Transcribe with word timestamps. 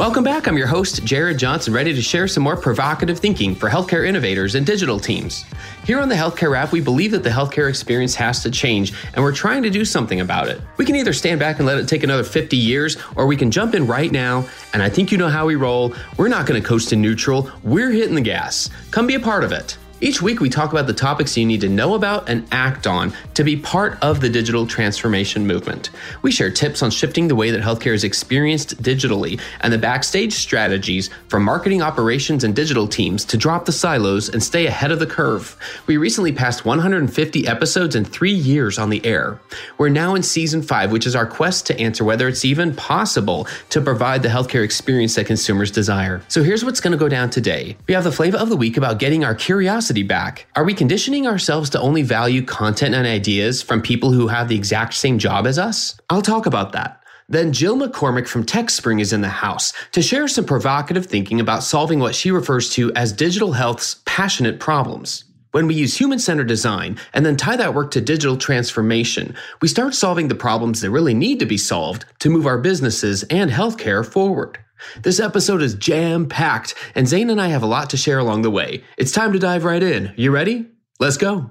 Welcome 0.00 0.24
back. 0.24 0.48
I'm 0.48 0.56
your 0.56 0.66
host, 0.66 1.04
Jared 1.04 1.36
Johnson, 1.36 1.74
ready 1.74 1.92
to 1.92 2.00
share 2.00 2.26
some 2.26 2.42
more 2.42 2.56
provocative 2.56 3.18
thinking 3.18 3.54
for 3.54 3.68
healthcare 3.68 4.08
innovators 4.08 4.54
and 4.54 4.64
digital 4.64 4.98
teams. 4.98 5.44
Here 5.84 6.00
on 6.00 6.08
the 6.08 6.14
Healthcare 6.14 6.50
Rap, 6.50 6.72
we 6.72 6.80
believe 6.80 7.10
that 7.10 7.22
the 7.22 7.28
healthcare 7.28 7.68
experience 7.68 8.14
has 8.14 8.42
to 8.44 8.50
change, 8.50 8.94
and 9.12 9.22
we're 9.22 9.34
trying 9.34 9.62
to 9.62 9.68
do 9.68 9.84
something 9.84 10.22
about 10.22 10.48
it. 10.48 10.58
We 10.78 10.86
can 10.86 10.96
either 10.96 11.12
stand 11.12 11.38
back 11.38 11.58
and 11.58 11.66
let 11.66 11.76
it 11.76 11.86
take 11.86 12.02
another 12.02 12.24
50 12.24 12.56
years, 12.56 12.96
or 13.14 13.26
we 13.26 13.36
can 13.36 13.50
jump 13.50 13.74
in 13.74 13.86
right 13.86 14.10
now, 14.10 14.48
and 14.72 14.82
I 14.82 14.88
think 14.88 15.12
you 15.12 15.18
know 15.18 15.28
how 15.28 15.44
we 15.44 15.56
roll. 15.56 15.94
We're 16.16 16.28
not 16.28 16.46
going 16.46 16.58
to 16.58 16.66
coast 16.66 16.94
in 16.94 17.02
neutral, 17.02 17.50
we're 17.62 17.90
hitting 17.90 18.14
the 18.14 18.22
gas. 18.22 18.70
Come 18.92 19.06
be 19.06 19.16
a 19.16 19.20
part 19.20 19.44
of 19.44 19.52
it. 19.52 19.76
Each 20.02 20.22
week, 20.22 20.40
we 20.40 20.48
talk 20.48 20.72
about 20.72 20.86
the 20.86 20.94
topics 20.94 21.36
you 21.36 21.44
need 21.44 21.60
to 21.60 21.68
know 21.68 21.92
about 21.92 22.26
and 22.26 22.48
act 22.52 22.86
on 22.86 23.12
to 23.34 23.44
be 23.44 23.54
part 23.54 23.98
of 24.00 24.22
the 24.22 24.30
digital 24.30 24.66
transformation 24.66 25.46
movement. 25.46 25.90
We 26.22 26.32
share 26.32 26.50
tips 26.50 26.82
on 26.82 26.90
shifting 26.90 27.28
the 27.28 27.34
way 27.34 27.50
that 27.50 27.60
healthcare 27.60 27.92
is 27.92 28.02
experienced 28.02 28.82
digitally 28.82 29.38
and 29.60 29.70
the 29.70 29.76
backstage 29.76 30.32
strategies 30.32 31.10
for 31.28 31.38
marketing 31.38 31.82
operations 31.82 32.44
and 32.44 32.56
digital 32.56 32.88
teams 32.88 33.26
to 33.26 33.36
drop 33.36 33.66
the 33.66 33.72
silos 33.72 34.30
and 34.30 34.42
stay 34.42 34.66
ahead 34.66 34.90
of 34.90 35.00
the 35.00 35.06
curve. 35.06 35.58
We 35.86 35.98
recently 35.98 36.32
passed 36.32 36.64
150 36.64 37.46
episodes 37.46 37.94
in 37.94 38.06
three 38.06 38.32
years 38.32 38.78
on 38.78 38.88
the 38.88 39.04
air. 39.04 39.38
We're 39.76 39.90
now 39.90 40.14
in 40.14 40.22
season 40.22 40.62
five, 40.62 40.92
which 40.92 41.06
is 41.06 41.14
our 41.14 41.26
quest 41.26 41.66
to 41.66 41.78
answer 41.78 42.04
whether 42.04 42.26
it's 42.26 42.46
even 42.46 42.74
possible 42.74 43.46
to 43.68 43.82
provide 43.82 44.22
the 44.22 44.30
healthcare 44.30 44.64
experience 44.64 45.16
that 45.16 45.26
consumers 45.26 45.70
desire. 45.70 46.22
So 46.28 46.42
here's 46.42 46.64
what's 46.64 46.80
going 46.80 46.92
to 46.92 46.98
go 46.98 47.10
down 47.10 47.28
today. 47.28 47.76
We 47.86 47.92
have 47.92 48.04
the 48.04 48.12
flavor 48.12 48.38
of 48.38 48.48
the 48.48 48.56
week 48.56 48.78
about 48.78 48.98
getting 48.98 49.24
our 49.24 49.34
curiosity 49.34 49.89
back. 49.94 50.46
Are 50.56 50.64
we 50.64 50.74
conditioning 50.74 51.26
ourselves 51.26 51.70
to 51.70 51.80
only 51.80 52.02
value 52.02 52.42
content 52.42 52.94
and 52.94 53.06
ideas 53.06 53.62
from 53.62 53.82
people 53.82 54.12
who 54.12 54.28
have 54.28 54.48
the 54.48 54.56
exact 54.56 54.94
same 54.94 55.18
job 55.18 55.46
as 55.46 55.58
us? 55.58 56.00
I'll 56.08 56.22
talk 56.22 56.46
about 56.46 56.72
that. 56.72 57.02
Then 57.28 57.52
Jill 57.52 57.76
McCormick 57.76 58.26
from 58.26 58.44
TechSpring 58.44 59.00
is 59.00 59.12
in 59.12 59.20
the 59.20 59.28
house 59.28 59.72
to 59.92 60.02
share 60.02 60.26
some 60.26 60.44
provocative 60.44 61.06
thinking 61.06 61.38
about 61.38 61.62
solving 61.62 62.00
what 62.00 62.14
she 62.14 62.30
refers 62.30 62.70
to 62.70 62.92
as 62.94 63.12
digital 63.12 63.52
health's 63.52 64.00
passionate 64.04 64.58
problems. 64.58 65.24
When 65.52 65.66
we 65.66 65.74
use 65.74 65.96
human 65.96 66.20
centered 66.20 66.46
design 66.46 66.96
and 67.12 67.26
then 67.26 67.36
tie 67.36 67.56
that 67.56 67.74
work 67.74 67.90
to 67.92 68.00
digital 68.00 68.36
transformation, 68.36 69.34
we 69.60 69.68
start 69.68 69.94
solving 69.94 70.28
the 70.28 70.34
problems 70.34 70.80
that 70.80 70.90
really 70.90 71.14
need 71.14 71.40
to 71.40 71.46
be 71.46 71.56
solved 71.56 72.04
to 72.20 72.30
move 72.30 72.46
our 72.46 72.58
businesses 72.58 73.24
and 73.24 73.50
healthcare 73.50 74.06
forward. 74.06 74.58
This 75.02 75.20
episode 75.20 75.62
is 75.62 75.74
jam 75.74 76.28
packed, 76.28 76.74
and 76.94 77.08
Zane 77.08 77.30
and 77.30 77.40
I 77.40 77.48
have 77.48 77.62
a 77.62 77.66
lot 77.66 77.90
to 77.90 77.96
share 77.96 78.18
along 78.18 78.42
the 78.42 78.50
way. 78.50 78.84
It's 78.96 79.12
time 79.12 79.32
to 79.32 79.38
dive 79.38 79.64
right 79.64 79.82
in. 79.82 80.12
You 80.16 80.30
ready? 80.30 80.66
Let's 80.98 81.16
go. 81.16 81.50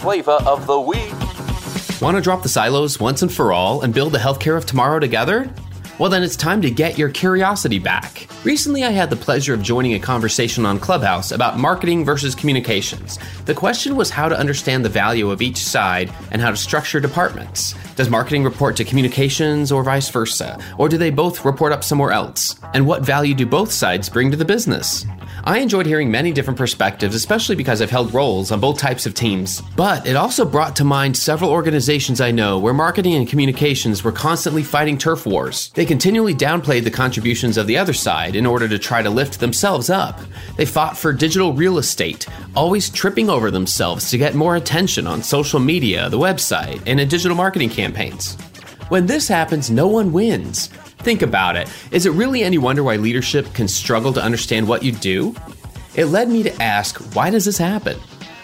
Flavor 0.00 0.38
of 0.44 0.66
the 0.66 0.80
week. 0.80 1.12
Want 2.02 2.16
to 2.16 2.20
drop 2.20 2.42
the 2.42 2.48
silos 2.48 3.00
once 3.00 3.22
and 3.22 3.32
for 3.32 3.52
all 3.52 3.82
and 3.82 3.94
build 3.94 4.12
the 4.12 4.18
healthcare 4.18 4.56
of 4.56 4.66
tomorrow 4.66 4.98
together? 4.98 5.50
Well, 5.96 6.10
then 6.10 6.24
it's 6.24 6.34
time 6.34 6.60
to 6.62 6.72
get 6.72 6.98
your 6.98 7.08
curiosity 7.08 7.78
back. 7.78 8.26
Recently, 8.42 8.82
I 8.82 8.90
had 8.90 9.10
the 9.10 9.16
pleasure 9.16 9.54
of 9.54 9.62
joining 9.62 9.94
a 9.94 10.00
conversation 10.00 10.66
on 10.66 10.80
Clubhouse 10.80 11.30
about 11.30 11.56
marketing 11.56 12.04
versus 12.04 12.34
communications. 12.34 13.16
The 13.44 13.54
question 13.54 13.94
was 13.94 14.10
how 14.10 14.28
to 14.28 14.36
understand 14.36 14.84
the 14.84 14.88
value 14.88 15.30
of 15.30 15.40
each 15.40 15.58
side 15.58 16.12
and 16.32 16.42
how 16.42 16.50
to 16.50 16.56
structure 16.56 16.98
departments. 16.98 17.76
Does 17.94 18.10
marketing 18.10 18.42
report 18.42 18.76
to 18.78 18.84
communications 18.84 19.70
or 19.70 19.84
vice 19.84 20.08
versa? 20.10 20.58
Or 20.78 20.88
do 20.88 20.98
they 20.98 21.10
both 21.10 21.44
report 21.44 21.70
up 21.70 21.84
somewhere 21.84 22.10
else? 22.10 22.58
And 22.74 22.88
what 22.88 23.02
value 23.02 23.34
do 23.34 23.46
both 23.46 23.70
sides 23.70 24.08
bring 24.08 24.32
to 24.32 24.36
the 24.36 24.44
business? 24.44 25.06
I 25.46 25.58
enjoyed 25.58 25.84
hearing 25.84 26.10
many 26.10 26.32
different 26.32 26.56
perspectives, 26.56 27.14
especially 27.14 27.54
because 27.54 27.82
I've 27.82 27.90
held 27.90 28.14
roles 28.14 28.50
on 28.50 28.60
both 28.60 28.78
types 28.78 29.04
of 29.04 29.12
teams. 29.12 29.60
But 29.76 30.06
it 30.06 30.16
also 30.16 30.46
brought 30.46 30.74
to 30.76 30.84
mind 30.84 31.18
several 31.18 31.50
organizations 31.50 32.22
I 32.22 32.30
know 32.30 32.58
where 32.58 32.72
marketing 32.72 33.12
and 33.12 33.28
communications 33.28 34.02
were 34.02 34.10
constantly 34.10 34.62
fighting 34.62 34.96
turf 34.96 35.26
wars. 35.26 35.70
They 35.74 35.84
continually 35.84 36.34
downplayed 36.34 36.84
the 36.84 36.90
contributions 36.90 37.58
of 37.58 37.66
the 37.66 37.76
other 37.76 37.92
side 37.92 38.36
in 38.36 38.46
order 38.46 38.66
to 38.68 38.78
try 38.78 39.02
to 39.02 39.10
lift 39.10 39.38
themselves 39.38 39.90
up. 39.90 40.18
They 40.56 40.64
fought 40.64 40.96
for 40.96 41.12
digital 41.12 41.52
real 41.52 41.76
estate, 41.76 42.26
always 42.56 42.88
tripping 42.88 43.28
over 43.28 43.50
themselves 43.50 44.08
to 44.12 44.18
get 44.18 44.34
more 44.34 44.56
attention 44.56 45.06
on 45.06 45.22
social 45.22 45.60
media, 45.60 46.08
the 46.08 46.18
website, 46.18 46.82
and 46.86 46.98
in 46.98 47.06
digital 47.06 47.36
marketing 47.36 47.68
campaigns. 47.68 48.36
When 48.88 49.04
this 49.04 49.28
happens, 49.28 49.70
no 49.70 49.88
one 49.88 50.10
wins. 50.10 50.70
Think 51.04 51.20
about 51.20 51.56
it. 51.56 51.68
Is 51.90 52.06
it 52.06 52.10
really 52.12 52.42
any 52.42 52.56
wonder 52.56 52.82
why 52.82 52.96
leadership 52.96 53.52
can 53.52 53.68
struggle 53.68 54.12
to 54.14 54.22
understand 54.22 54.66
what 54.66 54.82
you 54.82 54.90
do? 54.90 55.34
It 55.94 56.06
led 56.06 56.30
me 56.30 56.42
to 56.42 56.62
ask 56.62 56.96
why 57.14 57.28
does 57.28 57.44
this 57.44 57.58
happen? 57.58 57.98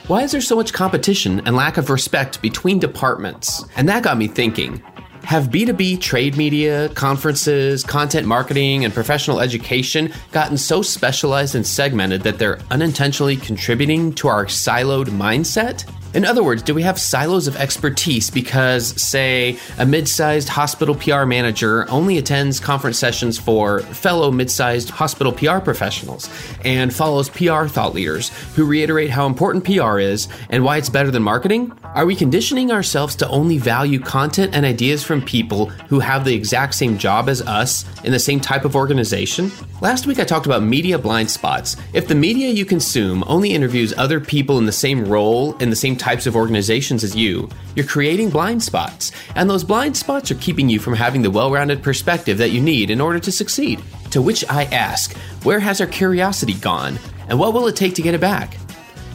Why 0.09 0.22
is 0.25 0.32
there 0.32 0.43
so 0.43 0.56
much 0.56 0.72
competition 0.72 1.41
and 1.47 1.56
lack 1.56 1.78
of 1.78 1.88
respect 1.88 2.43
between 2.43 2.78
departments? 2.78 3.65
And 3.76 3.88
that 3.88 4.03
got 4.03 4.19
me 4.19 4.28
thinking 4.28 4.82
have 5.25 5.44
B2B 5.48 6.00
trade 6.00 6.37
media, 6.37 6.88
conferences, 6.91 7.84
content 7.84 8.26
marketing, 8.26 8.84
and 8.84 8.92
professional 8.92 9.41
education 9.41 10.12
gotten 10.32 10.59
so 10.59 10.82
specialized 10.82 11.54
and 11.54 11.66
segmented 11.66 12.22
that 12.22 12.38
they're 12.38 12.59
unintentionally 12.71 13.37
contributing 13.37 14.12
to 14.15 14.28
our 14.28 14.47
siloed 14.47 15.06
mindset? 15.06 15.88
In 16.12 16.25
other 16.25 16.43
words, 16.43 16.62
do 16.62 16.75
we 16.75 16.82
have 16.82 16.98
silos 16.98 17.47
of 17.47 17.56
expertise 17.56 18.31
because, 18.31 19.00
say, 19.00 19.56
a 19.78 19.87
mid 19.87 20.09
sized 20.09 20.48
hospital 20.48 20.97
PR 20.97 21.25
manager 21.25 21.88
only 21.88 22.19
attends 22.19 22.59
conference 22.59 22.98
sessions 22.98 23.38
for 23.38 23.81
fellow 23.81 24.32
mid 24.32 24.50
sized 24.50 24.91
hospital 24.91 25.32
PR 25.32 25.59
professionals 25.59 26.28
and 26.65 26.93
follows 26.93 27.28
PR 27.28 27.66
thought 27.66 27.94
leaders 27.94 28.31
who 28.56 28.65
reiterate 28.65 29.10
how 29.10 29.26
important 29.26 29.65
PR 29.65 30.00
is 30.00 30.26
and 30.48 30.65
why 30.65 30.78
it's 30.78 30.88
better 30.88 31.12
than 31.12 31.22
marketing? 31.22 31.72
Are 31.93 32.06
we 32.06 32.15
conditioning 32.15 32.71
ourselves 32.71 33.17
to 33.17 33.28
only 33.31 33.59
value 33.59 33.99
content 33.99 34.55
and 34.55 34.65
ideas 34.65 35.03
from 35.03 35.21
people 35.21 35.67
who 35.89 35.99
have 35.99 36.25
the 36.25 36.33
exact 36.33 36.75
same 36.75 36.97
job 36.97 37.28
as 37.28 37.43
us 37.43 37.84
in 38.05 38.12
the 38.12 38.19
same 38.21 38.39
type 38.39 38.65
of 38.65 38.77
organization? 38.77 39.51
Last 39.81 40.07
week 40.07 40.21
I 40.21 40.25
talked 40.25 40.47
about 40.47 40.63
media 40.63 41.01
blind 41.01 41.28
spots. 41.28 41.77
If 41.92 42.07
the 42.07 42.15
media 42.15 42.48
you 42.48 42.65
consume 42.65 43.25
only 43.27 43.54
interviews 43.54 43.92
other 43.97 44.21
people 44.21 44.57
in 44.59 44.66
the 44.66 44.72
same 44.72 45.04
role 45.04 45.57
in 45.57 45.69
the 45.69 45.75
same 45.75 45.97
types 45.97 46.28
of 46.28 46.37
organizations 46.37 47.03
as 47.03 47.16
you, 47.16 47.48
you're 47.75 47.84
creating 47.84 48.31
blind 48.31 48.63
spots. 48.63 49.10
And 49.34 49.51
those 49.51 49.65
blind 49.65 49.97
spots 49.97 50.31
are 50.31 50.37
keeping 50.37 50.69
you 50.69 50.78
from 50.78 50.95
having 50.95 51.22
the 51.22 51.31
well 51.31 51.51
rounded 51.51 51.83
perspective 51.83 52.39
that 52.39 52.51
you 52.53 52.60
need 52.60 52.91
in 52.91 53.01
order 53.01 53.19
to 53.19 53.33
succeed. 53.33 53.83
To 54.13 54.22
which 54.22 54.45
I 54.48 54.66
ask, 54.66 55.16
where 55.42 55.59
has 55.59 55.81
our 55.81 55.89
curiosity 55.89 56.54
gone? 56.54 57.01
And 57.28 57.37
what 57.37 57.53
will 57.53 57.66
it 57.66 57.75
take 57.75 57.97
to 57.97 58.03
get 58.03 58.15
it 58.15 58.21
back? 58.21 58.57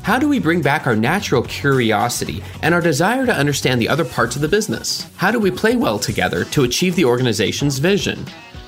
How 0.06 0.20
do 0.20 0.30
we 0.30 0.38
bring 0.38 0.62
back 0.62 0.86
our 0.86 0.96
natural 0.96 1.42
curiosity 1.42 2.44
and 2.62 2.76
our 2.76 2.80
desire 2.80 3.26
to 3.26 3.34
understand 3.34 3.82
the 3.82 3.90
other 3.90 4.06
parts 4.06 4.36
of 4.36 4.44
the 4.44 4.48
business? 4.48 5.10
How 5.16 5.32
do 5.32 5.40
we 5.40 5.50
play 5.50 5.76
well 5.76 5.98
together 5.98 6.46
to 6.46 6.64
achieve 6.64 6.96
the 6.96 7.06
organization's 7.06 7.80
vision? 7.80 8.24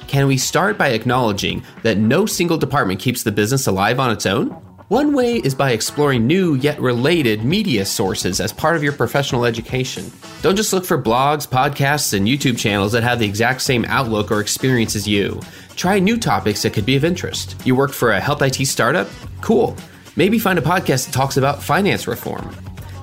Can 0.07 0.25
we 0.25 0.35
start 0.35 0.79
by 0.79 0.87
acknowledging 0.87 1.61
that 1.83 1.99
no 1.99 2.25
single 2.25 2.57
department 2.57 2.99
keeps 2.99 3.21
the 3.21 3.31
business 3.31 3.67
alive 3.67 3.99
on 3.99 4.09
its 4.09 4.25
own? 4.25 4.47
One 4.87 5.13
way 5.13 5.35
is 5.35 5.53
by 5.53 5.73
exploring 5.73 6.25
new 6.25 6.55
yet 6.55 6.81
related 6.81 7.45
media 7.45 7.85
sources 7.85 8.41
as 8.41 8.51
part 8.51 8.75
of 8.75 8.83
your 8.83 8.93
professional 8.93 9.45
education. 9.45 10.11
Don't 10.41 10.55
just 10.55 10.73
look 10.73 10.85
for 10.85 10.99
blogs, 10.99 11.47
podcasts, 11.47 12.17
and 12.17 12.27
YouTube 12.27 12.57
channels 12.57 12.93
that 12.93 13.03
have 13.03 13.19
the 13.19 13.27
exact 13.27 13.61
same 13.61 13.85
outlook 13.89 14.31
or 14.31 14.41
experience 14.41 14.95
as 14.95 15.07
you. 15.07 15.39
Try 15.75 15.99
new 15.99 16.17
topics 16.17 16.63
that 16.63 16.73
could 16.73 16.87
be 16.87 16.95
of 16.95 17.05
interest. 17.05 17.61
You 17.63 17.75
work 17.75 17.93
for 17.93 18.13
a 18.13 18.19
health 18.19 18.41
IT 18.41 18.65
startup? 18.65 19.07
Cool. 19.41 19.77
Maybe 20.17 20.39
find 20.39 20.57
a 20.57 20.63
podcast 20.63 21.05
that 21.05 21.13
talks 21.13 21.37
about 21.37 21.61
finance 21.61 22.07
reform. 22.07 22.53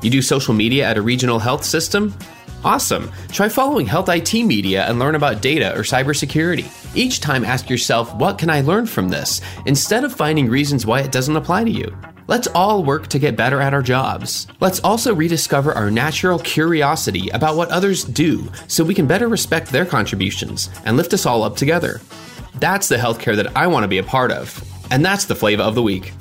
You 0.03 0.11
do 0.11 0.21
social 0.21 0.53
media 0.53 0.85
at 0.85 0.99
a 0.99 1.03
regional 1.03 1.39
health 1.39 1.65
system? 1.65 2.13
Awesome. 2.65 3.13
Try 3.29 3.49
following 3.49 3.87
Health 3.87 4.09
IT 4.09 4.35
Media 4.35 4.85
and 4.89 4.99
learn 4.99 5.15
about 5.15 5.41
data 5.41 5.73
or 5.77 5.83
cybersecurity. 5.83 6.67
Each 6.97 7.21
time, 7.21 7.45
ask 7.45 7.71
yourself, 7.71 8.13
what 8.17 8.37
can 8.37 8.51
I 8.51 8.63
learn 8.63 8.87
from 8.87 9.11
this? 9.11 9.41
Instead 9.65 10.03
of 10.03 10.13
finding 10.13 10.49
reasons 10.49 10.87
why 10.87 11.03
it 11.03 11.13
doesn't 11.13 11.37
apply 11.37 11.63
to 11.63 11.71
you. 11.71 11.97
Let's 12.27 12.49
all 12.49 12.83
work 12.83 13.07
to 13.09 13.21
get 13.21 13.37
better 13.37 13.61
at 13.61 13.75
our 13.75 13.83
jobs. 13.83 14.49
Let's 14.59 14.81
also 14.81 15.15
rediscover 15.15 15.73
our 15.73 15.93
natural 15.93 16.41
curiosity 16.41 17.29
about 17.29 17.57
what 17.57 17.71
others 17.71 18.03
do 18.03 18.51
so 18.67 18.83
we 18.83 18.95
can 18.95 19.07
better 19.07 19.29
respect 19.29 19.69
their 19.69 19.87
contributions 19.87 20.69
and 20.85 20.97
lift 20.97 21.15
us 21.15 21.27
all 21.27 21.45
up 21.45 21.55
together. 21.55 22.01
That's 22.57 22.89
the 22.89 22.97
healthcare 22.97 23.37
that 23.37 23.57
I 23.57 23.69
want 23.69 23.85
to 23.85 23.89
be 23.89 23.99
a 23.99 24.03
part 24.03 24.33
of. 24.33 24.65
And 24.91 25.05
that's 25.05 25.27
the 25.27 25.37
flavor 25.37 25.63
of 25.63 25.77
the 25.77 25.83
week. 25.83 26.13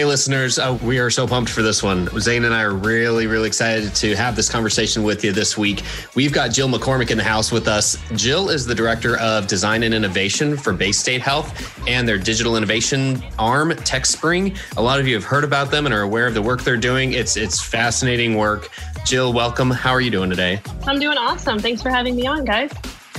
Hey, 0.00 0.06
listeners, 0.06 0.58
uh, 0.58 0.78
we 0.82 0.98
are 0.98 1.10
so 1.10 1.26
pumped 1.26 1.50
for 1.50 1.60
this 1.60 1.82
one. 1.82 2.08
Zane 2.18 2.46
and 2.46 2.54
I 2.54 2.62
are 2.62 2.72
really, 2.72 3.26
really 3.26 3.46
excited 3.46 3.94
to 3.96 4.16
have 4.16 4.34
this 4.34 4.48
conversation 4.48 5.02
with 5.02 5.22
you 5.22 5.30
this 5.30 5.58
week. 5.58 5.82
We've 6.14 6.32
got 6.32 6.52
Jill 6.52 6.70
McCormick 6.70 7.10
in 7.10 7.18
the 7.18 7.22
house 7.22 7.52
with 7.52 7.68
us. 7.68 7.98
Jill 8.16 8.48
is 8.48 8.64
the 8.64 8.74
Director 8.74 9.18
of 9.18 9.46
Design 9.46 9.82
and 9.82 9.92
Innovation 9.92 10.56
for 10.56 10.72
Baystate 10.72 11.20
Health 11.20 11.86
and 11.86 12.08
their 12.08 12.16
digital 12.16 12.56
innovation 12.56 13.22
arm, 13.38 13.72
TechSpring. 13.72 14.56
A 14.78 14.80
lot 14.82 15.00
of 15.00 15.06
you 15.06 15.14
have 15.16 15.24
heard 15.24 15.44
about 15.44 15.70
them 15.70 15.84
and 15.84 15.94
are 15.94 16.00
aware 16.00 16.26
of 16.26 16.32
the 16.32 16.40
work 16.40 16.62
they're 16.62 16.78
doing. 16.78 17.12
It's, 17.12 17.36
it's 17.36 17.62
fascinating 17.62 18.36
work. 18.36 18.70
Jill, 19.04 19.34
welcome. 19.34 19.70
How 19.70 19.90
are 19.90 20.00
you 20.00 20.10
doing 20.10 20.30
today? 20.30 20.62
I'm 20.86 20.98
doing 20.98 21.18
awesome. 21.18 21.58
Thanks 21.58 21.82
for 21.82 21.90
having 21.90 22.16
me 22.16 22.26
on, 22.26 22.46
guys. 22.46 22.72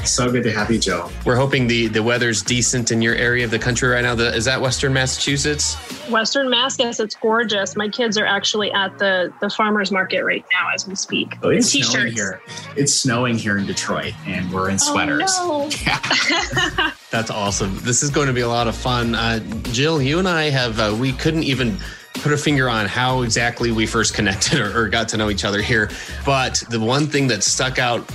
So 0.05 0.31
good 0.31 0.43
to 0.43 0.51
have 0.51 0.71
you, 0.71 0.79
Joe. 0.79 1.09
We're 1.25 1.35
hoping 1.35 1.67
the, 1.67 1.87
the 1.87 2.01
weather's 2.01 2.41
decent 2.41 2.91
in 2.91 3.01
your 3.01 3.15
area 3.15 3.45
of 3.45 3.51
the 3.51 3.59
country 3.59 3.87
right 3.89 4.01
now. 4.01 4.15
The, 4.15 4.33
is 4.35 4.45
that 4.45 4.59
Western 4.59 4.93
Massachusetts? 4.93 5.75
Western 6.09 6.49
Mass, 6.49 6.77
yes, 6.79 6.99
it's 6.99 7.15
gorgeous. 7.15 7.75
My 7.75 7.87
kids 7.87 8.17
are 8.17 8.25
actually 8.25 8.71
at 8.71 8.97
the 8.97 9.31
the 9.41 9.49
farmers 9.49 9.91
market 9.91 10.23
right 10.23 10.43
now 10.51 10.69
as 10.73 10.87
we 10.87 10.95
speak. 10.95 11.37
Oh, 11.43 11.49
it's 11.49 11.69
snowing 11.69 12.07
t-shirts. 12.07 12.13
here. 12.15 12.41
It's 12.75 12.93
snowing 12.93 13.37
here 13.37 13.57
in 13.57 13.65
Detroit, 13.65 14.13
and 14.25 14.51
we're 14.51 14.69
in 14.69 14.79
sweaters. 14.79 15.31
Oh, 15.35 15.69
Yeah. 15.85 16.91
That's 17.11 17.29
awesome. 17.29 17.77
This 17.81 18.03
is 18.03 18.09
going 18.09 18.27
to 18.27 18.33
be 18.33 18.41
a 18.41 18.47
lot 18.47 18.67
of 18.67 18.75
fun. 18.75 19.15
Uh, 19.15 19.39
Jill, 19.71 20.01
you 20.01 20.19
and 20.19 20.27
I 20.27 20.49
have, 20.49 20.79
uh, 20.79 20.95
we 20.97 21.11
couldn't 21.11 21.43
even 21.43 21.77
put 22.15 22.31
a 22.31 22.37
finger 22.37 22.69
on 22.69 22.85
how 22.85 23.21
exactly 23.23 23.71
we 23.71 23.85
first 23.85 24.13
connected 24.13 24.59
or, 24.61 24.83
or 24.85 24.89
got 24.89 25.09
to 25.09 25.17
know 25.17 25.29
each 25.29 25.43
other 25.43 25.61
here. 25.61 25.89
But 26.25 26.63
the 26.69 26.79
one 26.79 27.07
thing 27.07 27.27
that 27.27 27.43
stuck 27.43 27.79
out 27.79 28.09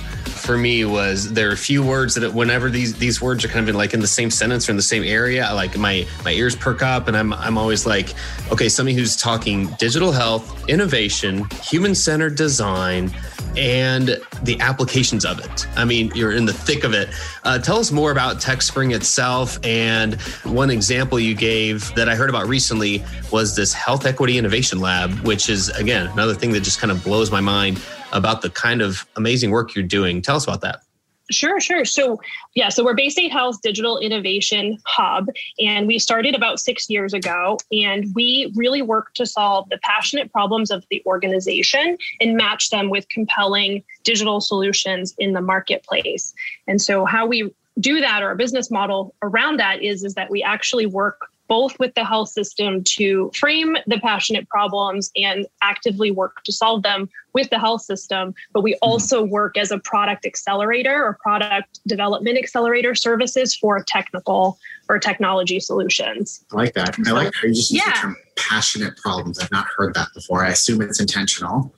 for 0.47 0.57
me 0.57 0.85
was 0.85 1.33
there 1.33 1.49
are 1.49 1.51
a 1.51 1.57
few 1.57 1.83
words 1.83 2.15
that 2.15 2.33
whenever 2.33 2.69
these 2.69 2.97
these 2.97 3.21
words 3.21 3.43
are 3.43 3.49
kind 3.49 3.59
of 3.59 3.67
in 3.67 3.75
like 3.75 3.93
in 3.93 3.99
the 3.99 4.07
same 4.07 4.31
sentence 4.31 4.69
or 4.69 4.71
in 4.71 4.77
the 4.77 4.81
same 4.81 5.03
area, 5.03 5.45
I 5.45 5.51
like 5.51 5.77
my 5.77 6.07
my 6.23 6.31
ears 6.31 6.55
perk 6.55 6.81
up 6.81 7.09
and 7.09 7.17
I'm 7.17 7.33
I'm 7.33 7.57
always 7.57 7.85
like, 7.85 8.13
okay, 8.49 8.69
somebody 8.69 8.95
who's 8.95 9.17
talking 9.17 9.67
digital 9.77 10.09
health, 10.09 10.69
innovation, 10.69 11.45
human 11.61 11.93
centered 11.93 12.35
design, 12.35 13.11
and 13.57 14.21
the 14.43 14.57
applications 14.61 15.25
of 15.25 15.39
it. 15.39 15.67
I 15.75 15.83
mean, 15.83 16.13
you're 16.15 16.31
in 16.31 16.45
the 16.45 16.53
thick 16.53 16.85
of 16.85 16.93
it. 16.93 17.09
Uh, 17.43 17.59
tell 17.59 17.77
us 17.77 17.91
more 17.91 18.11
about 18.11 18.37
TechSpring 18.37 18.95
itself. 18.95 19.59
And 19.65 20.13
one 20.45 20.69
example 20.69 21.19
you 21.19 21.35
gave 21.35 21.93
that 21.95 22.07
I 22.07 22.15
heard 22.15 22.29
about 22.29 22.47
recently 22.47 23.03
was 23.33 23.53
this 23.53 23.73
Health 23.73 24.05
Equity 24.05 24.37
Innovation 24.37 24.79
Lab, 24.79 25.11
which 25.25 25.49
is, 25.49 25.69
again, 25.69 26.07
another 26.07 26.35
thing 26.35 26.53
that 26.53 26.61
just 26.61 26.79
kind 26.79 26.91
of 26.91 27.03
blows 27.03 27.31
my 27.31 27.41
mind 27.41 27.81
about 28.11 28.41
the 28.41 28.49
kind 28.49 28.81
of 28.81 29.05
amazing 29.15 29.51
work 29.51 29.75
you're 29.75 29.83
doing. 29.83 30.21
Tell 30.21 30.35
us 30.35 30.43
about 30.43 30.61
that. 30.61 30.81
Sure, 31.29 31.59
sure. 31.59 31.83
So, 31.83 32.21
yeah, 32.55 32.69
so 32.69 32.85
we're 32.85 32.95
Baystate 32.95 33.31
Health 33.31 33.61
Digital 33.61 33.99
Innovation 33.99 34.77
Hub, 34.85 35.27
and 35.59 35.85
we 35.85 35.99
started 35.99 36.35
about 36.35 36.59
six 36.59 36.89
years 36.89 37.13
ago. 37.13 37.57
And 37.71 38.13
we 38.15 38.53
really 38.55 38.81
work 38.81 39.13
to 39.15 39.25
solve 39.25 39.67
the 39.69 39.77
passionate 39.83 40.31
problems 40.31 40.71
of 40.71 40.85
the 40.89 41.03
organization 41.05 41.97
and 42.21 42.37
match 42.37 42.69
them 42.69 42.89
with 42.89 43.09
compelling 43.09 43.83
digital 44.03 44.39
solutions 44.39 45.13
in 45.17 45.33
the 45.33 45.41
marketplace. 45.41 46.33
And 46.65 46.81
so, 46.81 47.03
how 47.03 47.25
we 47.25 47.53
do 47.79 47.99
that, 47.99 48.23
or 48.23 48.27
our 48.27 48.35
business 48.35 48.71
model 48.71 49.13
around 49.21 49.57
that, 49.57 49.83
is 49.83 50.05
is 50.05 50.13
that 50.13 50.29
we 50.31 50.41
actually 50.41 50.85
work 50.85 51.27
both 51.47 51.77
with 51.79 51.93
the 51.95 52.05
health 52.05 52.29
system 52.29 52.83
to 52.83 53.31
frame 53.35 53.77
the 53.87 53.99
passionate 53.99 54.47
problems 54.49 55.11
and 55.15 55.45
actively 55.61 56.11
work 56.11 56.43
to 56.43 56.51
solve 56.51 56.83
them 56.83 57.09
with 57.33 57.49
the 57.49 57.59
health 57.59 57.81
system. 57.81 58.33
But 58.53 58.61
we 58.61 58.73
mm-hmm. 58.73 58.89
also 58.89 59.23
work 59.23 59.57
as 59.57 59.71
a 59.71 59.79
product 59.79 60.25
accelerator 60.25 61.03
or 61.03 61.17
product 61.21 61.79
development 61.87 62.37
accelerator 62.37 62.95
services 62.95 63.55
for 63.55 63.83
technical 63.83 64.57
or 64.89 64.99
technology 64.99 65.59
solutions. 65.59 66.43
I 66.51 66.55
like 66.55 66.73
that. 66.73 66.95
I 67.05 67.11
like 67.11 67.33
how 67.33 67.47
you 67.47 67.53
just 67.53 67.71
use 67.71 67.83
Yeah. 67.85 67.91
the 67.93 67.99
term 67.99 68.17
passionate 68.35 68.97
problems. 68.97 69.39
I've 69.39 69.51
not 69.51 69.67
heard 69.75 69.93
that 69.95 70.09
before. 70.13 70.45
I 70.45 70.49
assume 70.49 70.81
it's 70.81 70.99
intentional. 70.99 71.73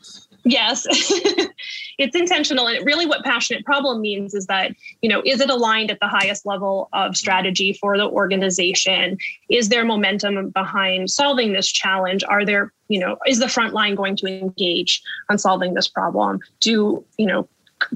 Yes, 0.46 0.86
it's 1.98 2.16
intentional. 2.16 2.68
And 2.68 2.86
really, 2.86 3.06
what 3.06 3.24
passionate 3.24 3.66
problem 3.66 4.02
means 4.02 4.34
is 4.34 4.46
that, 4.48 4.72
you 5.02 5.10
know, 5.10 5.22
is 5.26 5.42
it 5.42 5.50
aligned 5.50 5.92
at 5.92 6.00
the 6.00 6.08
highest 6.08 6.46
level 6.46 6.90
of 6.94 7.18
strategy 7.18 7.74
for 7.74 7.98
the 7.98 8.08
organization? 8.08 9.18
Is 9.50 9.70
there 9.70 9.84
momentum 9.84 10.50
behind 10.50 11.10
solving 11.10 11.54
this 11.54 11.68
challenge? 11.68 12.24
Are 12.24 12.46
there, 12.46 12.72
you 12.88 13.00
know, 13.00 13.18
is 13.28 13.40
the 13.40 13.50
front 13.50 13.74
line 13.74 13.96
going 13.96 14.16
to 14.18 14.28
engage 14.28 15.02
on 15.30 15.38
solving 15.38 15.74
this 15.74 15.88
problem? 15.88 16.40
Do, 16.62 17.04
you 17.18 17.26
know, 17.26 17.48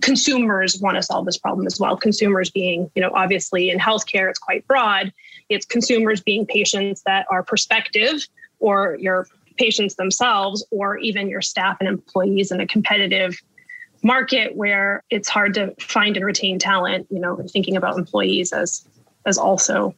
consumers 0.02 0.80
want 0.80 0.96
to 0.96 1.04
solve 1.04 1.26
this 1.26 1.38
problem 1.38 1.66
as 1.66 1.80
well? 1.80 1.96
Consumers 1.96 2.50
being, 2.50 2.92
you 2.96 3.02
know, 3.02 3.12
obviously 3.14 3.70
in 3.70 3.80
healthcare, 3.80 4.30
it's 4.30 4.40
quite 4.40 4.68
broad. 4.68 5.14
It's 5.50 5.66
consumers 5.66 6.22
being 6.22 6.46
patients 6.46 7.04
that 7.06 7.26
are 7.30 7.44
prospective 7.44 8.28
or 8.60 8.98
your 9.00 9.28
patients 9.58 9.96
themselves 9.96 10.66
or 10.72 10.98
even 10.98 11.28
your 11.30 11.42
staff 11.42 11.78
and 11.80 11.88
employees 11.88 12.52
in 12.52 12.60
a 12.60 12.68
competitive 12.68 13.36
market 14.04 14.56
where 14.56 15.04
it's 15.10 15.30
hard 15.30 15.54
to 15.54 15.74
find 15.80 16.18
and 16.18 16.26
retain 16.26 16.60
talent 16.60 17.08
you 17.10 17.20
know 17.20 17.40
thinking 17.52 17.78
about 17.78 17.98
employees 17.98 18.52
as 18.52 18.86
as 19.26 19.38
also 19.38 19.96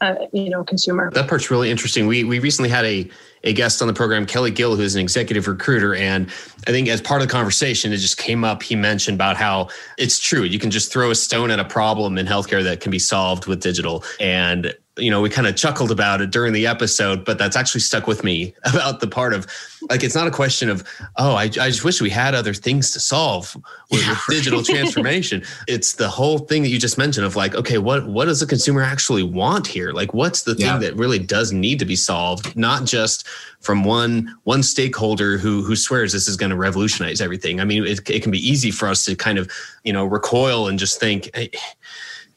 a 0.00 0.28
you 0.32 0.50
know 0.50 0.64
consumer 0.64 1.10
That 1.12 1.28
part's 1.28 1.50
really 1.50 1.70
interesting. 1.70 2.06
We 2.06 2.24
we 2.24 2.38
recently 2.38 2.68
had 2.68 2.84
a 2.84 3.08
a 3.44 3.52
guest 3.52 3.80
on 3.80 3.88
the 3.88 3.94
program, 3.94 4.26
Kelly 4.26 4.50
Gill, 4.50 4.76
who's 4.76 4.94
an 4.94 5.00
executive 5.00 5.46
recruiter, 5.46 5.94
and 5.94 6.28
I 6.66 6.70
think 6.70 6.88
as 6.88 7.00
part 7.00 7.22
of 7.22 7.28
the 7.28 7.32
conversation, 7.32 7.92
it 7.92 7.98
just 7.98 8.18
came 8.18 8.44
up. 8.44 8.62
He 8.62 8.74
mentioned 8.74 9.14
about 9.14 9.36
how 9.36 9.68
it's 9.96 10.18
true. 10.18 10.42
You 10.42 10.58
can 10.58 10.70
just 10.70 10.92
throw 10.92 11.10
a 11.10 11.14
stone 11.14 11.50
at 11.50 11.58
a 11.58 11.64
problem 11.64 12.18
in 12.18 12.26
healthcare 12.26 12.62
that 12.64 12.80
can 12.80 12.90
be 12.90 12.98
solved 12.98 13.46
with 13.46 13.60
digital, 13.60 14.04
and 14.20 14.74
you 14.98 15.10
know 15.10 15.20
we 15.20 15.28
kind 15.28 15.46
of 15.46 15.56
chuckled 15.56 15.90
about 15.90 16.20
it 16.20 16.30
during 16.30 16.52
the 16.52 16.66
episode, 16.66 17.24
but 17.24 17.38
that's 17.38 17.56
actually 17.56 17.82
stuck 17.82 18.06
with 18.06 18.24
me 18.24 18.54
about 18.64 19.00
the 19.00 19.06
part 19.06 19.34
of 19.34 19.46
like 19.90 20.02
it's 20.02 20.14
not 20.14 20.26
a 20.26 20.30
question 20.30 20.68
of 20.70 20.82
oh 21.16 21.34
I, 21.34 21.44
I 21.44 21.48
just 21.48 21.84
wish 21.84 22.00
we 22.00 22.10
had 22.10 22.34
other 22.34 22.54
things 22.54 22.90
to 22.92 23.00
solve 23.00 23.54
with, 23.90 24.02
Yeah, 24.02 24.10
with 24.10 24.36
digital 24.38 24.62
transformation. 24.62 25.42
It's 25.68 25.94
the 25.94 26.08
whole 26.08 26.38
thing 26.38 26.62
that 26.62 26.70
you 26.70 26.78
just 26.78 26.98
mentioned 26.98 27.26
of 27.26 27.36
like 27.36 27.54
okay 27.54 27.78
what 27.78 28.06
what 28.06 28.24
does 28.24 28.40
the 28.40 28.46
consumer 28.46 28.82
actually 28.82 29.22
want 29.22 29.66
here? 29.66 29.92
Like 29.92 30.14
what's 30.14 30.42
the 30.42 30.54
thing 30.54 30.66
Yeah. 30.66 30.78
that 30.78 30.96
really 30.96 31.18
does 31.18 31.52
need 31.52 31.78
to 31.80 31.84
be 31.84 31.96
solved, 31.96 32.56
not 32.56 32.84
just 32.84 33.26
from 33.60 33.84
one 33.84 34.34
one 34.44 34.62
stakeholder 34.62 35.36
who 35.38 35.62
who 35.62 35.76
swears 35.76 36.12
this 36.12 36.26
is 36.28 36.36
going 36.36 36.50
to 36.50 36.56
revolutionize 36.56 37.20
everything. 37.20 37.60
I 37.60 37.64
mean, 37.64 37.86
it, 37.86 38.08
it 38.08 38.22
can 38.22 38.30
be 38.32 38.38
easy 38.38 38.70
for 38.70 38.88
us 38.88 39.04
to 39.04 39.14
kind 39.14 39.38
of 39.38 39.50
you 39.84 39.92
know 39.92 40.04
recoil 40.04 40.68
and 40.68 40.78
just 40.78 40.98
think. 40.98 41.30
"Hey, 41.34 41.50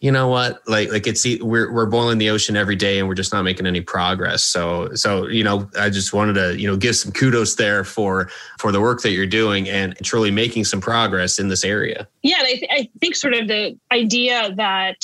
you 0.01 0.11
know 0.11 0.29
what? 0.29 0.65
Like 0.67 0.91
like 0.91 1.07
it's 1.07 1.25
we're 1.41 1.71
we're 1.73 1.85
boiling 1.85 2.19
the 2.19 2.29
ocean 2.29 2.55
every 2.55 2.77
day 2.77 2.99
and 2.99 3.07
we're 3.07 3.15
just 3.15 3.33
not 3.33 3.43
making 3.43 3.67
any 3.67 3.81
progress. 3.81 4.43
So 4.43 4.93
so 4.95 5.27
you 5.27 5.43
know 5.43 5.69
i 5.77 5.89
just 5.89 6.13
wanted 6.13 6.33
to 6.33 6.59
you 6.59 6.67
know 6.67 6.77
give 6.77 6.95
some 6.95 7.11
kudos 7.11 7.55
there 7.55 7.83
for 7.83 8.29
for 8.59 8.71
the 8.71 8.79
work 8.79 9.01
that 9.01 9.11
you're 9.11 9.25
doing 9.25 9.67
and 9.67 9.97
truly 10.03 10.31
making 10.31 10.63
some 10.63 10.79
progress 10.79 11.37
in 11.37 11.49
this 11.49 11.65
area. 11.65 12.07
Yeah 12.21 12.37
and 12.39 12.47
I, 12.47 12.53
th- 12.53 12.71
I 12.71 12.89
think 13.01 13.15
sort 13.15 13.33
of 13.33 13.47
the 13.49 13.77
idea 13.91 14.53
that 14.55 14.97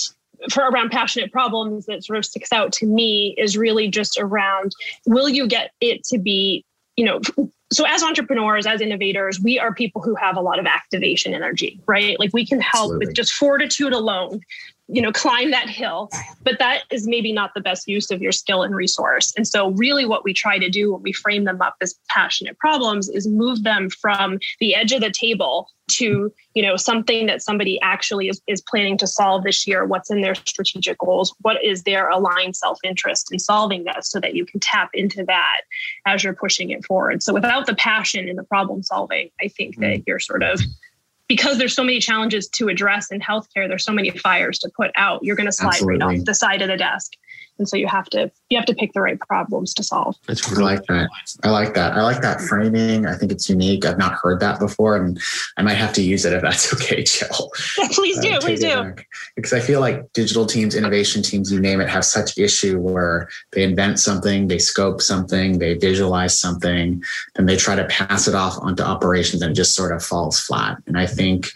for 0.49 0.63
around 0.69 0.91
passionate 0.91 1.31
problems 1.31 1.85
that 1.87 2.03
sort 2.03 2.17
of 2.17 2.25
sticks 2.25 2.53
out 2.53 2.71
to 2.73 2.85
me 2.85 3.35
is 3.37 3.57
really 3.57 3.89
just 3.89 4.17
around 4.17 4.73
will 5.05 5.27
you 5.27 5.47
get 5.47 5.71
it 5.81 6.03
to 6.05 6.17
be 6.17 6.63
you 6.95 7.03
know 7.03 7.19
so 7.71 7.85
as 7.85 8.03
entrepreneurs 8.03 8.65
as 8.65 8.79
innovators 8.79 9.41
we 9.41 9.59
are 9.59 9.73
people 9.73 10.01
who 10.01 10.15
have 10.15 10.37
a 10.37 10.41
lot 10.41 10.59
of 10.59 10.65
activation 10.65 11.33
energy 11.33 11.81
right? 11.85 12.17
Like 12.17 12.31
we 12.31 12.45
can 12.45 12.61
help 12.61 12.85
Absolutely. 12.85 13.07
with 13.07 13.15
just 13.15 13.33
fortitude 13.33 13.91
alone 13.91 14.41
you 14.87 15.01
know 15.01 15.11
climb 15.11 15.51
that 15.51 15.69
hill 15.69 16.09
but 16.45 16.59
that 16.59 16.83
is 16.91 17.07
maybe 17.07 17.33
not 17.33 17.53
the 17.55 17.59
best 17.61 17.87
use 17.87 18.11
of 18.11 18.21
your 18.21 18.31
skill 18.31 18.63
and 18.63 18.75
resource. 18.75 19.33
And 19.35 19.47
so 19.47 19.71
really 19.71 20.05
what 20.05 20.23
we 20.23 20.31
try 20.31 20.59
to 20.59 20.69
do 20.69 20.93
when 20.93 21.01
we 21.01 21.11
frame 21.11 21.43
them 21.43 21.61
up 21.61 21.75
as 21.81 21.99
passionate 22.07 22.57
problems 22.59 23.09
is 23.09 23.27
move 23.27 23.63
them 23.63 23.89
from 23.89 24.39
the 24.59 24.75
edge 24.75 24.91
of 24.91 25.01
the 25.01 25.11
table 25.11 25.69
to 25.87 26.33
you 26.55 26.63
know 26.63 26.75
something 26.77 27.27
that 27.27 27.41
somebody 27.41 27.79
actually 27.81 28.27
is, 28.27 28.41
is 28.47 28.61
planning 28.61 28.97
to 28.97 29.07
solve 29.07 29.43
this 29.43 29.67
year. 29.67 29.85
What's 29.85 30.09
in 30.09 30.21
their 30.21 30.35
strategic 30.35 30.99
goals? 30.99 31.35
What 31.41 31.63
is 31.63 31.83
their 31.83 32.09
aligned 32.09 32.55
self-interest 32.55 33.31
in 33.31 33.39
solving 33.39 33.83
this 33.83 34.09
so 34.09 34.19
that 34.19 34.35
you 34.35 34.45
can 34.45 34.59
tap 34.59 34.89
into 34.93 35.23
that 35.25 35.61
as 36.05 36.23
you're 36.23 36.33
pushing 36.33 36.69
it 36.69 36.85
forward? 36.85 37.21
So 37.21 37.33
without 37.33 37.65
the 37.65 37.75
passion 37.75 38.27
in 38.27 38.35
the 38.35 38.43
problem 38.43 38.83
solving 38.83 39.29
i 39.41 39.47
think 39.47 39.77
that 39.77 39.99
mm. 39.99 40.03
you're 40.07 40.19
sort 40.19 40.43
of 40.43 40.61
because 41.27 41.57
there's 41.57 41.75
so 41.75 41.83
many 41.83 41.99
challenges 41.99 42.47
to 42.49 42.67
address 42.67 43.11
in 43.11 43.19
healthcare, 43.19 43.67
there's 43.67 43.83
so 43.83 43.93
many 43.93 44.11
fires 44.11 44.59
to 44.59 44.69
put 44.75 44.91
out, 44.95 45.23
you're 45.23 45.35
going 45.35 45.47
to 45.47 45.51
slide 45.51 45.69
Absolutely. 45.69 46.05
right 46.05 46.19
off 46.19 46.25
the 46.25 46.35
side 46.35 46.61
of 46.61 46.67
the 46.67 46.77
desk 46.77 47.13
and 47.57 47.67
so 47.67 47.77
you 47.77 47.87
have 47.87 48.05
to 48.09 48.31
you 48.49 48.57
have 48.57 48.65
to 48.65 48.75
pick 48.75 48.93
the 48.93 49.01
right 49.01 49.19
problems 49.19 49.73
to 49.75 49.83
solve. 49.83 50.15
That's 50.27 50.49
really 50.51 50.63
i 50.63 50.67
like 50.75 50.85
that. 50.85 51.09
I 51.43 51.49
like 51.49 51.73
that. 51.73 51.93
I 51.93 52.03
like 52.03 52.21
that 52.21 52.41
framing. 52.41 53.05
I 53.05 53.15
think 53.15 53.31
it's 53.31 53.49
unique. 53.49 53.85
I've 53.85 53.97
not 53.97 54.13
heard 54.13 54.39
that 54.39 54.59
before 54.59 54.95
and 54.97 55.19
i 55.57 55.61
might 55.61 55.75
have 55.75 55.93
to 55.93 56.01
use 56.01 56.25
it 56.25 56.33
if 56.33 56.41
that's 56.41 56.73
okay 56.75 57.03
jill. 57.03 57.51
Yeah, 57.77 57.87
please 57.91 58.19
do. 58.19 58.31
Uh, 58.31 58.39
please 58.39 58.59
do. 58.59 58.93
because 59.35 59.53
i 59.53 59.59
feel 59.59 59.79
like 59.79 60.11
digital 60.13 60.45
teams 60.45 60.75
innovation 60.75 61.21
teams 61.21 61.51
you 61.51 61.59
name 61.59 61.81
it 61.81 61.89
have 61.89 62.05
such 62.05 62.37
issue 62.37 62.79
where 62.79 63.29
they 63.51 63.63
invent 63.63 63.99
something 63.99 64.47
they 64.47 64.59
scope 64.59 65.01
something 65.01 65.59
they 65.59 65.73
visualize 65.75 66.37
something 66.39 67.03
and 67.35 67.49
they 67.49 67.55
try 67.55 67.75
to 67.75 67.85
pass 67.85 68.27
it 68.27 68.35
off 68.35 68.57
onto 68.59 68.83
operations 68.83 69.41
and 69.41 69.51
it 69.51 69.55
just 69.55 69.75
sort 69.75 69.91
of 69.91 70.03
falls 70.03 70.39
flat. 70.39 70.77
And 70.87 70.97
i 70.97 71.05
think 71.05 71.47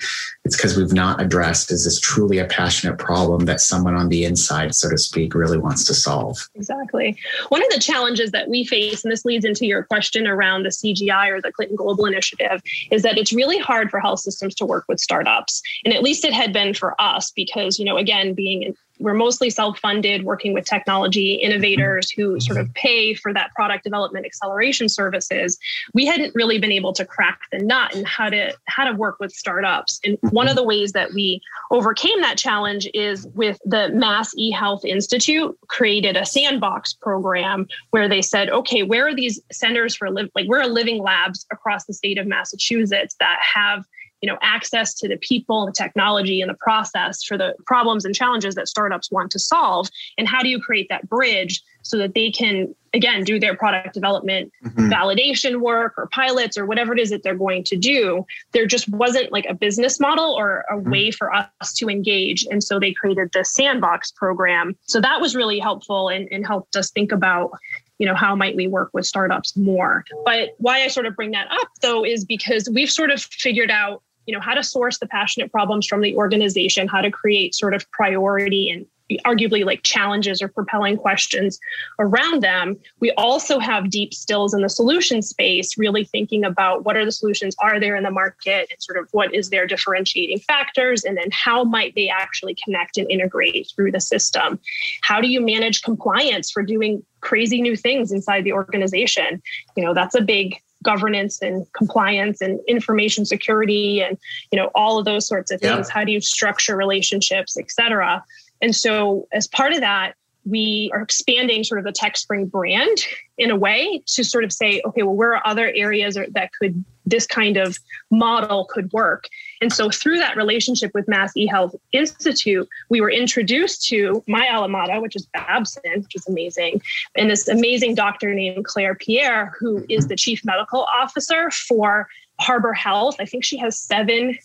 it's 0.50 0.58
because 0.58 0.76
we've 0.76 0.94
not 0.94 1.22
addressed 1.22 1.72
is 1.72 1.84
this 1.84 2.00
truly 2.00 2.40
a 2.40 2.46
passionate 2.46 2.98
problem 2.98 3.46
that 3.46 3.62
someone 3.62 3.94
on 3.94 4.10
the 4.10 4.24
inside 4.24 4.74
so 4.74 4.90
to 4.90 4.98
speak 4.98 5.36
really 5.36 5.60
wants 5.60 5.84
to 5.86 5.94
solve. 5.94 6.50
Exactly. 6.56 7.16
One 7.50 7.62
of 7.62 7.70
the 7.70 7.80
challenges 7.80 8.32
that 8.32 8.50
we 8.50 8.66
face, 8.66 9.04
and 9.04 9.12
this 9.12 9.26
leads 9.26 9.46
into 9.46 9.68
your 9.68 9.84
question 9.84 10.26
around 10.26 10.64
the 10.64 10.70
CGI 10.70 11.30
or 11.30 11.40
the 11.40 11.52
Clinton 11.52 11.76
Global 11.76 12.08
Initiative, 12.08 12.64
is 12.90 13.04
that 13.04 13.20
it's 13.20 13.32
really 13.32 13.60
hard 13.60 13.92
for 13.92 14.00
health 14.00 14.22
systems 14.22 14.56
to 14.56 14.66
work 14.66 14.86
with 14.90 15.00
startups. 15.00 15.62
And 15.86 15.94
at 15.94 16.02
least 16.02 16.26
it 16.26 16.34
had 16.34 16.52
been 16.52 16.74
for 16.74 17.00
us 17.00 17.30
because, 17.30 17.78
you 17.78 17.86
know, 17.86 17.98
again, 17.98 18.34
being 18.34 18.76
we're 19.00 19.14
mostly 19.14 19.50
self-funded 19.50 20.24
working 20.24 20.54
with 20.54 20.66
technology 20.66 21.36
innovators 21.36 22.12
mm-hmm. 22.12 22.22
who 22.22 22.40
sort 22.40 22.60
of 22.60 22.68
mm-hmm. 22.68 22.74
pay 22.74 23.14
for 23.14 23.34
that 23.34 23.52
product 23.56 23.84
development 23.84 24.26
acceleration 24.26 24.90
services. 24.90 25.58
We 25.94 26.06
hadn't 26.06 26.36
really 26.36 26.60
been 26.60 26.72
able 26.72 26.94
to 26.94 27.06
crack 27.06 27.40
the 27.52 27.60
nut 27.60 27.96
and 27.96 28.08
how 28.08 28.30
to 28.30 28.54
how 28.66 28.86
to 28.86 28.94
work 28.94 29.18
with 29.20 29.32
startups. 29.32 30.00
And 30.04 30.18
mm-hmm. 30.18 30.36
one 30.36 30.48
of 30.48 30.56
the 30.56 30.64
ways 30.64 30.92
that 30.92 31.14
we 31.14 31.42
overcame 31.72 32.22
that 32.22 32.38
challenge 32.38 32.88
is 32.94 33.28
with 33.34 33.60
the 33.66 33.90
mass 33.90 34.34
ehealth 34.36 34.84
institute 34.86 35.58
created 35.68 36.18
a 36.18 36.26
sandbox 36.26 36.94
program 36.94 37.68
where 37.92 38.08
they 38.08 38.22
said 38.22 38.50
okay 38.50 38.84
where 38.84 39.08
are 39.08 39.16
these 39.16 39.40
centers 39.52 39.96
for 39.96 40.10
live 40.10 40.30
like 40.36 40.48
where 40.48 40.62
are 40.62 40.68
living 40.68 41.02
labs 41.02 41.46
across 41.52 41.86
the 41.86 41.94
state 41.94 42.18
of 42.18 42.28
massachusetts 42.28 43.16
that 43.20 43.40
have 43.42 43.86
you 44.22 44.28
know 44.30 44.38
access 44.42 44.94
to 44.94 45.08
the 45.08 45.18
people 45.18 45.66
the 45.66 45.72
technology 45.72 46.42
and 46.42 46.50
the 46.50 46.56
process 46.56 47.24
for 47.24 47.38
the 47.38 47.54
problems 47.66 48.06
and 48.06 48.16
challenges 48.16 48.56
that 48.56 48.68
startups 48.68 49.12
want 49.12 49.32
to 49.32 49.40
solve 49.40 49.88
and 50.18 50.28
how 50.28 50.42
do 50.42 50.50
you 50.50 50.60
create 50.60 50.88
that 50.90 51.08
bridge 51.10 51.62
so 51.82 51.98
that 51.98 52.14
they 52.14 52.30
can 52.32 52.74
again 52.94 53.24
do 53.24 53.40
their 53.40 53.56
product 53.56 53.94
development 53.94 54.52
mm-hmm. 54.64 54.90
validation 54.90 55.62
work 55.62 55.94
or 55.98 56.08
pilots 56.08 56.58
or 56.58 56.66
whatever 56.66 56.94
it 56.94 57.00
is 57.00 57.10
that 57.10 57.24
they're 57.24 57.36
going 57.36 57.64
to 57.64 57.78
do 57.78 58.26
there 58.52 58.66
just 58.66 58.90
wasn't 58.90 59.32
like 59.32 59.46
a 59.48 59.54
business 59.54 60.00
model 60.00 60.34
or 60.34 60.66
a 60.70 60.76
mm-hmm. 60.76 60.92
way 60.92 61.12
for 61.12 61.34
us 61.34 61.74
to 61.74 61.90
engage 61.90 62.46
and 62.52 62.64
so 62.64 62.80
they 62.80 62.92
created 62.92 63.30
the 63.34 63.44
sandbox 63.44 64.12
program 64.12 64.76
so 64.84 65.00
that 65.00 65.22
was 65.22 65.36
really 65.36 65.60
helpful 65.60 66.10
and, 66.10 66.28
and 66.32 66.46
helped 66.46 66.76
us 66.76 66.92
think 66.92 67.12
about 67.12 67.52
you 68.00 68.06
know 68.06 68.16
how 68.16 68.36
might 68.36 68.56
we 68.56 68.68
work 68.68 68.90
with 68.94 69.06
startups 69.06 69.56
more 69.56 70.04
but 70.26 70.56
why 70.58 70.82
i 70.82 70.88
sort 70.88 71.06
of 71.06 71.16
bring 71.16 71.32
that 71.32 71.48
up 71.52 71.68
though 71.82 72.04
is 72.04 72.26
because 72.26 72.68
we've 72.74 72.90
sort 72.90 73.12
of 73.12 73.22
figured 73.22 73.70
out 73.70 74.02
you 74.30 74.36
know 74.36 74.40
how 74.40 74.54
to 74.54 74.62
source 74.62 75.00
the 75.00 75.08
passionate 75.08 75.52
problems 75.52 75.88
from 75.88 76.02
the 76.02 76.16
organization 76.16 76.88
how 76.88 77.02
to 77.02 77.10
create 77.10 77.56
sort 77.56 77.74
of 77.74 77.90
priority 77.90 78.70
and 78.70 78.86
arguably 79.26 79.66
like 79.66 79.82
challenges 79.82 80.40
or 80.40 80.48
propelling 80.48 80.96
questions 80.96 81.60
around 81.98 82.44
them. 82.44 82.78
We 83.00 83.12
also 83.14 83.58
have 83.58 83.90
deep 83.90 84.14
stills 84.14 84.54
in 84.54 84.62
the 84.62 84.70
solution 84.70 85.24
space 85.24 85.78
really 85.80 86.04
thinking 86.04 86.46
about 86.46 86.86
what 86.86 86.96
are 86.96 87.06
the 87.06 87.12
solutions 87.12 87.56
are 87.60 87.80
there 87.80 87.96
in 87.96 88.04
the 88.04 88.12
market 88.12 88.68
and 88.70 88.82
sort 88.82 89.00
of 89.00 89.08
what 89.12 89.34
is 89.34 89.50
their 89.50 89.66
differentiating 89.66 90.40
factors 90.40 91.04
and 91.04 91.18
then 91.18 91.30
how 91.32 91.64
might 91.64 91.96
they 91.96 92.08
actually 92.08 92.56
connect 92.64 92.98
and 92.98 93.10
integrate 93.10 93.72
through 93.76 93.92
the 93.92 94.02
system? 94.02 94.60
How 95.02 95.20
do 95.20 95.28
you 95.28 95.42
manage 95.42 95.82
compliance 95.82 96.52
for 96.52 96.62
doing 96.62 97.04
crazy 97.22 97.62
new 97.64 97.76
things 97.76 98.12
inside 98.12 98.44
the 98.44 98.54
organization? 98.54 99.42
You 99.76 99.86
know 99.86 99.94
that's 99.94 100.16
a 100.16 100.22
big 100.22 100.62
governance 100.84 101.42
and 101.42 101.66
compliance 101.74 102.42
and 102.42 102.60
information 102.68 103.26
security 103.26 104.02
and 104.02 104.18
you 104.52 104.58
know 104.58 104.70
all 104.76 104.98
of 104.98 105.06
those 105.06 105.28
sorts 105.28 105.52
of 105.52 105.60
things 105.60 105.88
yeah. 105.88 105.94
how 105.94 106.04
do 106.04 106.12
you 106.12 106.22
structure 106.22 106.76
relationships 106.76 107.58
et 107.58 107.70
cetera 107.70 108.24
and 108.62 108.76
so 108.76 109.28
as 109.34 109.48
part 109.48 109.74
of 109.74 109.82
that 109.82 110.14
we 110.46 110.90
are 110.94 111.02
expanding 111.02 111.64
sort 111.64 111.80
of 111.80 111.86
the 111.86 111.92
TechSpring 111.92 112.50
brand 112.50 112.98
in 113.38 113.52
a 113.52 113.56
way 113.56 114.02
to 114.08 114.24
sort 114.24 114.44
of 114.44 114.52
say, 114.52 114.82
okay, 114.86 115.04
well, 115.04 115.16
where 115.16 115.36
are 115.36 115.46
other 115.46 115.72
areas 115.76 116.16
that 116.16 116.50
could 116.60 116.84
this 117.10 117.26
kind 117.26 117.58
of 117.58 117.78
model 118.12 118.66
could 118.66 118.92
work? 118.94 119.28
And 119.62 119.74
so 119.74 119.90
through 119.90 120.18
that 120.18 120.38
relationship 120.38 120.92
with 120.94 121.08
Mass 121.08 121.34
eHealth 121.38 121.76
Institute, 121.92 122.68
we 122.90 123.02
were 123.02 123.12
introduced 123.12 123.88
to 123.88 124.24
my 124.28 124.48
alma 124.50 124.70
mater, 124.70 125.02
which 125.02 125.16
is 125.16 125.28
Babson, 125.34 126.02
which 126.02 126.16
is 126.16 126.28
amazing, 126.28 126.82
and 127.16 127.30
this 127.30 127.48
amazing 127.48 127.96
doctor 127.96 128.34
named 128.34 128.66
Claire 128.66 128.96
Pierre, 128.96 129.54
who 129.60 129.78
mm-hmm. 129.80 129.86
is 129.90 130.08
the 130.08 130.16
chief 130.16 130.46
medical 130.46 130.88
officer 130.94 131.52
for 131.52 132.08
Harbor 132.40 132.74
Health. 132.74 133.16
I 133.20 133.26
think 133.26 133.44
she 133.44 133.58
has 133.58 133.80
seven 133.80 134.38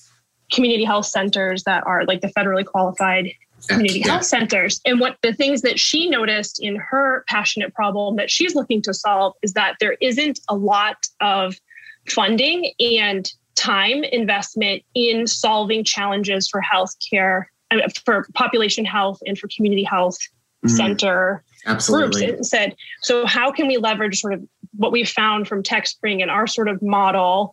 community 0.53 0.85
health 0.85 1.07
centers 1.07 1.65
that 1.65 1.87
are 1.87 2.05
like 2.05 2.21
the 2.21 2.29
federally 2.29 2.65
qualified 2.65 3.33
community 3.69 4.01
yeah. 4.01 4.13
health 4.13 4.25
centers. 4.25 4.81
And 4.85 5.01
what 5.01 5.17
the 5.23 5.33
things 5.33 5.63
that 5.63 5.79
she 5.79 6.09
noticed 6.09 6.63
in 6.63 6.77
her 6.77 7.25
passionate 7.29 7.75
problem 7.75 8.17
that 8.17 8.31
she's 8.31 8.55
looking 8.55 8.83
to 8.83 8.95
solve 8.95 9.35
is 9.43 9.55
that 9.55 9.77
there 9.81 9.97
isn't 10.01 10.41
a 10.49 10.55
lot 10.55 11.07
of 11.21 11.59
funding 12.09 12.73
and 12.81 13.31
time 13.55 14.05
investment 14.05 14.83
in 14.95 15.27
solving 15.27 15.85
challenges 15.85 16.49
for 16.49 16.61
healthcare, 16.61 17.45
uh, 17.71 17.89
for 18.05 18.27
population 18.35 18.85
health, 18.85 19.21
and 19.27 19.39
for 19.39 19.49
community 19.55 19.85
health 19.85 20.19
mm-hmm. 20.65 20.69
center 20.75 21.43
Absolutely. 21.67 22.27
groups. 22.27 22.41
It 22.41 22.45
said, 22.45 22.77
so 23.03 23.27
how 23.27 23.51
can 23.51 23.67
we 23.67 23.77
leverage 23.77 24.21
sort 24.21 24.35
of 24.35 24.43
what 24.77 24.93
we 24.93 25.05
found 25.05 25.47
from 25.47 25.63
TechSpring 25.63 26.21
and 26.21 26.31
our 26.31 26.47
sort 26.47 26.69
of 26.69 26.83
model 26.83 27.53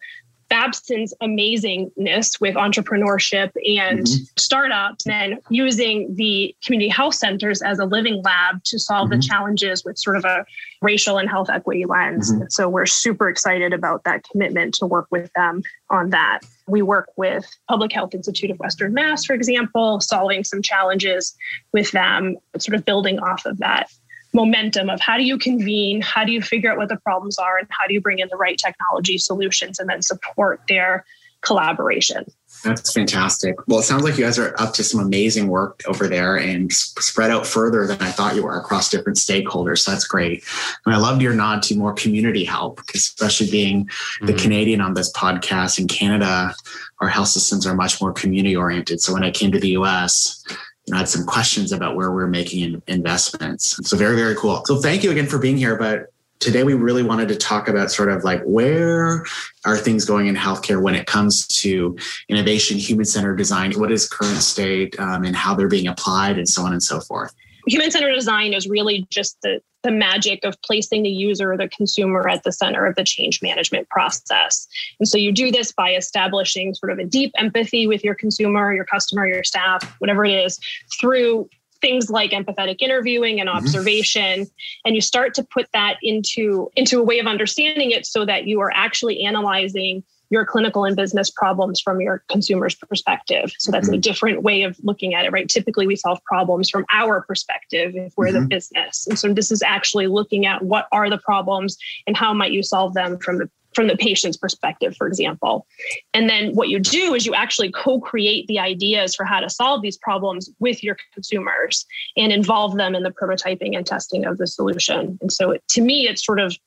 Babson's 0.52 1.14
amazingness 1.24 2.42
with 2.42 2.56
entrepreneurship 2.56 3.52
and 3.66 4.06
mm-hmm. 4.06 4.24
startups, 4.38 5.08
and 5.08 5.40
using 5.50 6.14
the 6.16 6.54
community 6.62 6.90
health 6.90 7.16
centers 7.16 7.62
as 7.62 7.80
a 7.80 7.86
living 7.86 8.22
lab 8.22 8.62
to 8.66 8.78
solve 8.78 9.10
mm-hmm. 9.10 9.22
the 9.22 9.26
challenges 9.26 9.86
with 9.86 9.98
sort 9.98 10.18
of 10.18 10.26
a 10.26 10.46
racial 10.82 11.18
and 11.18 11.30
health 11.30 11.50
equity 11.50 11.86
lens. 11.86 12.34
Mm-hmm. 12.34 12.44
So 12.50 12.68
we're 12.68 12.86
super 12.86 13.30
excited 13.30 13.72
about 13.72 14.04
that 14.04 14.26
commitment 14.30 14.74
to 14.76 14.86
work 14.86 15.08
with 15.10 15.32
them 15.38 15.64
on 15.90 16.10
that. 16.10 16.42
We 16.68 16.82
work 16.82 17.10
with 17.16 17.46
Public 17.70 17.94
Health 17.94 18.14
Institute 18.14 18.52
of 18.52 18.60
Western 18.60 18.94
Mass, 18.94 19.24
for 19.24 19.34
example, 19.34 20.02
solving 20.02 20.44
some 20.44 20.62
challenges 20.62 21.34
with 21.72 21.92
them, 21.92 22.36
sort 22.58 22.76
of 22.76 22.84
building 22.84 23.20
off 23.20 23.46
of 23.46 23.58
that 23.60 23.90
momentum 24.34 24.90
of 24.90 25.00
how 25.02 25.18
do 25.18 25.24
you 25.24 25.38
convene, 25.38 26.02
how 26.02 26.24
do 26.24 26.32
you 26.32 26.42
figure 26.42 26.72
out 26.72 26.78
what 26.78 26.90
the 26.90 26.98
problems 26.98 27.38
are, 27.38 27.58
and 27.58 27.68
how 27.70 27.88
do 27.88 27.94
you 27.94 28.02
bring 28.02 28.20
in 28.20 28.28
the 28.30 28.38
right 28.38 28.58
technology 28.58 29.18
solutions 29.18 29.80
and 29.80 29.90
then 29.90 30.02
support 30.02 30.62
their 30.68 31.06
collaboration. 31.42 32.26
That's 32.64 32.94
fantastic. 32.94 33.56
Well, 33.68 33.80
it 33.80 33.84
sounds 33.84 34.04
like 34.04 34.18
you 34.18 34.24
guys 34.24 34.38
are 34.38 34.54
up 34.60 34.74
to 34.76 34.84
some 34.84 35.00
amazing 35.00 35.48
work 35.48 35.82
over 35.88 36.08
there 36.08 36.38
and 36.38 36.72
spread 36.72 37.32
out 37.32 37.48
further 37.48 37.88
than 37.88 38.00
I 38.02 38.12
thought 38.12 38.36
you 38.36 38.44
were 38.44 38.58
across 38.58 38.90
different 38.90 39.18
stakeholders. 39.18 39.80
So 39.80 39.92
that's 39.92 40.06
great. 40.06 40.44
And 40.86 40.94
I 40.94 41.00
loved 41.00 41.22
your 41.22 41.34
nod 41.34 41.64
to 41.64 41.76
more 41.76 41.94
community 41.94 42.44
help, 42.44 42.82
especially 42.94 43.50
being 43.50 43.86
mm-hmm. 43.86 44.26
the 44.28 44.34
Canadian 44.34 44.82
on 44.82 44.94
this 44.94 45.12
podcast 45.14 45.80
in 45.80 45.88
Canada, 45.88 46.54
our 47.00 47.10
health 47.10 47.30
systems 47.30 47.66
are 47.66 47.76
much 47.76 48.00
more 48.00 48.14
community 48.14 48.56
oriented. 48.56 49.02
So 49.02 49.14
when 49.14 49.24
I 49.24 49.32
came 49.32 49.52
to 49.52 49.60
the 49.60 49.70
US, 49.70 50.46
I 50.50 50.56
had 50.94 51.08
some 51.08 51.26
questions 51.26 51.72
about 51.72 51.96
where 51.96 52.12
we're 52.12 52.28
making 52.28 52.82
investments. 52.88 53.78
So 53.88 53.96
very, 53.98 54.16
very 54.16 54.36
cool. 54.36 54.64
So 54.66 54.80
thank 54.80 55.04
you 55.04 55.12
again 55.12 55.28
for 55.28 55.38
being 55.38 55.58
here. 55.58 55.78
But 55.78 56.12
today 56.40 56.64
we 56.64 56.74
really 56.74 57.04
wanted 57.04 57.28
to 57.30 57.36
talk 57.36 57.68
about 57.68 57.92
sort 57.92 58.10
of 58.10 58.24
like 58.24 58.42
where 58.44 59.24
are 59.64 59.78
things 59.78 60.06
going 60.06 60.28
in 60.28 60.36
healthcare 60.36 60.82
when 60.82 60.96
it 60.96 61.06
comes 61.06 61.48
to 61.48 61.96
innovation, 62.30 62.78
human 62.78 63.06
centered 63.06 63.36
design, 63.36 63.72
what 63.74 63.92
is 63.92 64.10
current 64.10 64.42
state 64.42 65.00
um, 65.00 65.24
and 65.24 65.36
how 65.36 65.54
they're 65.54 65.68
being 65.68 65.88
applied 65.88 66.38
and 66.38 66.50
so 66.50 66.64
on 66.64 66.74
and 66.74 66.82
so 66.82 67.00
forth. 67.00 67.34
Human 67.68 67.92
centered 67.92 68.16
design 68.16 68.54
is 68.54 68.68
really 68.68 69.06
just 69.12 69.38
the 69.44 69.62
the 69.84 69.92
magic 69.92 70.44
of 70.44 70.62
placing 70.62 71.04
the 71.04 71.10
user 71.10 71.54
or 71.54 71.58
the 71.58 71.70
consumer 71.70 72.28
at 72.28 72.44
the 72.44 72.52
center 72.52 72.86
of 72.86 72.96
the 72.96 73.04
change 73.04 73.42
management 73.42 73.90
process. 73.90 74.68
And 75.00 75.08
so 75.08 75.18
you 75.18 75.32
do 75.32 75.52
this 75.52 75.72
by 75.72 75.96
establishing 75.96 76.74
sort 76.74 76.92
of 76.92 77.00
a 77.00 77.06
deep 77.06 77.32
empathy 77.38 77.88
with 77.88 78.04
your 78.04 78.16
consumer, 78.16 78.74
your 78.74 78.86
customer, 78.86 79.28
your 79.28 79.44
staff, 79.44 79.84
whatever 80.00 80.26
it 80.26 80.32
is, 80.32 80.60
through 81.00 81.50
things 81.82 82.10
like 82.10 82.32
empathetic 82.32 82.78
interviewing 82.80 83.40
and 83.40 83.50
mm-hmm. 83.50 83.58
observation 83.58 84.42
mm-hmm. 84.42 84.86
and 84.86 84.96
you 84.96 85.02
start 85.02 85.34
to 85.34 85.44
put 85.44 85.68
that 85.74 85.98
into 86.04 86.70
into 86.76 87.00
a 87.00 87.04
way 87.04 87.18
of 87.18 87.26
understanding 87.26 87.90
it 87.90 88.06
so 88.06 88.24
that 88.24 88.46
you 88.46 88.62
are 88.62 88.72
actually 88.76 89.24
analyzing 89.24 90.04
your 90.32 90.46
clinical 90.46 90.86
and 90.86 90.96
business 90.96 91.30
problems 91.30 91.80
from 91.80 92.02
your 92.02 92.24
consumer's 92.30 92.74
perspective. 92.74 93.52
So 93.60 93.72
that's 93.72 93.88
mm-hmm. 93.88 93.96
a 93.96 94.00
different 94.00 94.44
way 94.44 94.64
of 94.64 94.78
looking 94.82 95.14
at 95.14 95.26
it, 95.26 95.32
right? 95.32 95.48
Typically, 95.48 95.86
we 95.86 95.98
solve 95.98 96.24
problems 96.24 96.70
from 96.70 96.86
our 96.92 97.22
perspective 97.22 97.92
if 97.96 98.14
we're 98.16 98.28
mm-hmm. 98.28 98.44
the 98.44 98.48
business. 98.48 99.06
And 99.08 99.20
so 99.20 99.34
this 99.34 99.52
is 99.52 99.62
actually 99.62 100.08
looking 100.08 100.46
at 100.46 100.64
what 100.64 100.88
are 100.94 101.10
the 101.10 101.18
problems 101.18 101.78
and 102.08 102.16
how 102.16 102.34
might 102.34 102.54
you 102.54 102.64
solve 102.64 102.94
them 102.94 103.20
from 103.20 103.38
the 103.38 103.50
from 103.74 103.88
the 103.88 103.96
patient's 103.96 104.36
perspective, 104.36 104.96
for 104.98 105.08
example. 105.08 105.66
And 106.14 106.30
then 106.30 106.54
what 106.56 106.68
you 106.68 106.78
do 106.78 107.14
is 107.14 107.26
you 107.26 107.34
actually 107.34 107.72
co 107.72 108.00
create 108.00 108.48
the 108.48 108.60
ideas 108.60 109.16
for 109.16 109.26
how 109.26 109.40
to 109.40 109.50
solve 109.50 109.82
these 109.82 109.98
problems 109.98 110.50
with 110.60 110.84
your 110.84 110.98
consumers 111.14 111.86
and 112.18 112.34
involve 112.34 112.76
them 112.76 112.96
in 112.96 113.04
the 113.04 113.12
prototyping 113.12 113.78
and 113.78 113.86
testing 113.86 114.26
of 114.26 114.38
the 114.38 114.48
solution. 114.48 115.18
And 115.22 115.32
so 115.32 115.52
it, 115.52 115.64
to 115.70 115.82
me, 115.82 116.08
it's 116.08 116.26
sort 116.26 116.42
of 116.42 116.58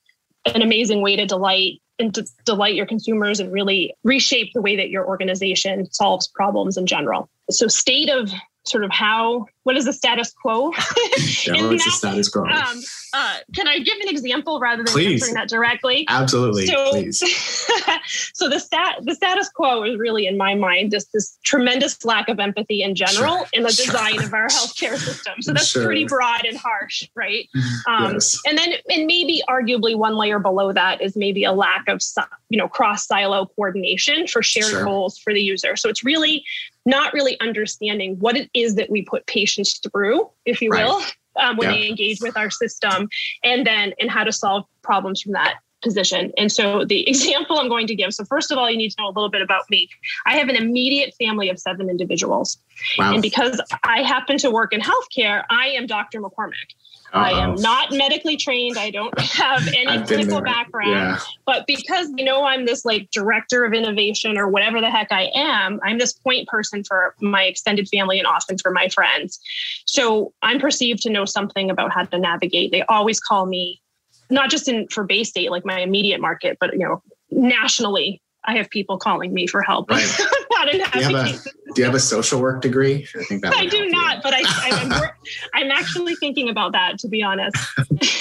an 0.46 0.62
amazing 0.62 1.02
way 1.02 1.16
to 1.16 1.26
delight 1.26 1.80
and 1.98 2.14
to 2.14 2.26
delight 2.44 2.74
your 2.74 2.86
consumers 2.86 3.40
and 3.40 3.52
really 3.52 3.94
reshape 4.02 4.52
the 4.52 4.60
way 4.60 4.76
that 4.76 4.90
your 4.90 5.06
organization 5.06 5.90
solves 5.92 6.26
problems 6.26 6.76
in 6.76 6.86
general. 6.86 7.28
So, 7.50 7.68
state 7.68 8.10
of 8.10 8.30
sort 8.64 8.84
of 8.84 8.90
how 8.90 9.46
what 9.64 9.76
is 9.76 9.86
the 9.86 9.92
status 9.92 10.30
quo? 10.30 10.72
yeah, 11.46 11.66
what's 11.66 11.84
the 11.84 11.90
status 11.90 12.28
quo? 12.28 12.42
Um, 12.44 12.82
uh, 13.14 13.36
can 13.54 13.66
I 13.66 13.78
give 13.78 13.98
an 14.00 14.08
example 14.08 14.60
rather 14.60 14.84
than 14.84 14.92
please. 14.92 15.22
answering 15.22 15.34
that 15.34 15.48
directly? 15.48 16.04
Absolutely. 16.08 16.66
So, 16.66 16.90
please. 16.90 17.18
so 18.34 18.48
the 18.48 18.60
stat 18.60 18.98
the 19.02 19.14
status 19.14 19.48
quo 19.48 19.82
is 19.84 19.98
really 19.98 20.26
in 20.26 20.36
my 20.36 20.54
mind 20.54 20.90
just 20.90 21.12
this 21.12 21.38
tremendous 21.44 22.04
lack 22.04 22.28
of 22.28 22.38
empathy 22.38 22.82
in 22.82 22.94
general 22.94 23.38
sure. 23.38 23.46
in 23.54 23.62
the 23.62 23.70
design 23.70 24.14
sure. 24.14 24.24
of 24.24 24.34
our 24.34 24.48
healthcare 24.48 24.96
system. 24.96 25.40
So 25.40 25.52
that's 25.52 25.68
sure. 25.68 25.84
pretty 25.84 26.04
broad 26.04 26.44
and 26.44 26.56
harsh, 26.56 27.08
right? 27.14 27.48
Um, 27.86 28.14
yes. 28.14 28.38
And 28.46 28.58
then 28.58 28.74
and 28.90 29.06
maybe 29.06 29.42
arguably 29.48 29.96
one 29.96 30.16
layer 30.16 30.38
below 30.38 30.72
that 30.72 31.00
is 31.00 31.16
maybe 31.16 31.44
a 31.44 31.52
lack 31.52 31.88
of 31.88 32.02
you 32.50 32.58
know 32.58 32.68
cross 32.68 33.06
silo 33.06 33.46
coordination 33.56 34.26
for 34.26 34.42
shared 34.42 34.84
goals 34.84 35.18
for 35.18 35.32
the 35.32 35.40
user. 35.40 35.76
So 35.76 35.88
it's 35.88 36.04
really 36.04 36.44
not 36.84 37.12
really 37.12 37.38
understanding 37.40 38.16
what 38.18 38.36
it 38.36 38.50
is 38.54 38.74
that 38.76 38.90
we 38.90 39.02
put 39.02 39.26
patients 39.26 39.78
through, 39.78 40.28
if 40.44 40.60
you 40.60 40.70
right. 40.70 40.84
will, 40.84 41.02
um, 41.40 41.56
when 41.56 41.70
yeah. 41.70 41.76
they 41.76 41.88
engage 41.88 42.20
with 42.20 42.36
our 42.36 42.50
system, 42.50 43.08
and 43.42 43.66
then 43.66 43.94
and 43.98 44.10
how 44.10 44.24
to 44.24 44.32
solve 44.32 44.64
problems 44.82 45.22
from 45.22 45.32
that 45.32 45.56
position. 45.82 46.32
And 46.36 46.50
so 46.50 46.84
the 46.84 47.08
example 47.08 47.58
I'm 47.58 47.68
going 47.68 47.86
to 47.86 47.94
give. 47.94 48.12
So 48.14 48.24
first 48.24 48.50
of 48.50 48.58
all, 48.58 48.70
you 48.70 48.76
need 48.76 48.90
to 48.90 48.96
know 48.98 49.08
a 49.08 49.14
little 49.14 49.30
bit 49.30 49.42
about 49.42 49.68
me. 49.70 49.88
I 50.26 50.36
have 50.36 50.48
an 50.48 50.56
immediate 50.56 51.14
family 51.18 51.48
of 51.48 51.58
seven 51.58 51.88
individuals, 51.88 52.58
wow. 52.98 53.12
and 53.12 53.22
because 53.22 53.60
I 53.84 54.02
happen 54.02 54.38
to 54.38 54.50
work 54.50 54.72
in 54.72 54.80
healthcare, 54.80 55.44
I 55.50 55.68
am 55.68 55.86
Dr. 55.86 56.20
McCormick. 56.20 56.74
Uh-oh. 57.14 57.22
I 57.22 57.30
am 57.44 57.54
not 57.54 57.92
medically 57.92 58.36
trained. 58.36 58.76
I 58.76 58.90
don't 58.90 59.18
have 59.20 59.66
any 59.68 60.04
clinical 60.04 60.40
background. 60.40 60.90
Yeah. 60.90 61.18
But 61.46 61.66
because 61.66 62.12
you 62.16 62.24
know 62.24 62.44
I'm 62.44 62.66
this 62.66 62.84
like 62.84 63.10
director 63.12 63.64
of 63.64 63.72
innovation 63.72 64.36
or 64.36 64.48
whatever 64.48 64.80
the 64.80 64.90
heck 64.90 65.12
I 65.12 65.30
am, 65.34 65.78
I'm 65.84 65.98
this 65.98 66.12
point 66.12 66.48
person 66.48 66.82
for 66.82 67.14
my 67.20 67.44
extended 67.44 67.88
family 67.88 68.18
and 68.18 68.26
often 68.26 68.58
for 68.58 68.72
my 68.72 68.88
friends. 68.88 69.38
So 69.86 70.32
I'm 70.42 70.58
perceived 70.58 71.02
to 71.02 71.10
know 71.10 71.24
something 71.24 71.70
about 71.70 71.92
how 71.92 72.02
to 72.02 72.18
navigate. 72.18 72.72
They 72.72 72.82
always 72.82 73.20
call 73.20 73.46
me, 73.46 73.80
not 74.28 74.50
just 74.50 74.68
in 74.68 74.88
for 74.88 75.06
Baystate, 75.06 75.50
like 75.50 75.64
my 75.64 75.80
immediate 75.80 76.20
market, 76.20 76.58
but 76.58 76.72
you 76.72 76.80
know, 76.80 77.02
nationally 77.30 78.20
I 78.44 78.56
have 78.56 78.68
people 78.70 78.98
calling 78.98 79.32
me 79.32 79.46
for 79.46 79.62
help. 79.62 79.88
Right. 79.88 80.04
do, 80.70 80.78
you 80.78 81.16
a, 81.16 81.38
do, 81.74 81.82
you 81.82 81.86
have 81.86 81.94
a, 81.94 82.00
social 82.00 82.40
work 82.40 82.62
degree? 82.62 83.06
I 83.18 83.24
think 83.24 83.42
that 83.42 83.54
I 83.54 83.66
do 83.66 83.86
not, 83.86 84.22
but 84.22 84.34
I, 84.34 84.42
I'm, 84.46 85.10
I'm 85.54 85.70
actually 85.70 86.14
thinking 86.16 86.48
about 86.48 86.72
that 86.72 86.98
to 87.00 87.08
be 87.08 87.22
honest. 87.22 87.56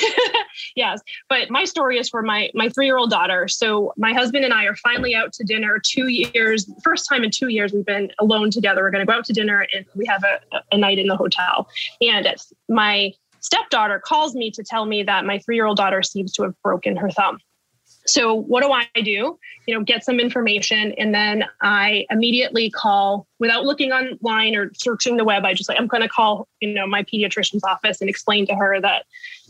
yes, 0.75 1.01
but 1.29 1.49
my 1.49 1.65
story 1.65 1.97
is 1.97 2.09
for 2.09 2.21
my 2.21 2.49
my 2.53 2.69
three 2.69 2.85
year 2.85 2.97
old 2.97 3.09
daughter. 3.09 3.47
So 3.47 3.93
my 3.97 4.13
husband 4.13 4.45
and 4.45 4.53
I 4.53 4.65
are 4.65 4.75
finally 4.75 5.15
out 5.15 5.33
to 5.33 5.43
dinner. 5.43 5.79
Two 5.83 6.07
years, 6.07 6.69
first 6.83 7.07
time 7.07 7.23
in 7.23 7.31
two 7.31 7.47
years 7.47 7.73
we've 7.73 7.85
been 7.85 8.11
alone 8.19 8.51
together. 8.51 8.81
We're 8.81 8.91
going 8.91 9.05
to 9.05 9.11
go 9.11 9.17
out 9.17 9.25
to 9.25 9.33
dinner 9.33 9.65
and 9.73 9.85
we 9.95 10.05
have 10.07 10.23
a, 10.23 10.61
a 10.71 10.77
night 10.77 10.99
in 10.99 11.07
the 11.07 11.17
hotel. 11.17 11.67
And 12.01 12.27
my 12.69 13.13
stepdaughter 13.39 13.99
calls 13.99 14.35
me 14.35 14.51
to 14.51 14.63
tell 14.63 14.85
me 14.85 15.03
that 15.03 15.25
my 15.25 15.39
three 15.39 15.55
year 15.55 15.65
old 15.65 15.77
daughter 15.77 16.01
seems 16.01 16.31
to 16.33 16.43
have 16.43 16.53
broken 16.63 16.95
her 16.95 17.09
thumb. 17.09 17.39
So 18.05 18.33
what 18.33 18.63
do 18.63 18.71
I 18.71 18.85
do? 19.01 19.39
You 19.65 19.75
know, 19.75 19.83
get 19.83 20.03
some 20.03 20.19
information 20.19 20.93
and 20.97 21.13
then 21.13 21.45
I 21.61 22.05
immediately 22.09 22.69
call 22.69 23.27
without 23.39 23.65
looking 23.65 23.91
online 23.91 24.55
or 24.55 24.71
searching 24.73 25.17
the 25.17 25.23
web. 25.23 25.45
I 25.45 25.53
just 25.53 25.69
like 25.69 25.79
I'm 25.79 25.87
going 25.87 26.01
to 26.01 26.09
call, 26.09 26.47
you 26.59 26.73
know, 26.73 26.85
my 26.85 27.03
pediatrician's 27.03 27.63
office 27.63 28.01
and 28.01 28.09
explain 28.09 28.45
to 28.47 28.55
her 28.55 28.81
that 28.81 29.05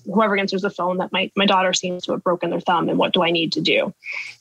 whoever 0.05 0.37
answers 0.37 0.61
the 0.61 0.69
phone 0.69 0.97
that 0.97 1.11
my 1.11 1.31
my 1.35 1.45
daughter 1.45 1.73
seems 1.73 2.03
to 2.03 2.11
have 2.11 2.23
broken 2.23 2.49
their 2.49 2.59
thumb 2.59 2.89
and 2.89 2.97
what 2.99 3.13
do 3.13 3.23
I 3.23 3.31
need 3.31 3.53
to 3.53 3.61
do? 3.61 3.93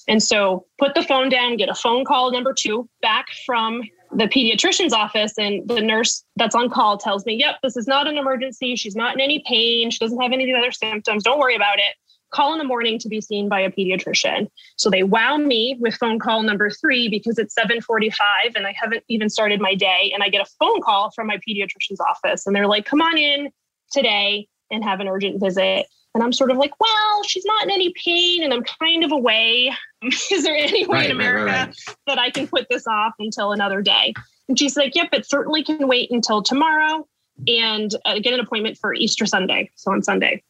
And 0.09 0.23
so 0.23 0.67
put 0.79 0.95
the 0.95 1.03
phone 1.03 1.29
down, 1.29 1.57
get 1.57 1.69
a 1.69 1.75
phone 1.75 2.05
call 2.05 2.33
number 2.33 2.53
2 2.53 2.89
back 3.01 3.27
from 3.47 3.83
the 4.15 4.25
pediatrician's 4.25 4.93
office 4.93 5.39
and 5.39 5.67
the 5.69 5.81
nurse 5.81 6.23
that's 6.37 6.55
on 6.55 6.69
call 6.69 6.99
tells 6.99 7.25
me, 7.25 7.35
"Yep, 7.37 7.61
this 7.63 7.79
is 7.79 7.87
not 7.87 8.07
an 8.07 8.19
emergency. 8.19 8.77
She's 8.77 8.95
not 8.95 9.15
in 9.15 9.21
any 9.21 9.43
pain. 9.47 9.91
She 9.91 9.99
doesn't 9.99 10.21
have 10.21 10.33
any 10.33 10.45
of 10.45 10.49
the 10.49 10.59
other 10.59 10.73
symptoms. 10.73 11.23
Don't 11.23 11.39
worry 11.39 11.55
about 11.57 11.79
it." 11.79 11.97
Call 12.33 12.53
in 12.53 12.59
the 12.59 12.65
morning 12.65 12.99
to 12.99 13.09
be 13.09 13.21
seen 13.21 13.49
by 13.49 13.61
a 13.61 13.71
pediatrician. 13.71 14.49
So 14.77 14.91
they 14.91 15.03
wow 15.03 15.37
me 15.37 15.77
with 15.81 15.95
phone 15.95 16.19
call 16.19 16.43
number 16.43 16.71
three 16.71 17.09
because 17.09 17.39
it's 17.39 17.55
745 17.55 18.57
and 18.57 18.67
I 18.67 18.75
haven't 18.77 19.05
even 19.09 19.31
started 19.31 19.61
my 19.61 19.75
day. 19.75 20.11
And 20.13 20.23
I 20.23 20.29
get 20.29 20.41
a 20.41 20.51
phone 20.59 20.81
call 20.81 21.11
from 21.13 21.27
my 21.27 21.39
pediatrician's 21.49 22.01
office 22.01 22.47
and 22.47 22.57
they're 22.57 22.67
like, 22.67 22.85
come 22.85 23.01
on 23.01 23.17
in 23.17 23.51
today 23.93 24.49
and 24.71 24.83
have 24.83 25.01
an 25.01 25.09
urgent 25.09 25.41
visit. 25.41 25.87
And 26.15 26.23
I'm 26.23 26.33
sort 26.33 26.51
of 26.51 26.59
like, 26.59 26.79
well, 26.79 27.23
she's 27.25 27.45
not 27.45 27.65
in 27.65 27.71
any 27.71 27.95
pain 28.05 28.43
and 28.43 28.53
I'm 28.53 28.65
kind 28.65 29.05
of 29.05 29.13
away. 29.13 29.73
Is 30.03 30.45
there 30.45 30.57
any 30.57 30.87
way 30.87 30.99
right, 30.99 31.11
in 31.11 31.13
America 31.13 31.45
right, 31.45 31.67
right, 31.67 31.97
that 32.07 32.19
I 32.19 32.31
can 32.31 32.47
put 32.47 32.67
this 32.69 32.87
off 32.87 33.15
until 33.19 33.53
another 33.53 33.81
day? 33.81 34.13
And 34.49 34.59
she's 34.59 34.77
like, 34.77 34.95
yep, 34.95 35.09
it 35.13 35.27
certainly 35.27 35.63
can 35.63 35.89
wait 35.89 36.11
until 36.11 36.43
tomorrow 36.43 37.07
and 37.47 37.95
uh, 38.05 38.19
get 38.19 38.35
an 38.35 38.41
appointment 38.41 38.77
for 38.79 38.95
Easter 38.95 39.27
Sunday. 39.27 39.71
So 39.77 39.93
on 39.93 40.03
Sunday. 40.03 40.43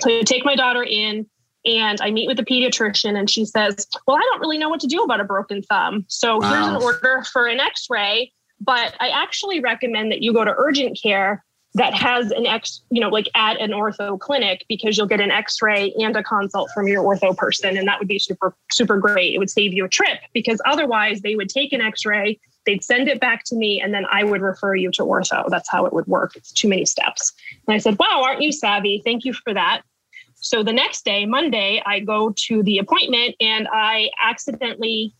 So 0.00 0.18
I 0.18 0.22
take 0.22 0.44
my 0.44 0.54
daughter 0.54 0.82
in 0.82 1.26
and 1.64 2.00
I 2.00 2.10
meet 2.10 2.28
with 2.28 2.36
the 2.36 2.44
pediatrician 2.44 3.18
and 3.18 3.28
she 3.28 3.44
says, 3.44 3.86
Well, 4.06 4.16
I 4.16 4.20
don't 4.20 4.40
really 4.40 4.58
know 4.58 4.68
what 4.68 4.80
to 4.80 4.86
do 4.86 5.02
about 5.02 5.20
a 5.20 5.24
broken 5.24 5.62
thumb. 5.62 6.04
So 6.08 6.38
wow. 6.38 6.50
here's 6.50 6.66
an 6.68 6.82
order 6.82 7.24
for 7.32 7.46
an 7.46 7.60
x 7.60 7.86
ray, 7.90 8.32
but 8.60 8.94
I 9.00 9.08
actually 9.08 9.60
recommend 9.60 10.12
that 10.12 10.22
you 10.22 10.32
go 10.32 10.44
to 10.44 10.54
urgent 10.56 10.98
care 11.00 11.44
that 11.74 11.94
has 11.94 12.30
an 12.30 12.46
X, 12.46 12.82
you 12.90 13.00
know, 13.00 13.08
like 13.08 13.28
at 13.34 13.60
an 13.60 13.70
ortho 13.70 14.18
clinic 14.18 14.64
because 14.68 14.96
you'll 14.96 15.06
get 15.06 15.20
an 15.20 15.30
x 15.30 15.60
ray 15.60 15.92
and 15.98 16.16
a 16.16 16.22
consult 16.22 16.70
from 16.74 16.88
your 16.88 17.02
ortho 17.04 17.36
person. 17.36 17.76
And 17.76 17.86
that 17.86 17.98
would 17.98 18.08
be 18.08 18.18
super, 18.18 18.56
super 18.72 18.96
great. 18.96 19.34
It 19.34 19.38
would 19.38 19.50
save 19.50 19.72
you 19.72 19.84
a 19.84 19.88
trip 19.88 20.18
because 20.32 20.60
otherwise 20.66 21.20
they 21.20 21.36
would 21.36 21.48
take 21.48 21.72
an 21.72 21.80
x 21.80 22.06
ray, 22.06 22.40
they'd 22.68 22.84
send 22.84 23.08
it 23.08 23.18
back 23.18 23.44
to 23.44 23.56
me, 23.56 23.80
and 23.80 23.94
then 23.94 24.04
I 24.12 24.24
would 24.24 24.42
refer 24.42 24.74
you 24.74 24.90
to 24.92 25.02
ortho. 25.02 25.48
That's 25.48 25.70
how 25.70 25.86
it 25.86 25.92
would 25.94 26.06
work. 26.06 26.36
It's 26.36 26.52
too 26.52 26.68
many 26.68 26.84
steps. 26.84 27.32
And 27.66 27.74
I 27.74 27.78
said, 27.78 27.98
Wow, 27.98 28.22
aren't 28.22 28.42
you 28.42 28.52
savvy? 28.52 29.00
Thank 29.02 29.24
you 29.24 29.32
for 29.32 29.54
that. 29.54 29.80
So 30.34 30.62
the 30.62 30.72
next 30.72 31.06
day, 31.06 31.24
Monday, 31.24 31.82
I 31.84 32.00
go 32.00 32.34
to 32.36 32.62
the 32.62 32.76
appointment 32.76 33.36
and 33.40 33.66
I 33.72 34.10
accidentally 34.22 35.14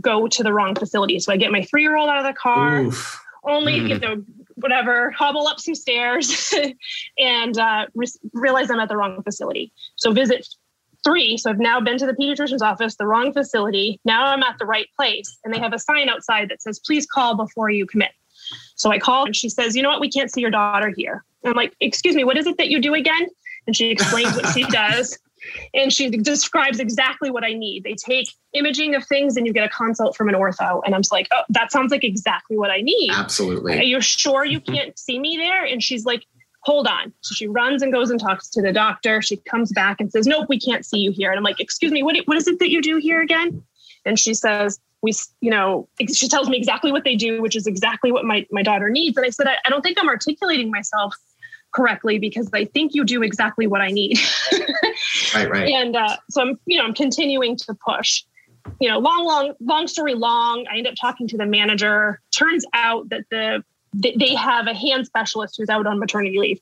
go 0.00 0.28
to 0.28 0.42
the 0.44 0.52
wrong 0.52 0.76
facility. 0.76 1.18
So 1.18 1.32
I 1.32 1.36
get 1.36 1.50
my 1.50 1.62
three 1.62 1.82
year 1.82 1.96
old 1.96 2.08
out 2.08 2.18
of 2.18 2.24
the 2.24 2.32
car, 2.32 2.82
Oof. 2.82 3.20
only, 3.42 3.80
mm. 3.80 3.88
you 3.88 3.98
know, 3.98 4.22
whatever, 4.54 5.10
hobble 5.10 5.48
up 5.48 5.58
some 5.58 5.74
stairs 5.74 6.54
and 7.18 7.58
uh, 7.58 7.86
re- 7.94 8.06
realize 8.32 8.70
I'm 8.70 8.78
at 8.78 8.88
the 8.88 8.96
wrong 8.96 9.20
facility. 9.24 9.72
So 9.96 10.12
visit 10.12 10.46
three. 11.04 11.36
So 11.36 11.50
I've 11.50 11.58
now 11.58 11.80
been 11.80 11.98
to 11.98 12.06
the 12.06 12.14
pediatrician's 12.14 12.62
office, 12.62 12.96
the 12.96 13.06
wrong 13.06 13.32
facility. 13.32 14.00
Now 14.04 14.26
I'm 14.26 14.42
at 14.42 14.58
the 14.58 14.66
right 14.66 14.86
place. 14.96 15.38
And 15.44 15.52
they 15.52 15.58
have 15.58 15.72
a 15.72 15.78
sign 15.78 16.08
outside 16.08 16.48
that 16.48 16.62
says, 16.62 16.80
please 16.80 17.06
call 17.06 17.36
before 17.36 17.70
you 17.70 17.86
commit. 17.86 18.10
So 18.74 18.90
I 18.90 18.98
call 18.98 19.24
and 19.24 19.36
she 19.36 19.48
says, 19.48 19.76
you 19.76 19.82
know 19.82 19.90
what? 19.90 20.00
We 20.00 20.10
can't 20.10 20.30
see 20.30 20.40
your 20.40 20.50
daughter 20.50 20.92
here. 20.96 21.24
I'm 21.44 21.52
like, 21.52 21.74
excuse 21.80 22.14
me, 22.14 22.24
what 22.24 22.36
is 22.36 22.46
it 22.46 22.56
that 22.58 22.68
you 22.68 22.80
do 22.80 22.94
again? 22.94 23.28
and 23.66 23.76
she 23.76 23.90
explains 23.90 24.34
what 24.34 24.46
she 24.52 24.64
does 24.70 25.18
and 25.74 25.92
she 25.92 26.08
describes 26.08 26.80
exactly 26.80 27.30
what 27.30 27.44
I 27.44 27.52
need. 27.52 27.84
They 27.84 27.94
take 27.94 28.28
imaging 28.54 28.94
of 28.94 29.06
things 29.06 29.36
and 29.36 29.46
you 29.46 29.52
get 29.52 29.64
a 29.64 29.68
consult 29.68 30.16
from 30.16 30.28
an 30.28 30.34
ortho. 30.34 30.80
And 30.84 30.94
I'm 30.94 31.02
just 31.02 31.12
like, 31.12 31.28
oh, 31.32 31.42
that 31.50 31.70
sounds 31.70 31.90
like 31.90 32.02
exactly 32.02 32.56
what 32.56 32.70
I 32.70 32.80
need. 32.80 33.10
Absolutely. 33.12 33.78
Are 33.78 33.82
you 33.82 34.00
sure 34.00 34.44
you 34.44 34.60
mm-hmm. 34.60 34.74
can't 34.74 34.98
see 34.98 35.18
me 35.18 35.36
there? 35.36 35.64
And 35.64 35.82
she's 35.82 36.06
like, 36.06 36.24
hold 36.64 36.86
on. 36.86 37.12
So 37.20 37.34
she 37.34 37.46
runs 37.46 37.82
and 37.82 37.92
goes 37.92 38.10
and 38.10 38.18
talks 38.18 38.48
to 38.50 38.62
the 38.62 38.72
doctor. 38.72 39.20
She 39.20 39.36
comes 39.36 39.70
back 39.72 40.00
and 40.00 40.10
says, 40.10 40.26
nope, 40.26 40.46
we 40.48 40.58
can't 40.58 40.84
see 40.84 40.98
you 40.98 41.12
here. 41.12 41.30
And 41.30 41.36
I'm 41.36 41.44
like, 41.44 41.60
excuse 41.60 41.92
me, 41.92 42.02
what, 42.02 42.16
what 42.24 42.36
is 42.36 42.48
it 42.48 42.58
that 42.58 42.70
you 42.70 42.80
do 42.80 42.96
here 42.96 43.20
again? 43.20 43.62
And 44.06 44.18
she 44.18 44.32
says, 44.34 44.80
we, 45.02 45.12
you 45.40 45.50
know, 45.50 45.88
she 46.12 46.28
tells 46.28 46.48
me 46.48 46.56
exactly 46.56 46.90
what 46.90 47.04
they 47.04 47.16
do, 47.16 47.42
which 47.42 47.54
is 47.54 47.66
exactly 47.66 48.10
what 48.10 48.24
my, 48.24 48.46
my 48.50 48.62
daughter 48.62 48.88
needs. 48.88 49.16
And 49.18 49.26
I 49.26 49.30
said, 49.30 49.46
I, 49.46 49.56
I 49.66 49.68
don't 49.68 49.82
think 49.82 49.98
I'm 50.00 50.08
articulating 50.08 50.70
myself 50.70 51.14
correctly 51.74 52.18
because 52.18 52.48
I 52.54 52.64
think 52.64 52.94
you 52.94 53.04
do 53.04 53.22
exactly 53.22 53.66
what 53.66 53.82
I 53.82 53.90
need. 53.90 54.18
right, 55.34 55.50
right. 55.50 55.68
And 55.68 55.96
uh, 55.96 56.16
so 56.30 56.40
I'm, 56.40 56.58
you 56.64 56.78
know, 56.78 56.84
I'm 56.84 56.94
continuing 56.94 57.56
to 57.58 57.76
push. 57.86 58.24
You 58.80 58.88
know, 58.88 58.98
long, 58.98 59.26
long, 59.26 59.52
long 59.60 59.86
story 59.86 60.14
long. 60.14 60.64
I 60.72 60.78
end 60.78 60.86
up 60.86 60.94
talking 60.98 61.28
to 61.28 61.36
the 61.36 61.44
manager. 61.44 62.22
Turns 62.34 62.64
out 62.72 63.10
that 63.10 63.24
the 63.30 63.62
they 63.94 64.34
have 64.34 64.66
a 64.66 64.74
hand 64.74 65.06
specialist 65.06 65.56
who's 65.58 65.68
out 65.68 65.86
on 65.86 65.98
maternity 65.98 66.38
leave. 66.38 66.60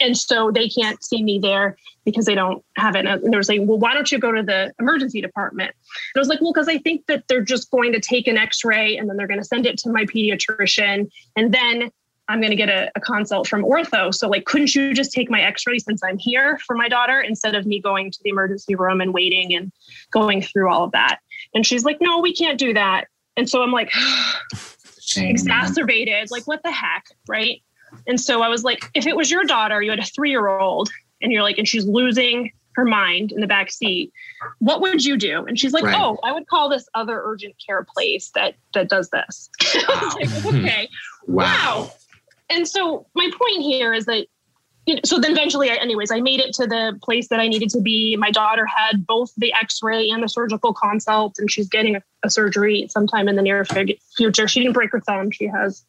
And 0.00 0.16
so 0.16 0.50
they 0.52 0.68
can't 0.68 1.02
see 1.02 1.22
me 1.22 1.38
there 1.40 1.76
because 2.04 2.24
they 2.24 2.34
don't 2.34 2.64
have 2.76 2.94
it. 2.94 3.04
And 3.04 3.32
they 3.32 3.36
were 3.36 3.42
saying, 3.42 3.66
well, 3.66 3.78
why 3.78 3.94
don't 3.94 4.10
you 4.10 4.18
go 4.18 4.30
to 4.30 4.42
the 4.42 4.72
emergency 4.78 5.20
department? 5.20 5.72
And 6.14 6.18
I 6.18 6.20
was 6.20 6.28
like, 6.28 6.40
well, 6.40 6.52
because 6.52 6.68
I 6.68 6.78
think 6.78 7.06
that 7.06 7.24
they're 7.28 7.42
just 7.42 7.70
going 7.70 7.92
to 7.92 8.00
take 8.00 8.28
an 8.28 8.36
x 8.36 8.64
ray 8.64 8.96
and 8.96 9.08
then 9.08 9.16
they're 9.16 9.26
going 9.26 9.40
to 9.40 9.44
send 9.44 9.66
it 9.66 9.76
to 9.78 9.90
my 9.90 10.04
pediatrician. 10.04 11.10
And 11.36 11.52
then 11.52 11.90
I'm 12.28 12.40
going 12.40 12.50
to 12.50 12.56
get 12.56 12.68
a, 12.68 12.90
a, 12.94 13.00
consult 13.00 13.48
from 13.48 13.64
ortho. 13.64 14.14
So, 14.14 14.28
like, 14.28 14.44
couldn't 14.44 14.74
you 14.74 14.92
just 14.92 15.12
take 15.12 15.30
my 15.30 15.40
x 15.40 15.66
ray 15.66 15.78
since 15.78 16.02
I'm 16.04 16.18
here 16.18 16.58
for 16.66 16.76
my 16.76 16.88
daughter 16.88 17.20
instead 17.20 17.54
of 17.54 17.66
me 17.66 17.80
going 17.80 18.10
to 18.10 18.18
the 18.22 18.30
emergency 18.30 18.74
room 18.74 19.00
and 19.00 19.14
waiting 19.14 19.54
and 19.54 19.72
going 20.10 20.42
through 20.42 20.70
all 20.70 20.84
of 20.84 20.92
that? 20.92 21.18
And 21.54 21.66
she's 21.66 21.84
like, 21.84 21.98
no, 22.00 22.20
we 22.20 22.34
can't 22.34 22.58
do 22.58 22.74
that. 22.74 23.06
And 23.36 23.48
so 23.48 23.62
I'm 23.62 23.72
like, 23.72 23.90
exacerbated. 25.18 26.30
Like, 26.30 26.46
what 26.46 26.62
the 26.62 26.72
heck? 26.72 27.06
Right. 27.26 27.62
And 28.06 28.20
so 28.20 28.42
I 28.42 28.48
was 28.48 28.64
like, 28.64 28.90
if 28.94 29.06
it 29.06 29.16
was 29.16 29.30
your 29.30 29.44
daughter, 29.44 29.80
you 29.82 29.90
had 29.90 29.98
a 29.98 30.04
three 30.04 30.30
year 30.30 30.48
old, 30.48 30.90
and 31.22 31.32
you're 31.32 31.42
like, 31.42 31.58
and 31.58 31.66
she's 31.66 31.86
losing 31.86 32.52
her 32.78 32.84
mind 32.84 33.32
in 33.32 33.40
the 33.40 33.46
back 33.46 33.72
seat, 33.72 34.12
what 34.60 34.80
would 34.80 35.04
you 35.04 35.16
do? 35.16 35.44
And 35.46 35.58
she's 35.58 35.72
like, 35.72 35.82
right. 35.82 36.00
oh, 36.00 36.16
I 36.22 36.30
would 36.30 36.46
call 36.46 36.68
this 36.68 36.88
other 36.94 37.20
urgent 37.24 37.56
care 37.64 37.84
place 37.84 38.30
that 38.36 38.54
that 38.74 38.88
does 38.88 39.10
this. 39.10 39.50
Wow. 39.88 40.12
like, 40.14 40.46
okay. 40.46 40.88
Hmm. 41.26 41.32
wow. 41.32 41.44
wow. 41.44 41.90
And 42.50 42.66
so 42.66 43.06
my 43.14 43.28
point 43.36 43.62
here 43.62 43.92
is 43.92 44.06
that 44.06 44.26
you 44.88 44.94
know, 44.94 45.00
so 45.04 45.20
then 45.20 45.32
eventually, 45.32 45.70
I, 45.70 45.74
anyways, 45.74 46.10
I 46.10 46.22
made 46.22 46.40
it 46.40 46.54
to 46.54 46.66
the 46.66 46.98
place 47.02 47.28
that 47.28 47.40
I 47.40 47.46
needed 47.46 47.68
to 47.70 47.80
be. 47.80 48.16
My 48.16 48.30
daughter 48.30 48.64
had 48.64 49.06
both 49.06 49.34
the 49.36 49.52
X-ray 49.52 50.08
and 50.08 50.22
the 50.22 50.30
surgical 50.30 50.72
consult, 50.72 51.34
and 51.38 51.50
she's 51.50 51.68
getting 51.68 51.96
a, 51.96 52.02
a 52.24 52.30
surgery 52.30 52.88
sometime 52.88 53.28
in 53.28 53.36
the 53.36 53.42
near 53.42 53.66
future. 54.16 54.48
She 54.48 54.60
didn't 54.60 54.72
break 54.72 54.90
her 54.92 55.00
thumb; 55.00 55.30
she 55.30 55.46
has 55.46 55.84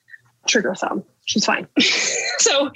trigger 0.48 0.76
thumb. 0.76 1.06
She's 1.24 1.46
fine. 1.46 1.66
so, 2.40 2.72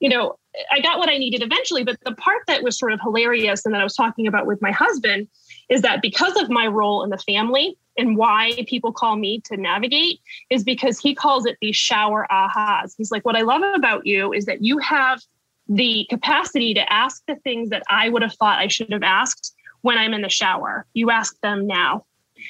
you 0.00 0.08
know, 0.08 0.36
I 0.72 0.80
got 0.80 0.98
what 0.98 1.08
I 1.08 1.16
needed 1.16 1.44
eventually. 1.44 1.84
But 1.84 2.00
the 2.04 2.12
part 2.12 2.42
that 2.48 2.64
was 2.64 2.76
sort 2.76 2.92
of 2.92 3.00
hilarious, 3.00 3.64
and 3.64 3.72
that 3.72 3.80
I 3.80 3.84
was 3.84 3.94
talking 3.94 4.26
about 4.26 4.46
with 4.46 4.60
my 4.60 4.72
husband, 4.72 5.28
is 5.70 5.82
that 5.82 6.02
because 6.02 6.36
of 6.42 6.50
my 6.50 6.66
role 6.66 7.04
in 7.04 7.10
the 7.10 7.18
family 7.18 7.78
and 7.96 8.16
why 8.16 8.64
people 8.66 8.92
call 8.92 9.14
me 9.14 9.40
to 9.44 9.56
navigate 9.56 10.18
is 10.50 10.64
because 10.64 10.98
he 10.98 11.14
calls 11.14 11.46
it 11.46 11.56
the 11.60 11.70
shower 11.70 12.26
ahas. 12.32 12.94
He's 12.98 13.12
like, 13.12 13.24
what 13.24 13.36
I 13.36 13.42
love 13.42 13.62
about 13.76 14.06
you 14.06 14.32
is 14.32 14.46
that 14.46 14.64
you 14.64 14.78
have 14.78 15.22
the 15.68 16.06
capacity 16.08 16.74
to 16.74 16.92
ask 16.92 17.22
the 17.26 17.36
things 17.36 17.70
that 17.70 17.82
I 17.90 18.08
would 18.08 18.22
have 18.22 18.34
thought 18.34 18.58
I 18.58 18.68
should 18.68 18.92
have 18.92 19.02
asked 19.02 19.54
when 19.82 19.98
I'm 19.98 20.14
in 20.14 20.22
the 20.22 20.28
shower. 20.28 20.86
You 20.94 21.10
ask 21.10 21.38
them 21.40 21.66
now. 21.66 22.04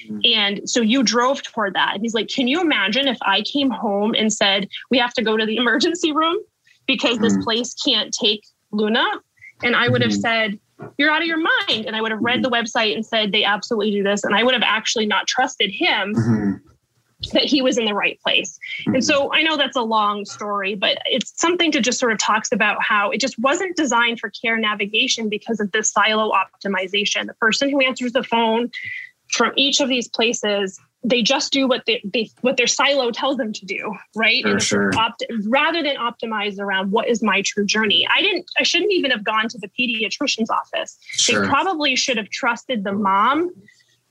Mm-hmm. 0.06 0.20
And 0.24 0.70
so 0.70 0.80
you 0.80 1.02
drove 1.02 1.42
toward 1.42 1.74
that. 1.74 1.94
And 1.94 2.02
he's 2.02 2.14
like, 2.14 2.28
Can 2.28 2.46
you 2.46 2.60
imagine 2.60 3.08
if 3.08 3.18
I 3.22 3.42
came 3.42 3.70
home 3.70 4.14
and 4.14 4.32
said, 4.32 4.68
We 4.90 4.98
have 4.98 5.14
to 5.14 5.22
go 5.22 5.36
to 5.36 5.46
the 5.46 5.56
emergency 5.62 6.12
room 6.12 6.38
because 6.86 7.14
mm-hmm. 7.14 7.24
this 7.24 7.44
place 7.44 7.74
can't 7.74 8.12
take 8.12 8.44
Luna? 8.70 9.06
And 9.62 9.74
I 9.74 9.88
would 9.88 10.02
have 10.02 10.12
mm-hmm. 10.12 10.20
said, 10.20 10.58
You're 10.98 11.10
out 11.10 11.22
of 11.22 11.26
your 11.26 11.38
mind. 11.38 11.86
And 11.86 11.96
I 11.96 12.02
would 12.02 12.12
have 12.12 12.20
read 12.20 12.42
the 12.42 12.50
mm-hmm. 12.50 12.66
website 12.66 12.94
and 12.94 13.04
said, 13.04 13.32
They 13.32 13.44
absolutely 13.44 13.92
do 13.92 14.02
this. 14.02 14.24
And 14.24 14.34
I 14.34 14.42
would 14.42 14.54
have 14.54 14.62
actually 14.64 15.06
not 15.06 15.26
trusted 15.26 15.70
him 15.70 16.14
mm-hmm 16.14 16.67
that 17.32 17.44
he 17.44 17.62
was 17.62 17.78
in 17.78 17.84
the 17.84 17.94
right 17.94 18.20
place. 18.20 18.58
Mm-hmm. 18.82 18.94
And 18.94 19.04
so 19.04 19.32
I 19.32 19.42
know 19.42 19.56
that's 19.56 19.76
a 19.76 19.82
long 19.82 20.24
story, 20.24 20.74
but 20.74 20.98
it's 21.06 21.38
something 21.40 21.72
to 21.72 21.80
just 21.80 21.98
sort 21.98 22.12
of 22.12 22.18
talks 22.18 22.52
about 22.52 22.82
how 22.82 23.10
it 23.10 23.20
just 23.20 23.38
wasn't 23.38 23.76
designed 23.76 24.20
for 24.20 24.30
care 24.30 24.56
navigation 24.56 25.28
because 25.28 25.60
of 25.60 25.72
this 25.72 25.90
silo 25.90 26.32
optimization. 26.32 27.26
The 27.26 27.34
person 27.34 27.70
who 27.70 27.80
answers 27.80 28.12
the 28.12 28.22
phone 28.22 28.70
from 29.30 29.52
each 29.56 29.80
of 29.80 29.88
these 29.88 30.08
places 30.08 30.80
they 31.04 31.22
just 31.22 31.52
do 31.52 31.68
what 31.68 31.84
they, 31.86 32.02
they, 32.04 32.28
what 32.40 32.56
their 32.56 32.66
silo 32.66 33.10
tells 33.12 33.36
them 33.36 33.52
to 33.52 33.64
do 33.64 33.94
right 34.16 34.42
sure, 34.42 34.58
sure. 34.58 34.90
Opt, 34.98 35.24
rather 35.46 35.82
than 35.82 35.96
optimize 35.96 36.58
around 36.58 36.90
what 36.90 37.08
is 37.08 37.22
my 37.22 37.40
true 37.42 37.64
journey 37.64 38.06
i 38.12 38.20
didn't 38.20 38.46
i 38.58 38.64
shouldn't 38.64 38.90
even 38.90 39.10
have 39.12 39.22
gone 39.22 39.48
to 39.48 39.58
the 39.58 39.68
pediatrician's 39.78 40.50
office 40.50 40.98
sure. 41.12 41.42
they 41.42 41.48
probably 41.48 41.94
should 41.94 42.16
have 42.16 42.28
trusted 42.30 42.82
the 42.82 42.92
mom 42.92 43.52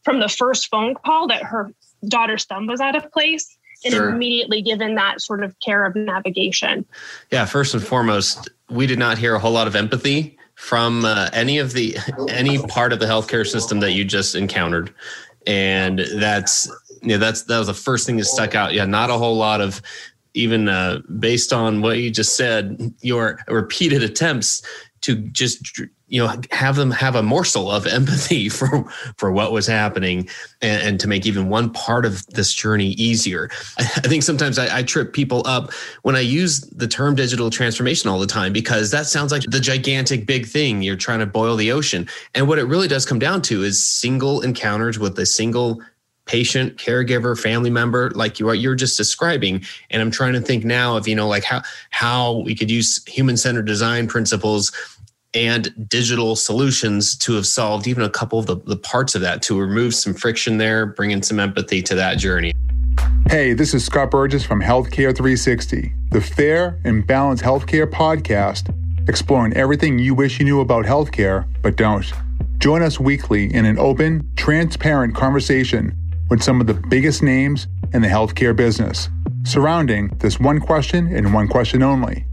from 0.04 0.22
the 0.22 0.30
first 0.30 0.70
phone 0.70 0.96
call 0.96 1.28
that 1.28 1.44
her 1.44 1.72
daughter's 2.08 2.46
thumb 2.46 2.68
was 2.68 2.80
out 2.80 2.96
of 2.96 3.12
place 3.12 3.58
and 3.86 3.94
sure. 3.94 4.10
immediately 4.10 4.62
given 4.62 4.96
that 4.96 5.22
sort 5.22 5.44
of 5.44 5.58
care 5.60 5.86
of 5.86 5.96
navigation. 5.96 6.86
Yeah, 7.32 7.46
first 7.46 7.74
and 7.74 7.84
foremost, 7.84 8.50
we 8.70 8.88
did 8.88 9.00
not 9.00 9.18
hear 9.18 9.36
a 9.36 9.40
whole 9.40 9.52
lot 9.52 9.68
of 9.68 9.76
empathy 9.76 10.38
from 10.56 11.06
uh, 11.06 11.30
any 11.34 11.60
of 11.60 11.74
the 11.74 11.98
any 12.30 12.58
part 12.68 12.92
of 12.92 13.00
the 13.00 13.06
healthcare 13.06 13.46
system 13.46 13.80
that 13.82 13.92
you 13.92 14.04
just 14.04 14.36
encountered, 14.36 14.94
and 15.46 16.00
that's 16.16 16.68
you 17.02 17.10
know, 17.10 17.18
that's 17.18 17.44
that 17.44 17.58
was 17.58 17.68
the 17.68 17.74
first 17.74 18.06
thing 18.06 18.18
that 18.18 18.26
stuck 18.26 18.56
out. 18.56 18.74
Yeah, 18.74 18.86
not 18.86 19.10
a 19.10 19.14
whole 19.14 19.38
lot 19.38 19.62
of 19.62 19.82
even 20.34 20.70
uh, 20.70 21.00
based 21.20 21.54
on 21.54 21.82
what 21.82 21.98
you 21.98 22.12
just 22.12 22.36
said, 22.36 22.94
your 23.02 23.40
repeated 23.48 24.04
attempts 24.04 24.62
to 25.02 25.16
just 25.16 25.82
you 26.08 26.24
know 26.24 26.34
have 26.52 26.76
them 26.76 26.92
have 26.92 27.16
a 27.16 27.24
morsel 27.24 27.70
of 27.70 27.86
empathy 28.00 28.50
for 28.50 28.84
for 29.18 29.32
what 29.32 29.52
was 29.52 29.68
happening 29.68 30.28
and, 30.62 30.82
and 30.82 31.00
to 31.00 31.08
make 31.08 31.26
even 31.26 31.50
one 31.50 31.70
part 31.70 32.06
of 32.06 32.26
this 32.28 32.54
journey 32.54 32.90
easier. 32.92 33.50
I, 33.78 33.84
I 33.84 34.08
think 34.08 34.24
sometimes 34.24 34.58
I, 34.58 34.80
I, 34.80 34.84
trip 34.84 35.12
people 35.12 35.44
up 35.46 35.74
when 36.04 36.16
i 36.16 36.22
use 36.22 36.62
the 36.62 36.88
term 36.88 37.14
digital 37.16 37.50
transformation 37.50 38.10
all 38.10 38.20
the 38.20 38.28
time 38.28 38.54
because 38.54 38.90
that 38.92 39.06
sounds 39.06 39.32
like 39.32 39.44
the 39.44 39.60
gigantic 39.60 40.26
big 40.26 40.46
thing. 40.46 40.82
You're 40.82 40.96
trying 40.96 41.20
to 41.20 41.26
boil 41.26 41.56
the 41.56 41.72
ocean. 41.72 42.08
And 42.34 42.48
what 42.48 42.60
it 42.60 42.64
really 42.64 42.88
does 42.88 43.06
come 43.06 43.20
down 43.20 43.42
to 43.44 43.64
is 43.64 43.84
single 43.84 44.42
encounters 44.42 44.98
with 44.98 45.20
a 45.20 45.26
single 45.26 45.82
patient 46.26 46.78
caregiver 46.78 47.40
family 47.40 47.70
member 47.70 48.12
like 48.12 48.38
you 48.38 48.50
are 48.50 48.56
you're 48.56 48.76
just 48.76 48.98
describing. 48.98 49.64
And 49.90 50.02
i'm 50.02 50.12
trying 50.12 50.34
to 50.34 50.42
think 50.42 50.64
now 50.64 50.96
of 50.96 51.08
you 51.08 51.16
know 51.16 51.28
like 51.28 51.44
how 51.44 51.64
how 51.90 52.40
we 52.40 52.56
could 52.56 52.72
use 52.72 53.04
human 53.08 53.38
centered 53.38 53.66
design 53.66 54.08
principles 54.08 54.72
and 55.38 55.88
digital 55.88 56.36
solutions 56.36 57.16
to 57.16 57.34
have 57.34 57.46
solved 57.46 57.88
even 57.88 58.04
a 58.04 58.10
couple 58.10 58.40
of 58.40 58.48
the, 58.48 58.56
the 58.66 58.76
parts 58.76 59.14
of 59.14 59.22
that 59.22 59.44
to 59.44 59.60
remove 59.60 59.94
some 59.94 60.14
friction 60.14 60.58
there, 60.58 60.88
bringing 60.88 61.22
some 61.22 61.40
empathy 61.40 61.82
to 61.84 61.94
that 61.94 62.18
journey. 62.18 62.52
Hey, 63.30 63.54
this 63.54 63.74
is 63.74 63.86
Scott 63.86 64.10
Burgess 64.10 64.44
from 64.44 64.62
Healthcare 64.62 65.16
360, 65.16 65.94
the 66.12 66.22
fair 66.22 66.80
and 66.84 67.06
balanced 67.06 67.44
healthcare 67.44 67.86
podcast, 67.86 68.74
exploring 69.08 69.54
everything 69.54 70.00
you 70.00 70.16
wish 70.16 70.40
you 70.40 70.46
knew 70.46 70.62
about 70.62 70.86
healthcare 70.86 71.48
but 71.62 71.76
don't. 71.76 72.12
Join 72.58 72.82
us 72.82 73.00
weekly 73.00 73.54
in 73.54 73.66
an 73.66 73.78
open, 73.78 74.28
transparent 74.38 75.14
conversation 75.14 75.96
with 76.30 76.42
some 76.42 76.60
of 76.60 76.66
the 76.66 76.74
biggest 76.74 77.22
names 77.22 77.68
in 77.94 78.02
the 78.02 78.08
healthcare 78.08 78.56
business, 78.56 79.08
surrounding 79.44 80.08
this 80.18 80.40
one 80.40 80.60
question 80.60 81.16
and 81.16 81.32
one 81.32 81.48
question 81.48 81.84
only 81.84 82.27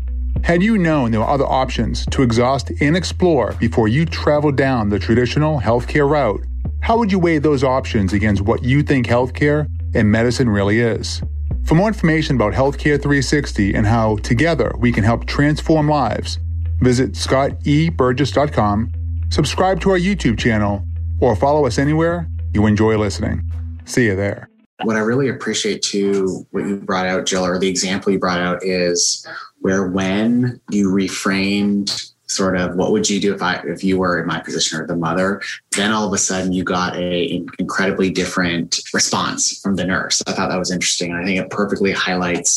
had 0.45 0.63
you 0.63 0.77
known 0.77 1.11
there 1.11 1.21
were 1.21 1.27
other 1.27 1.47
options 1.47 2.05
to 2.11 2.23
exhaust 2.23 2.71
and 2.83 2.95
explore 2.95 3.55
before 3.55 3.89
you 3.89 4.05
traveled 4.05 4.57
down 4.57 4.91
the 4.91 4.99
traditional 4.99 5.59
healthcare 5.59 6.07
route, 6.07 6.45
how 6.81 6.99
would 6.99 7.11
you 7.11 7.19
weigh 7.19 7.39
those 7.39 7.65
options 7.65 8.13
against 8.13 8.43
what 8.43 8.63
you 8.63 8.83
think 8.83 9.07
healthcare 9.07 9.67
and 9.95 10.13
medicine 10.13 10.51
really 10.51 10.81
is? 10.81 11.23
For 11.65 11.77
more 11.77 11.89
information 11.89 12.37
about 12.37 12.53
Healthcare 12.53 13.01
360 13.01 13.73
and 13.73 13.87
how 13.87 14.17
together 14.17 14.71
we 14.79 14.93
can 14.93 15.03
help 15.03 15.25
transform 15.25 15.89
lives, 15.89 16.39
visit 16.81 17.13
scotteburgess.com, 17.13 18.93
subscribe 19.31 19.81
to 19.81 19.91
our 19.93 19.99
YouTube 19.99 20.39
channel, 20.39 20.85
or 21.21 21.35
follow 21.35 21.65
us 21.65 21.79
anywhere 21.79 22.29
you 22.53 22.67
enjoy 22.67 22.99
listening. 22.99 23.51
See 23.87 24.05
you 24.05 24.15
there. 24.15 24.51
What 24.83 24.97
I 24.97 25.01
really 25.01 25.31
appreciate 25.31 25.81
too, 25.81 26.47
what 26.51 26.67
you 26.67 26.77
brought 26.77 27.07
out, 27.07 27.25
Jill, 27.25 27.47
or 27.47 27.59
the 27.59 27.69
example 27.69 28.13
you 28.13 28.19
brought 28.19 28.41
out 28.41 28.63
is 28.63 29.27
where 29.65 29.89
when 29.89 30.61
you 30.69 30.91
reframed 30.91 32.13
sort 32.27 32.57
of 32.57 32.75
what 32.77 32.93
would 32.93 33.09
you 33.09 33.19
do 33.19 33.35
if 33.35 33.41
I 33.43 33.63
if 33.65 33.83
you 33.83 33.99
were 33.99 34.21
in 34.21 34.27
my 34.27 34.41
position 34.41 34.79
or 34.79 34.87
the 34.87 34.97
mother, 34.97 35.41
then 35.73 35.91
all 35.91 36.07
of 36.07 36.13
a 36.13 36.19
sudden 36.19 36.53
you 36.53 36.65
got 36.65 36.95
a 36.97 37.43
incredibly 37.59 38.11
different 38.11 38.81
response 38.93 39.59
from 39.61 39.77
the 39.77 39.85
nurse. 39.87 40.23
I 40.27 40.33
thought 40.33 40.51
that 40.51 40.59
was 40.59 40.71
interesting. 40.71 41.13
And 41.13 41.21
I 41.21 41.25
think 41.25 41.41
it 41.41 41.49
perfectly 41.49 41.93
highlights 41.93 42.51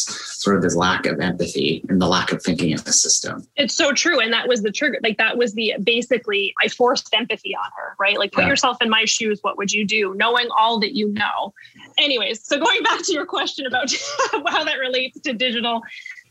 sort 0.43 0.58
of 0.58 0.62
this 0.62 0.76
lack 0.76 1.06
of 1.06 1.20
empathy 1.20 1.84
and 1.88 2.02
the 2.02 2.08
lack 2.08 2.34
of 2.34 2.41
thinking 2.43 2.72
in 2.72 2.78
the 2.78 2.91
system. 2.91 3.48
It's 3.56 3.74
so 3.74 3.93
true. 3.93 4.20
And 4.20 4.34
that 4.34 4.48
was 4.48 4.63
the 4.63 4.72
trigger. 4.72 5.00
Like 5.02 5.17
that 5.17 5.38
was 5.38 5.54
the 5.54 5.76
basically 5.82 6.54
I 6.62 6.67
forced 6.67 7.13
empathy 7.13 7.56
on 7.56 7.70
her, 7.78 7.96
right? 8.00 8.17
Like 8.17 8.34
put 8.34 8.43
yeah. 8.43 8.50
yourself 8.50 8.82
in 8.82 8.89
my 8.89 9.06
shoes, 9.06 9.39
what 9.43 9.58
would 9.58 9.72
you 9.72 9.86
do? 9.86 10.13
Knowing 10.15 10.48
all 10.58 10.80
that 10.82 10.96
you 10.96 11.10
know. 11.13 11.54
Anyways, 11.98 12.43
so 12.43 12.60
going 12.60 12.84
back 12.84 13.04
to 13.04 13.13
your 13.13 13.26
question 13.26 13.65
about 13.65 13.91
how 14.32 14.63
that 14.63 14.78
relates 14.80 15.20
to 15.22 15.34
digital 15.34 15.82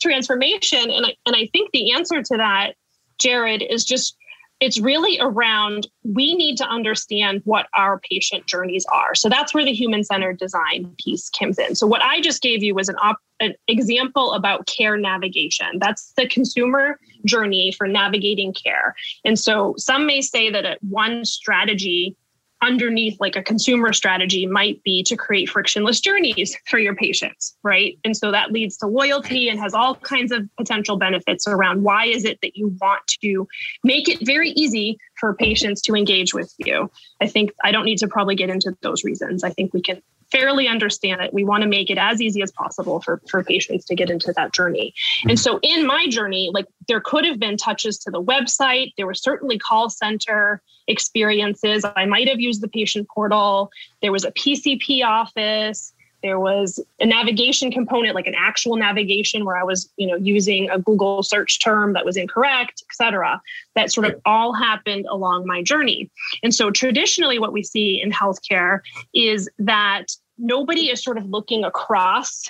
transformation 0.00 0.90
and 0.90 1.06
I, 1.06 1.14
and 1.26 1.37
I 1.37 1.48
think 1.52 1.70
the 1.72 1.92
answer 1.92 2.22
to 2.22 2.37
that 2.37 2.74
Jared 3.18 3.62
is 3.62 3.85
just 3.85 4.16
it's 4.61 4.80
really 4.80 5.18
around 5.20 5.87
we 6.02 6.35
need 6.35 6.56
to 6.56 6.64
understand 6.64 7.42
what 7.44 7.66
our 7.74 8.00
patient 8.00 8.46
journeys 8.46 8.87
are. 8.90 9.14
So 9.14 9.28
that's 9.28 9.52
where 9.52 9.64
the 9.64 9.74
human 9.74 10.02
centered 10.02 10.38
design 10.38 10.94
piece 10.98 11.28
comes 11.28 11.59
in. 11.59 11.74
So 11.74 11.87
what 11.87 12.02
I 12.02 12.20
just 12.20 12.40
gave 12.40 12.62
you 12.62 12.74
was 12.74 12.88
an, 12.88 12.96
op- 12.96 13.20
an 13.40 13.54
example 13.68 14.32
about 14.32 14.66
care 14.66 14.96
navigation. 14.96 15.78
That's 15.78 16.12
the 16.16 16.26
consumer 16.28 16.98
journey 17.26 17.72
for 17.76 17.87
navigating 17.87 18.54
care. 18.54 18.94
And 19.24 19.38
so 19.38 19.74
some 19.76 20.06
may 20.06 20.22
say 20.22 20.50
that 20.50 20.78
one 20.82 21.26
strategy 21.26 22.16
underneath 22.62 23.16
like 23.20 23.36
a 23.36 23.42
consumer 23.42 23.92
strategy 23.92 24.46
might 24.46 24.82
be 24.82 25.02
to 25.02 25.16
create 25.16 25.48
frictionless 25.48 26.00
journeys 26.00 26.56
for 26.66 26.78
your 26.78 26.94
patients 26.94 27.56
right? 27.62 27.98
And 28.04 28.16
so 28.16 28.30
that 28.30 28.52
leads 28.52 28.76
to 28.78 28.86
loyalty 28.86 29.48
and 29.48 29.58
has 29.60 29.74
all 29.74 29.96
kinds 29.96 30.32
of 30.32 30.48
potential 30.56 30.96
benefits 30.96 31.46
around 31.46 31.82
why 31.82 32.06
is 32.06 32.24
it 32.24 32.38
that 32.42 32.56
you 32.56 32.76
want 32.80 33.02
to 33.22 33.46
make 33.84 34.08
it 34.08 34.24
very 34.24 34.50
easy 34.50 34.98
for 35.18 35.34
patients 35.34 35.80
to 35.82 35.94
engage 35.94 36.32
with 36.32 36.52
you. 36.58 36.90
I 37.20 37.26
think 37.26 37.50
i 37.64 37.72
don't 37.72 37.84
need 37.84 37.98
to 37.98 38.08
probably 38.08 38.36
get 38.36 38.50
into 38.50 38.76
those 38.82 39.04
reasons. 39.04 39.42
I 39.42 39.50
think 39.50 39.74
we 39.74 39.82
can 39.82 40.00
fairly 40.30 40.68
understand 40.68 41.20
it 41.20 41.32
we 41.32 41.44
want 41.44 41.62
to 41.62 41.68
make 41.68 41.90
it 41.90 41.98
as 41.98 42.20
easy 42.20 42.42
as 42.42 42.50
possible 42.52 43.00
for, 43.00 43.20
for 43.28 43.42
patients 43.42 43.84
to 43.84 43.94
get 43.94 44.10
into 44.10 44.32
that 44.32 44.52
journey 44.52 44.94
and 45.22 45.32
hmm. 45.32 45.36
so 45.36 45.58
in 45.62 45.86
my 45.86 46.06
journey 46.08 46.50
like 46.52 46.66
there 46.88 47.00
could 47.00 47.24
have 47.24 47.38
been 47.38 47.56
touches 47.56 47.98
to 47.98 48.10
the 48.10 48.22
website 48.22 48.92
there 48.96 49.06
were 49.06 49.14
certainly 49.14 49.58
call 49.58 49.88
center 49.90 50.62
experiences. 50.88 51.84
I 51.96 52.06
might 52.06 52.28
have 52.28 52.40
used 52.40 52.60
the 52.60 52.68
patient 52.68 53.08
portal. 53.08 53.70
There 54.02 54.12
was 54.12 54.24
a 54.24 54.32
PCP 54.32 55.04
office. 55.04 55.92
There 56.22 56.40
was 56.40 56.81
a 57.00 57.07
navigation 57.07 57.70
component, 57.70 58.14
like 58.14 58.26
an 58.26 58.35
actual 58.37 58.76
navigation 58.76 59.44
where 59.44 59.57
I 59.57 59.62
was, 59.62 59.88
you 59.96 60.07
know, 60.07 60.16
using 60.16 60.68
a 60.70 60.79
Google 60.79 61.22
search 61.22 61.62
term 61.62 61.92
that 61.92 62.05
was 62.05 62.16
incorrect, 62.16 62.83
et 62.88 62.94
cetera. 62.94 63.40
That 63.74 63.92
sort 63.92 64.07
of 64.07 64.20
all 64.24 64.52
happened 64.52 65.07
along 65.11 65.46
my 65.46 65.62
journey. 65.62 66.11
And 66.42 66.55
so 66.55 66.70
traditionally 66.70 67.38
what 67.38 67.52
we 67.52 67.62
see 67.62 68.00
in 68.02 68.11
healthcare 68.11 68.81
is 69.14 69.48
that 69.59 70.07
nobody 70.38 70.90
is 70.90 71.02
sort 71.02 71.18
of 71.18 71.26
looking 71.26 71.64
across 71.64 72.44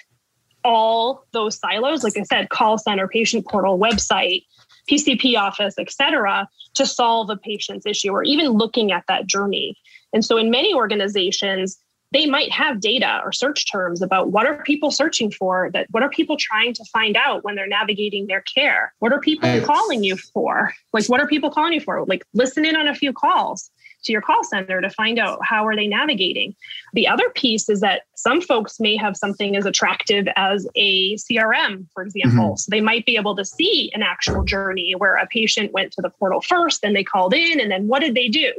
all 0.64 1.24
those 1.32 1.58
silos, 1.58 2.02
like 2.02 2.16
I 2.16 2.22
said, 2.22 2.48
call 2.48 2.78
center, 2.78 3.06
patient 3.06 3.46
portal, 3.46 3.78
website, 3.78 4.44
PCP 4.90 5.36
office, 5.36 5.74
et 5.78 5.90
cetera, 5.90 6.48
to 6.74 6.86
solve 6.86 7.30
a 7.30 7.36
patient's 7.36 7.86
issue 7.86 8.10
or 8.10 8.22
even 8.22 8.48
looking 8.50 8.92
at 8.92 9.04
that 9.08 9.26
journey. 9.26 9.76
And 10.12 10.24
so 10.24 10.36
in 10.36 10.50
many 10.50 10.74
organizations, 10.74 11.78
they 12.16 12.24
might 12.24 12.50
have 12.50 12.80
data 12.80 13.20
or 13.22 13.30
search 13.30 13.70
terms 13.70 14.00
about 14.00 14.30
what 14.30 14.46
are 14.46 14.62
people 14.62 14.90
searching 14.90 15.30
for 15.30 15.70
that 15.74 15.86
what 15.90 16.02
are 16.02 16.08
people 16.08 16.36
trying 16.38 16.72
to 16.72 16.84
find 16.86 17.14
out 17.14 17.44
when 17.44 17.54
they're 17.54 17.66
navigating 17.66 18.26
their 18.26 18.40
care 18.42 18.94
what 19.00 19.12
are 19.12 19.20
people 19.20 19.60
calling 19.60 20.02
you 20.02 20.16
for 20.16 20.72
like 20.94 21.06
what 21.06 21.20
are 21.20 21.26
people 21.26 21.50
calling 21.50 21.74
you 21.74 21.80
for 21.80 22.06
like 22.06 22.24
listen 22.32 22.64
in 22.64 22.74
on 22.74 22.88
a 22.88 22.94
few 22.94 23.12
calls 23.12 23.70
to 24.04 24.12
your 24.12 24.22
call 24.22 24.42
center 24.44 24.80
to 24.80 24.88
find 24.90 25.18
out 25.18 25.38
how 25.42 25.66
are 25.66 25.74
they 25.74 25.86
navigating. 25.86 26.54
The 26.92 27.08
other 27.08 27.28
piece 27.30 27.68
is 27.68 27.80
that 27.80 28.02
some 28.14 28.40
folks 28.40 28.78
may 28.78 28.96
have 28.96 29.16
something 29.16 29.56
as 29.56 29.66
attractive 29.66 30.28
as 30.36 30.66
a 30.76 31.16
CRM, 31.16 31.86
for 31.92 32.02
example. 32.02 32.50
Mm-hmm. 32.50 32.56
So 32.56 32.68
they 32.70 32.80
might 32.80 33.04
be 33.04 33.16
able 33.16 33.34
to 33.36 33.44
see 33.44 33.90
an 33.94 34.02
actual 34.02 34.44
journey 34.44 34.94
where 34.96 35.16
a 35.16 35.26
patient 35.26 35.72
went 35.72 35.92
to 35.92 36.02
the 36.02 36.10
portal 36.10 36.40
first, 36.40 36.82
then 36.82 36.92
they 36.92 37.04
called 37.04 37.34
in, 37.34 37.58
and 37.58 37.70
then 37.70 37.88
what 37.88 38.00
did 38.00 38.14
they 38.14 38.28
do? 38.28 38.52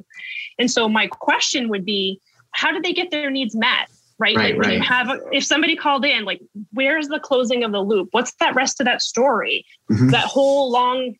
And 0.59 0.69
so 0.69 0.89
my 0.89 1.07
question 1.07 1.69
would 1.69 1.85
be, 1.85 2.19
how 2.51 2.71
did 2.71 2.83
they 2.83 2.93
get 2.93 3.11
their 3.11 3.29
needs 3.29 3.55
met? 3.55 3.89
Right. 4.19 4.35
right, 4.35 4.57
like 4.57 4.65
right. 4.65 4.73
you 4.77 4.81
have, 4.81 5.09
a, 5.09 5.19
if 5.31 5.45
somebody 5.45 5.75
called 5.75 6.03
in, 6.03 6.25
like, 6.25 6.41
where's 6.73 7.07
the 7.07 7.19
closing 7.19 7.63
of 7.63 7.71
the 7.71 7.81
loop? 7.81 8.09
What's 8.11 8.33
that 8.39 8.55
rest 8.55 8.81
of 8.81 8.85
that 8.85 9.03
story? 9.03 9.63
Mm-hmm. 9.91 10.09
That 10.09 10.25
whole 10.25 10.71
long 10.71 11.13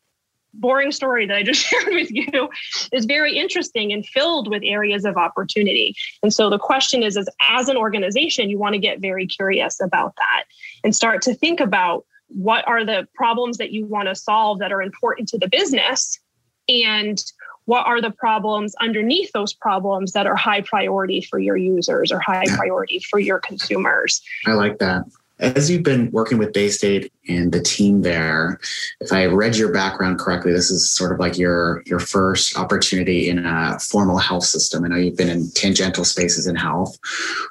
boring 0.56 0.92
story 0.92 1.26
that 1.28 1.38
I 1.38 1.44
just 1.44 1.62
shared 1.66 1.94
with 1.94 2.12
you 2.12 2.50
is 2.92 3.06
very 3.06 3.38
interesting 3.38 3.94
and 3.94 4.06
filled 4.06 4.50
with 4.50 4.64
areas 4.66 5.06
of 5.06 5.16
opportunity. 5.18 5.96
And 6.24 6.34
so 6.34 6.50
the 6.50 6.58
question 6.58 7.04
is, 7.04 7.18
is 7.18 7.30
as 7.42 7.70
an 7.70 7.78
organization, 7.78 8.50
you 8.50 8.58
want 8.58 8.74
to 8.74 8.80
get 8.80 9.00
very 9.00 9.28
curious 9.28 9.80
about 9.80 10.16
that 10.18 10.46
and 10.84 10.96
start 10.96 11.22
to 11.24 11.34
think 11.34 11.60
about 11.60 12.06
what 12.30 12.68
are 12.68 12.84
the 12.84 13.08
problems 13.16 13.58
that 13.58 13.72
you 13.72 13.86
want 13.86 14.10
to 14.10 14.16
solve 14.16 14.60
that 14.60 14.72
are 14.72 14.82
important 14.82 15.30
to 15.30 15.38
the 15.38 15.48
business 15.48 16.20
and 16.68 17.24
what 17.68 17.86
are 17.86 18.02
the 18.02 18.12
problems 18.12 18.74
underneath 18.80 19.32
those 19.34 19.54
problems 19.54 20.14
that 20.14 20.26
are 20.26 20.36
high 20.36 20.62
priority 20.62 21.22
for 21.22 21.38
your 21.38 21.58
users 21.58 22.12
or 22.14 22.20
high 22.20 22.46
priority 22.48 23.00
for 23.00 23.20
your 23.20 23.40
consumers. 23.40 24.22
I 24.46 24.54
like 24.54 24.80
that. 24.80 25.04
As 25.40 25.70
you've 25.70 25.84
been 25.84 26.10
working 26.12 26.40
with 26.40 26.52
Baystate 26.52 27.12
and 27.30 27.52
the 27.52 27.62
team 27.62 28.02
there, 28.02 28.60
if 29.02 29.14
I 29.14 29.26
read 29.26 29.56
your 29.56 29.72
background 29.72 30.18
correctly, 30.18 30.52
this 30.52 30.72
is 30.72 30.92
sort 30.92 31.12
of 31.12 31.20
like 31.20 31.38
your 31.38 31.84
your 31.86 32.00
first 32.00 32.58
opportunity 32.58 33.30
in 33.30 33.46
a 33.46 33.78
formal 33.80 34.18
health 34.18 34.46
system. 34.46 34.84
I 34.84 34.88
know 34.88 34.96
you've 34.96 35.16
been 35.16 35.30
in 35.30 35.52
tangential 35.52 36.06
spaces 36.06 36.48
in 36.48 36.56
health. 36.56 36.98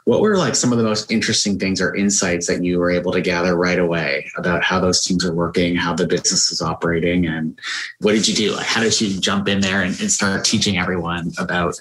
What 0.04 0.20
were 0.20 0.36
like 0.36 0.56
some 0.56 0.72
of 0.72 0.78
the 0.78 0.84
most 0.84 1.12
interesting 1.12 1.60
things 1.60 1.80
or 1.80 1.94
insights 1.94 2.48
that 2.48 2.64
you 2.64 2.80
were 2.80 2.90
able 2.90 3.12
to 3.12 3.20
gather 3.20 3.56
right 3.56 3.78
away 3.78 4.26
about 4.36 4.64
how 4.64 4.80
those 4.80 5.04
teams 5.04 5.24
are 5.24 5.34
working, 5.34 5.76
how 5.76 5.94
the 5.94 6.08
business 6.08 6.50
is 6.50 6.60
operating, 6.60 7.26
and 7.26 7.56
what 8.00 8.12
did 8.12 8.26
you 8.26 8.34
do? 8.34 8.52
Like, 8.52 8.66
how 8.66 8.82
did 8.82 9.00
you 9.00 9.20
jump 9.20 9.46
in 9.46 9.60
there 9.60 9.82
and, 9.82 9.98
and 10.00 10.10
start 10.10 10.44
teaching 10.44 10.76
everyone 10.76 11.32
about 11.38 11.80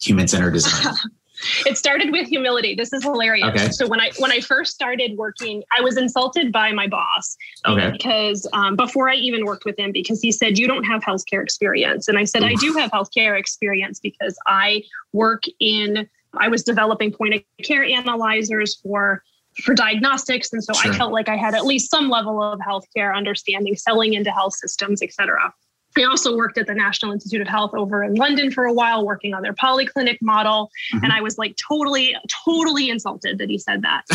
human 0.00 0.28
centered 0.28 0.52
design? 0.52 0.94
it 1.66 1.78
started 1.78 2.12
with 2.12 2.28
humility. 2.28 2.74
This 2.74 2.92
is 2.92 3.02
hilarious. 3.02 3.48
Okay. 3.48 3.70
So 3.70 3.86
when 3.86 4.00
I 4.00 4.10
when 4.18 4.30
I 4.30 4.40
first 4.40 4.74
started 4.74 5.16
working, 5.16 5.62
I 5.76 5.80
was 5.80 5.96
insulted 5.96 6.52
by 6.52 6.72
my 6.72 6.86
boss 6.86 7.36
okay. 7.66 7.90
because 7.90 8.46
um, 8.52 8.76
before 8.76 9.08
I 9.08 9.14
even 9.14 9.44
worked 9.44 9.64
with 9.64 9.78
him, 9.78 9.92
because 9.92 10.20
he 10.20 10.32
said 10.32 10.58
you 10.58 10.66
don't 10.66 10.84
have 10.84 11.02
healthcare 11.02 11.42
experience, 11.42 12.08
and 12.08 12.18
I 12.18 12.24
said. 12.24 12.44
I 12.44 12.54
do 12.54 12.72
have 12.74 12.90
healthcare 12.90 13.38
experience 13.38 14.00
because 14.00 14.36
I 14.46 14.82
work 15.12 15.44
in. 15.60 16.08
I 16.38 16.48
was 16.48 16.62
developing 16.62 17.12
point 17.12 17.34
of 17.34 17.42
care 17.62 17.84
analyzers 17.84 18.76
for 18.76 19.22
for 19.64 19.74
diagnostics, 19.74 20.52
and 20.52 20.62
so 20.62 20.72
sure. 20.72 20.92
I 20.92 20.96
felt 20.96 21.12
like 21.12 21.28
I 21.28 21.36
had 21.36 21.54
at 21.54 21.64
least 21.64 21.90
some 21.90 22.08
level 22.08 22.42
of 22.42 22.60
healthcare 22.60 23.14
understanding, 23.14 23.76
selling 23.76 24.14
into 24.14 24.30
health 24.30 24.54
systems, 24.54 25.02
et 25.02 25.12
cetera. 25.12 25.52
I 25.96 26.04
also 26.04 26.36
worked 26.36 26.58
at 26.58 26.66
the 26.66 26.74
National 26.74 27.12
Institute 27.12 27.40
of 27.40 27.48
Health 27.48 27.72
over 27.74 28.02
in 28.04 28.14
London 28.14 28.50
for 28.50 28.64
a 28.64 28.72
while, 28.72 29.04
working 29.04 29.34
on 29.34 29.42
their 29.42 29.54
polyclinic 29.54 30.18
model. 30.20 30.70
Mm-hmm. 30.94 31.04
And 31.04 31.12
I 31.12 31.20
was 31.20 31.38
like 31.38 31.56
totally, 31.56 32.16
totally 32.44 32.90
insulted 32.90 33.38
that 33.38 33.48
he 33.48 33.58
said 33.58 33.82
that. 33.82 34.02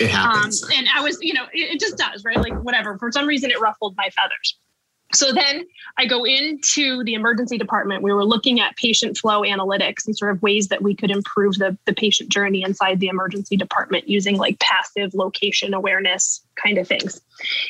it 0.00 0.10
happens. 0.10 0.62
Um, 0.62 0.70
and 0.76 0.88
I 0.94 1.02
was, 1.02 1.18
you 1.20 1.34
know, 1.34 1.44
it, 1.52 1.74
it 1.74 1.80
just 1.80 1.96
does, 1.96 2.24
right? 2.24 2.36
Like, 2.36 2.54
whatever. 2.62 2.98
For 2.98 3.10
some 3.10 3.26
reason, 3.26 3.50
it 3.50 3.60
ruffled 3.60 3.94
my 3.96 4.10
feathers. 4.10 4.58
So 5.12 5.32
then 5.32 5.66
I 5.96 6.04
go 6.04 6.24
into 6.24 7.02
the 7.04 7.14
emergency 7.14 7.56
department. 7.56 8.02
We 8.02 8.12
were 8.12 8.26
looking 8.26 8.60
at 8.60 8.76
patient 8.76 9.16
flow 9.16 9.40
analytics 9.40 10.06
and 10.06 10.16
sort 10.16 10.30
of 10.30 10.42
ways 10.42 10.68
that 10.68 10.82
we 10.82 10.94
could 10.94 11.10
improve 11.10 11.54
the, 11.54 11.78
the 11.86 11.94
patient 11.94 12.28
journey 12.28 12.62
inside 12.62 13.00
the 13.00 13.08
emergency 13.08 13.56
department 13.56 14.06
using 14.06 14.36
like 14.36 14.58
passive 14.58 15.14
location 15.14 15.72
awareness 15.72 16.42
kind 16.62 16.76
of 16.76 16.86
things. 16.86 17.20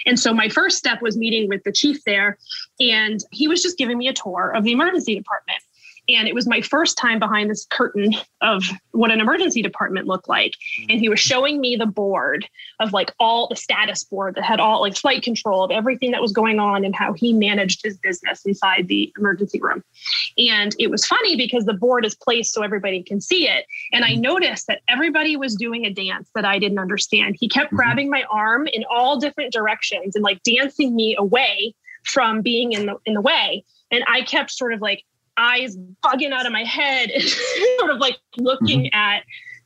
And 0.04 0.18
so 0.18 0.34
my 0.34 0.48
first 0.48 0.78
step 0.78 1.00
was 1.00 1.16
meeting 1.16 1.48
with 1.48 1.62
the 1.62 1.72
chief 1.72 2.02
there, 2.04 2.38
and 2.80 3.22
he 3.30 3.46
was 3.46 3.62
just 3.62 3.78
giving 3.78 3.98
me 3.98 4.08
a 4.08 4.12
tour 4.12 4.52
of 4.54 4.64
the 4.64 4.72
emergency 4.72 5.14
department. 5.14 5.62
And 6.08 6.26
it 6.26 6.34
was 6.34 6.46
my 6.46 6.60
first 6.60 6.96
time 6.96 7.18
behind 7.18 7.50
this 7.50 7.66
curtain 7.66 8.14
of 8.40 8.64
what 8.92 9.10
an 9.10 9.20
emergency 9.20 9.62
department 9.62 10.06
looked 10.06 10.28
like. 10.28 10.54
And 10.88 11.00
he 11.00 11.08
was 11.08 11.20
showing 11.20 11.60
me 11.60 11.76
the 11.76 11.86
board 11.86 12.48
of 12.80 12.92
like 12.92 13.12
all 13.20 13.48
the 13.48 13.56
status 13.56 14.04
board 14.04 14.34
that 14.36 14.44
had 14.44 14.60
all 14.60 14.80
like 14.80 14.96
flight 14.96 15.22
control 15.22 15.64
of 15.64 15.70
everything 15.70 16.10
that 16.12 16.22
was 16.22 16.32
going 16.32 16.58
on 16.58 16.84
and 16.84 16.94
how 16.94 17.12
he 17.12 17.32
managed 17.32 17.82
his 17.84 17.98
business 17.98 18.44
inside 18.46 18.88
the 18.88 19.12
emergency 19.18 19.60
room. 19.60 19.84
And 20.38 20.74
it 20.78 20.90
was 20.90 21.06
funny 21.06 21.36
because 21.36 21.64
the 21.64 21.74
board 21.74 22.04
is 22.04 22.14
placed 22.14 22.54
so 22.54 22.62
everybody 22.62 23.02
can 23.02 23.20
see 23.20 23.48
it. 23.48 23.66
And 23.92 24.04
I 24.04 24.14
noticed 24.14 24.66
that 24.68 24.80
everybody 24.88 25.36
was 25.36 25.54
doing 25.56 25.84
a 25.84 25.92
dance 25.92 26.30
that 26.34 26.44
I 26.44 26.58
didn't 26.58 26.78
understand. 26.78 27.36
He 27.38 27.48
kept 27.48 27.68
mm-hmm. 27.68 27.76
grabbing 27.76 28.10
my 28.10 28.24
arm 28.30 28.66
in 28.66 28.84
all 28.90 29.18
different 29.18 29.52
directions 29.52 30.16
and 30.16 30.24
like 30.24 30.42
dancing 30.42 30.94
me 30.94 31.16
away 31.18 31.74
from 32.04 32.40
being 32.40 32.72
in 32.72 32.86
the 32.86 32.96
in 33.04 33.14
the 33.14 33.20
way. 33.20 33.64
And 33.90 34.04
I 34.06 34.22
kept 34.22 34.50
sort 34.50 34.72
of 34.72 34.80
like 34.80 35.04
eyes 35.38 35.76
bugging 36.04 36.32
out 36.32 36.46
of 36.46 36.52
my 36.52 36.64
head 36.64 37.10
and 37.14 37.22
sort 37.78 37.90
of 37.90 37.98
like 37.98 38.16
looking 38.36 38.84
mm-hmm. 38.84 38.98
at 38.98 39.22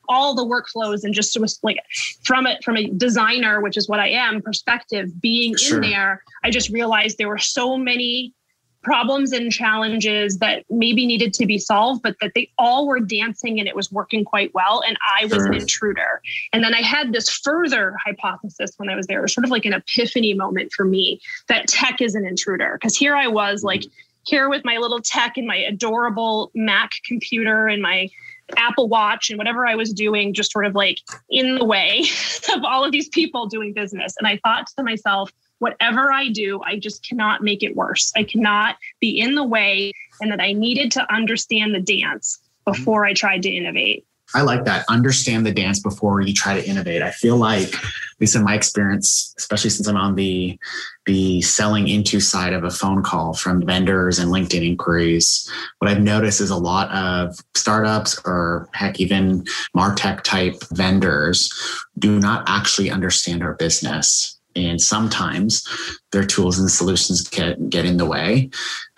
all 0.08 0.34
the 0.34 0.44
workflows 0.44 1.04
and 1.04 1.14
just 1.14 1.38
was 1.40 1.58
like 1.62 1.78
from 2.24 2.46
it 2.46 2.62
from 2.64 2.76
a 2.76 2.88
designer 2.90 3.60
which 3.60 3.76
is 3.76 3.88
what 3.88 4.00
i 4.00 4.08
am 4.08 4.42
perspective 4.42 5.08
being 5.20 5.56
sure. 5.56 5.82
in 5.82 5.90
there 5.90 6.22
i 6.44 6.50
just 6.50 6.68
realized 6.70 7.18
there 7.18 7.28
were 7.28 7.38
so 7.38 7.76
many 7.76 8.34
problems 8.82 9.30
and 9.30 9.52
challenges 9.52 10.38
that 10.38 10.64
maybe 10.68 11.06
needed 11.06 11.32
to 11.32 11.46
be 11.46 11.56
solved 11.56 12.02
but 12.02 12.16
that 12.20 12.32
they 12.34 12.50
all 12.58 12.88
were 12.88 12.98
dancing 12.98 13.60
and 13.60 13.68
it 13.68 13.76
was 13.76 13.92
working 13.92 14.24
quite 14.24 14.52
well 14.54 14.82
and 14.86 14.98
i 15.20 15.24
was 15.26 15.34
sure. 15.34 15.46
an 15.46 15.54
intruder 15.54 16.20
and 16.52 16.64
then 16.64 16.74
i 16.74 16.82
had 16.82 17.12
this 17.12 17.30
further 17.30 17.94
hypothesis 18.04 18.72
when 18.78 18.88
i 18.88 18.96
was 18.96 19.06
there 19.06 19.20
it 19.20 19.22
was 19.22 19.32
sort 19.32 19.44
of 19.44 19.50
like 19.50 19.64
an 19.64 19.72
epiphany 19.72 20.34
moment 20.34 20.72
for 20.72 20.84
me 20.84 21.20
that 21.48 21.68
tech 21.68 22.00
is 22.00 22.16
an 22.16 22.26
intruder 22.26 22.76
because 22.80 22.96
here 22.96 23.14
i 23.14 23.28
was 23.28 23.62
like 23.62 23.82
mm-hmm 23.82 24.08
here 24.24 24.48
with 24.48 24.64
my 24.64 24.76
little 24.76 25.00
tech 25.00 25.36
and 25.36 25.46
my 25.46 25.56
adorable 25.56 26.50
Mac 26.54 26.90
computer 27.04 27.66
and 27.66 27.82
my 27.82 28.08
Apple 28.56 28.88
Watch 28.88 29.30
and 29.30 29.38
whatever 29.38 29.66
I 29.66 29.74
was 29.74 29.92
doing, 29.92 30.34
just 30.34 30.52
sort 30.52 30.66
of 30.66 30.74
like 30.74 30.98
in 31.30 31.56
the 31.56 31.64
way 31.64 32.04
of 32.54 32.64
all 32.64 32.84
of 32.84 32.92
these 32.92 33.08
people 33.08 33.46
doing 33.46 33.72
business. 33.72 34.14
And 34.18 34.26
I 34.26 34.38
thought 34.44 34.66
to 34.76 34.82
myself, 34.82 35.32
whatever 35.58 36.12
I 36.12 36.28
do, 36.28 36.60
I 36.64 36.78
just 36.78 37.06
cannot 37.06 37.42
make 37.42 37.62
it 37.62 37.76
worse. 37.76 38.12
I 38.16 38.24
cannot 38.24 38.76
be 39.00 39.18
in 39.18 39.34
the 39.34 39.44
way 39.44 39.92
and 40.20 40.30
that 40.32 40.40
I 40.40 40.52
needed 40.52 40.90
to 40.92 41.14
understand 41.14 41.74
the 41.74 41.80
dance 41.80 42.38
mm-hmm. 42.66 42.72
before 42.72 43.06
I 43.06 43.14
tried 43.14 43.42
to 43.42 43.50
innovate. 43.50 44.04
I 44.34 44.42
like 44.42 44.64
that. 44.64 44.84
Understand 44.88 45.44
the 45.44 45.52
dance 45.52 45.80
before 45.80 46.20
you 46.20 46.32
try 46.32 46.58
to 46.58 46.66
innovate. 46.66 47.02
I 47.02 47.10
feel 47.10 47.36
like, 47.36 47.74
at 47.74 48.20
least 48.20 48.36
in 48.36 48.44
my 48.44 48.54
experience, 48.54 49.34
especially 49.38 49.70
since 49.70 49.86
I'm 49.88 49.96
on 49.96 50.14
the 50.14 50.58
the 51.06 51.42
selling 51.42 51.88
into 51.88 52.20
side 52.20 52.52
of 52.52 52.62
a 52.62 52.70
phone 52.70 53.02
call 53.02 53.34
from 53.34 53.66
vendors 53.66 54.18
and 54.20 54.30
LinkedIn 54.30 54.64
inquiries, 54.64 55.50
what 55.78 55.90
I've 55.90 56.00
noticed 56.00 56.40
is 56.40 56.50
a 56.50 56.56
lot 56.56 56.90
of 56.92 57.36
startups 57.54 58.20
or 58.24 58.68
heck, 58.72 59.00
even 59.00 59.44
Martech 59.76 60.22
type 60.22 60.62
vendors 60.70 61.52
do 61.98 62.20
not 62.20 62.44
actually 62.46 62.90
understand 62.90 63.42
our 63.42 63.54
business. 63.54 64.38
And 64.54 64.80
sometimes 64.80 65.66
their 66.12 66.24
tools 66.24 66.58
and 66.58 66.70
solutions 66.70 67.26
get, 67.28 67.70
get 67.70 67.84
in 67.84 67.96
the 67.96 68.06
way. 68.06 68.50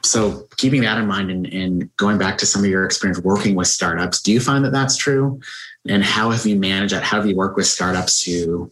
So 0.03 0.47
keeping 0.59 0.83
that 0.83 0.99
in 0.99 1.07
mind 1.07 1.31
and, 1.31 1.47
and, 1.47 1.97
going 1.97 2.19
back 2.19 2.37
to 2.39 2.47
some 2.47 2.63
of 2.63 2.69
your 2.69 2.85
experience 2.85 3.21
working 3.21 3.55
with 3.55 3.69
startups 3.69 4.21
do 4.21 4.33
you 4.33 4.41
find 4.41 4.65
that 4.65 4.73
that's 4.73 4.97
true? 4.97 5.41
And 5.89 6.05
how 6.05 6.31
have 6.31 6.45
you 6.45 6.57
managed 6.57 6.93
that? 6.93 7.03
How 7.03 7.19
have 7.19 7.27
you 7.27 7.37
worked 7.37 7.57
with 7.57 7.67
startups 7.67 8.25
to 8.25 8.71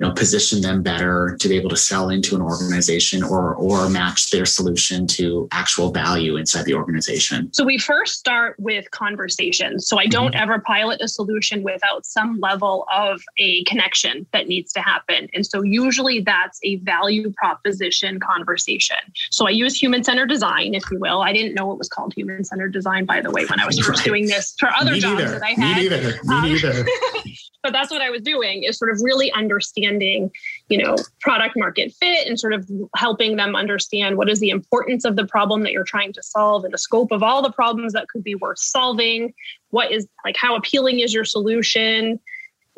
you 0.00 0.06
know 0.06 0.12
position 0.14 0.60
them 0.62 0.82
better 0.82 1.36
to 1.38 1.48
be 1.48 1.56
able 1.56 1.68
to 1.70 1.76
sell 1.76 2.08
into 2.08 2.34
an 2.34 2.42
organization 2.42 3.22
or 3.22 3.54
or 3.54 3.88
match 3.88 4.30
their 4.30 4.46
solution 4.46 5.06
to 5.06 5.46
actual 5.52 5.90
value 5.92 6.36
inside 6.36 6.64
the 6.64 6.74
organization 6.74 7.52
so 7.52 7.64
we 7.64 7.76
first 7.78 8.18
start 8.18 8.56
with 8.58 8.90
conversations 8.90 9.86
so 9.86 9.98
i 9.98 10.06
don't 10.06 10.32
mm-hmm. 10.32 10.42
ever 10.42 10.58
pilot 10.60 11.00
a 11.02 11.08
solution 11.08 11.62
without 11.62 12.06
some 12.06 12.40
level 12.40 12.86
of 12.92 13.20
a 13.38 13.62
connection 13.64 14.26
that 14.32 14.48
needs 14.48 14.72
to 14.72 14.80
happen 14.80 15.28
and 15.34 15.46
so 15.46 15.62
usually 15.62 16.20
that's 16.20 16.58
a 16.64 16.76
value 16.76 17.32
proposition 17.36 18.18
conversation 18.18 18.96
so 19.30 19.46
i 19.46 19.50
use 19.50 19.80
human 19.80 20.02
centered 20.02 20.28
design 20.28 20.74
if 20.74 20.82
you 20.90 20.98
will 20.98 21.20
i 21.20 21.32
didn't 21.32 21.54
know 21.54 21.70
it 21.72 21.78
was 21.78 21.88
called 21.88 22.14
human 22.14 22.42
centered 22.42 22.72
design 22.72 23.04
by 23.04 23.20
the 23.20 23.30
way 23.30 23.44
when 23.46 23.60
i 23.60 23.66
was 23.66 23.78
first 23.86 24.00
right. 24.00 24.04
doing 24.04 24.26
this 24.26 24.54
for 24.58 24.70
other 24.74 24.92
Me 24.92 25.00
jobs 25.00 25.30
that 25.30 25.42
i 25.42 25.50
had 25.50 25.58
Me 25.58 25.88
neither. 25.88 26.18
Me 26.24 26.34
um, 26.34 26.42
neither. 26.42 26.86
but 27.62 27.72
that's 27.72 27.90
what 27.90 28.00
I 28.00 28.10
was 28.10 28.22
doing 28.22 28.64
is 28.64 28.78
sort 28.78 28.90
of 28.90 29.00
really 29.02 29.30
understanding, 29.32 30.30
you 30.68 30.78
know, 30.78 30.96
product 31.20 31.56
market 31.56 31.92
fit 31.92 32.26
and 32.26 32.38
sort 32.38 32.52
of 32.52 32.68
helping 32.96 33.36
them 33.36 33.54
understand 33.54 34.16
what 34.16 34.30
is 34.30 34.40
the 34.40 34.50
importance 34.50 35.04
of 35.04 35.16
the 35.16 35.26
problem 35.26 35.62
that 35.62 35.72
you're 35.72 35.84
trying 35.84 36.12
to 36.14 36.22
solve 36.22 36.64
and 36.64 36.72
the 36.72 36.78
scope 36.78 37.12
of 37.12 37.22
all 37.22 37.42
the 37.42 37.52
problems 37.52 37.92
that 37.92 38.08
could 38.08 38.24
be 38.24 38.34
worth 38.34 38.58
solving. 38.58 39.34
What 39.70 39.92
is 39.92 40.08
like 40.24 40.36
how 40.36 40.56
appealing 40.56 41.00
is 41.00 41.12
your 41.12 41.24
solution? 41.24 42.18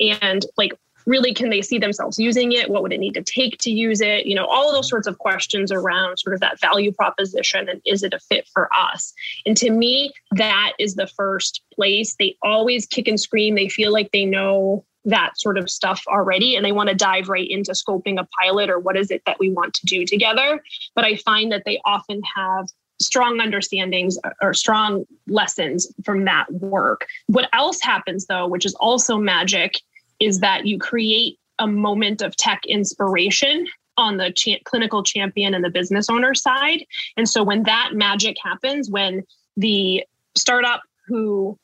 And 0.01 0.45
like 0.57 0.73
really 1.07 1.35
can 1.35 1.51
they 1.51 1.62
see 1.62 1.79
themselves 1.79 2.19
using 2.19 2.53
it? 2.53 2.71
What 2.71 2.83
would 2.83 2.93
it 2.93 3.01
need 3.01 3.15
to 3.15 3.23
take 3.23 3.59
to 3.59 3.71
use 3.71 4.01
it? 4.01 4.27
You 4.27 4.35
know 4.35 4.47
all 4.47 4.69
of 4.69 4.75
those 4.75 4.88
sorts 4.88 5.07
of 5.07 5.19
questions 5.19 5.73
around 5.73 6.19
sort 6.19 6.35
of 6.35 6.41
that 6.41 6.61
value 6.61 6.93
proposition 6.93 7.69
and 7.69 7.81
is 7.87 8.03
it 8.03 8.15
a 8.15 8.21
fit 8.21 8.49
for 8.53 8.69
us? 8.75 9.12
And 9.47 9.57
to 9.59 9.71
me 9.71 10.12
that 10.33 10.73
is 10.79 10.95
the 10.95 11.07
first 11.07 11.62
place. 11.75 12.15
They 12.19 12.37
always 12.43 12.87
kick 12.87 13.09
and 13.09 13.21
scream. 13.21 13.55
They 13.55 13.69
feel 13.69 13.93
like 13.93 14.11
they 14.12 14.25
know 14.25 14.85
that 15.05 15.38
sort 15.38 15.59
of 15.59 15.69
stuff 15.69 16.03
already 16.07 16.55
and 16.55 16.65
they 16.65 16.73
want 16.73 16.88
to 16.88 16.95
dive 16.95 17.29
right 17.29 17.49
into 17.51 17.73
scoping 17.73 18.21
a 18.21 18.29
pilot 18.41 18.71
or 18.71 18.79
what 18.79 18.97
is 18.97 19.11
it 19.11 19.23
that 19.27 19.38
we 19.38 19.51
want 19.51 19.75
to 19.75 19.87
do 19.87 20.05
together. 20.05 20.62
But 20.95 21.05
i 21.05 21.17
find 21.17 21.51
that 21.53 21.62
they 21.65 21.81
often 21.85 22.23
have 22.37 22.69
strong 23.01 23.41
understandings 23.41 24.17
or 24.41 24.55
strong 24.55 25.05
lessons 25.27 25.93
from 26.05 26.25
that 26.25 26.53
work. 26.53 27.07
What 27.27 27.49
else 27.53 27.81
happens 27.81 28.27
though 28.27 28.47
which 28.47 28.65
is 28.65 28.75
also 28.77 29.19
magic 29.19 29.81
is 30.22 30.38
that 30.38 30.66
you 30.66 30.78
create 30.78 31.37
a 31.58 31.66
moment 31.66 32.22
of 32.22 32.37
tech 32.37 32.62
inspiration 32.66 33.66
on 33.96 34.16
the 34.16 34.32
ch- 34.32 34.62
clinical 34.64 35.02
champion 35.02 35.52
and 35.52 35.64
the 35.64 35.70
business 35.70 36.08
owner 36.08 36.32
side. 36.32 36.85
And 37.16 37.28
so 37.28 37.42
when 37.42 37.64
that 37.64 37.90
magic 37.92 38.37
happens, 38.42 38.88
when 38.88 39.24
the 39.56 40.04
startup 40.35 40.82
who 41.08 41.58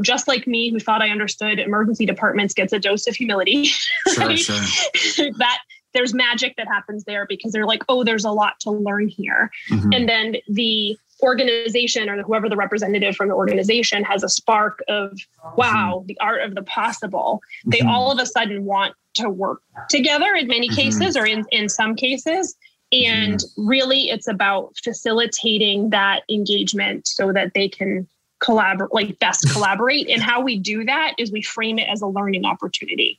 just 0.00 0.26
like 0.26 0.46
me, 0.46 0.70
who 0.70 0.80
thought 0.80 1.02
I 1.02 1.10
understood 1.10 1.58
emergency 1.58 2.06
departments, 2.06 2.54
gets 2.54 2.72
a 2.72 2.78
dose 2.78 3.06
of 3.06 3.14
humility. 3.14 3.70
Sure, 4.08 4.36
sure. 4.36 5.32
that 5.38 5.58
there's 5.92 6.14
magic 6.14 6.56
that 6.56 6.66
happens 6.66 7.04
there 7.04 7.26
because 7.26 7.52
they're 7.52 7.66
like, 7.66 7.82
oh, 7.88 8.04
there's 8.04 8.24
a 8.24 8.30
lot 8.30 8.58
to 8.60 8.70
learn 8.70 9.08
here. 9.08 9.50
Mm-hmm. 9.70 9.92
And 9.92 10.08
then 10.08 10.36
the 10.48 10.96
organization 11.22 12.08
or 12.08 12.22
whoever 12.22 12.48
the 12.48 12.56
representative 12.56 13.16
from 13.16 13.28
the 13.28 13.34
organization 13.34 14.04
has 14.04 14.22
a 14.22 14.28
spark 14.28 14.82
of 14.88 15.18
wow 15.56 16.04
the 16.06 16.18
art 16.20 16.42
of 16.42 16.54
the 16.54 16.62
possible. 16.62 17.40
They 17.66 17.78
mm-hmm. 17.78 17.88
all 17.88 18.10
of 18.10 18.18
a 18.18 18.26
sudden 18.26 18.64
want 18.64 18.94
to 19.14 19.28
work 19.28 19.60
together 19.88 20.34
in 20.34 20.46
many 20.46 20.68
mm-hmm. 20.68 20.76
cases 20.76 21.16
or 21.16 21.26
in, 21.26 21.44
in 21.50 21.68
some 21.68 21.94
cases. 21.94 22.56
And 22.90 23.34
mm-hmm. 23.34 23.68
really 23.68 24.10
it's 24.10 24.28
about 24.28 24.74
facilitating 24.82 25.90
that 25.90 26.22
engagement 26.30 27.06
so 27.06 27.32
that 27.32 27.52
they 27.54 27.68
can 27.68 28.08
collaborate 28.40 28.92
like 28.92 29.18
best 29.18 29.50
collaborate. 29.52 30.08
And 30.08 30.22
how 30.22 30.40
we 30.40 30.58
do 30.58 30.84
that 30.84 31.14
is 31.18 31.32
we 31.32 31.42
frame 31.42 31.78
it 31.78 31.88
as 31.88 32.00
a 32.00 32.06
learning 32.06 32.44
opportunity. 32.44 33.18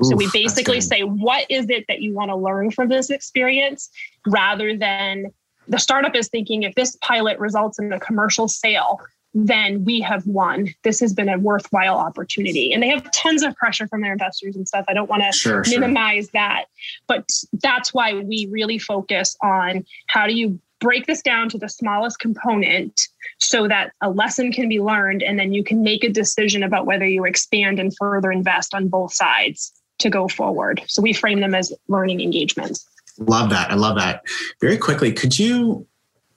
Oof, 0.00 0.08
so 0.08 0.16
we 0.16 0.28
basically 0.32 0.80
say 0.80 1.02
what 1.02 1.46
is 1.50 1.68
it 1.68 1.86
that 1.88 2.00
you 2.00 2.14
want 2.14 2.30
to 2.30 2.36
learn 2.36 2.70
from 2.70 2.88
this 2.88 3.10
experience? 3.10 3.90
Rather 4.26 4.76
than 4.76 5.32
the 5.70 5.78
startup 5.78 6.14
is 6.14 6.28
thinking 6.28 6.64
if 6.64 6.74
this 6.74 6.96
pilot 7.00 7.38
results 7.38 7.78
in 7.78 7.92
a 7.92 8.00
commercial 8.00 8.48
sale, 8.48 9.00
then 9.32 9.84
we 9.84 10.00
have 10.00 10.26
won. 10.26 10.74
This 10.82 10.98
has 10.98 11.14
been 11.14 11.28
a 11.28 11.38
worthwhile 11.38 11.96
opportunity. 11.96 12.72
And 12.72 12.82
they 12.82 12.88
have 12.88 13.08
tons 13.12 13.44
of 13.44 13.54
pressure 13.54 13.86
from 13.86 14.00
their 14.00 14.12
investors 14.12 14.56
and 14.56 14.66
stuff. 14.66 14.84
I 14.88 14.94
don't 14.94 15.08
want 15.08 15.22
to 15.22 15.32
sure, 15.32 15.62
minimize 15.68 16.24
sure. 16.24 16.30
that. 16.34 16.64
But 17.06 17.30
that's 17.52 17.94
why 17.94 18.14
we 18.14 18.48
really 18.50 18.78
focus 18.78 19.36
on 19.42 19.84
how 20.08 20.26
do 20.26 20.34
you 20.34 20.60
break 20.80 21.06
this 21.06 21.22
down 21.22 21.48
to 21.50 21.58
the 21.58 21.68
smallest 21.68 22.18
component 22.18 23.02
so 23.38 23.68
that 23.68 23.92
a 24.00 24.10
lesson 24.10 24.50
can 24.50 24.68
be 24.68 24.80
learned 24.80 25.22
and 25.22 25.38
then 25.38 25.52
you 25.52 25.62
can 25.62 25.82
make 25.82 26.02
a 26.02 26.08
decision 26.08 26.64
about 26.64 26.86
whether 26.86 27.06
you 27.06 27.24
expand 27.24 27.78
and 27.78 27.94
further 27.96 28.32
invest 28.32 28.74
on 28.74 28.88
both 28.88 29.12
sides 29.12 29.72
to 29.98 30.10
go 30.10 30.26
forward. 30.26 30.82
So 30.88 31.02
we 31.02 31.12
frame 31.12 31.40
them 31.40 31.54
as 31.54 31.72
learning 31.88 32.20
engagements. 32.20 32.84
Love 33.18 33.50
that. 33.50 33.70
I 33.70 33.74
love 33.74 33.96
that. 33.96 34.22
Very 34.60 34.78
quickly, 34.78 35.12
could 35.12 35.38
you? 35.38 35.86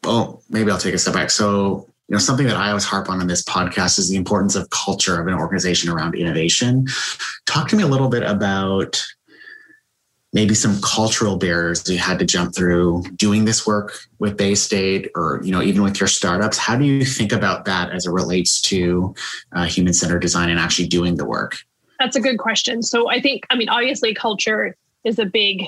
Oh, 0.03 0.41
maybe 0.49 0.69
I'll 0.69 0.77
take 0.77 0.93
a 0.93 0.97
step 0.97 1.13
back. 1.13 1.29
So, 1.29 1.88
you 2.07 2.13
know, 2.13 2.19
something 2.19 2.45
that 2.47 2.57
I 2.57 2.69
always 2.69 2.83
harp 2.83 3.09
on 3.09 3.21
in 3.21 3.27
this 3.27 3.43
podcast 3.43 3.97
is 3.99 4.09
the 4.09 4.17
importance 4.17 4.55
of 4.55 4.69
culture 4.69 5.19
of 5.19 5.27
an 5.27 5.33
organization 5.33 5.89
around 5.89 6.15
innovation. 6.15 6.88
Talk 7.45 7.69
to 7.69 7.75
me 7.75 7.83
a 7.83 7.88
little 7.88 8.09
bit 8.09 8.23
about 8.23 9.01
maybe 10.33 10.55
some 10.55 10.81
cultural 10.81 11.38
barriers 11.38 11.88
you 11.89 11.99
had 11.99 12.19
to 12.19 12.25
jump 12.25 12.53
through 12.55 13.03
doing 13.15 13.45
this 13.45 13.65
work 13.65 13.93
with 14.19 14.36
Baystate 14.36 15.07
or 15.15 15.39
you 15.43 15.51
know 15.51 15.62
even 15.62 15.83
with 15.83 15.99
your 15.99 16.07
startups 16.07 16.57
how 16.57 16.75
do 16.75 16.83
you 16.83 17.05
think 17.05 17.31
about 17.31 17.65
that 17.65 17.91
as 17.91 18.05
it 18.05 18.12
relates 18.12 18.59
to 18.63 19.13
uh, 19.53 19.65
human 19.65 19.93
centered 19.93 20.19
design 20.19 20.49
and 20.49 20.59
actually 20.59 20.88
doing 20.88 21.15
the 21.15 21.25
work 21.25 21.57
that's 21.99 22.15
a 22.15 22.21
good 22.21 22.38
question 22.38 22.81
so 22.81 23.09
i 23.09 23.21
think 23.21 23.43
i 23.49 23.55
mean 23.55 23.69
obviously 23.69 24.13
culture 24.13 24.75
is 25.03 25.19
a 25.19 25.25
big 25.25 25.65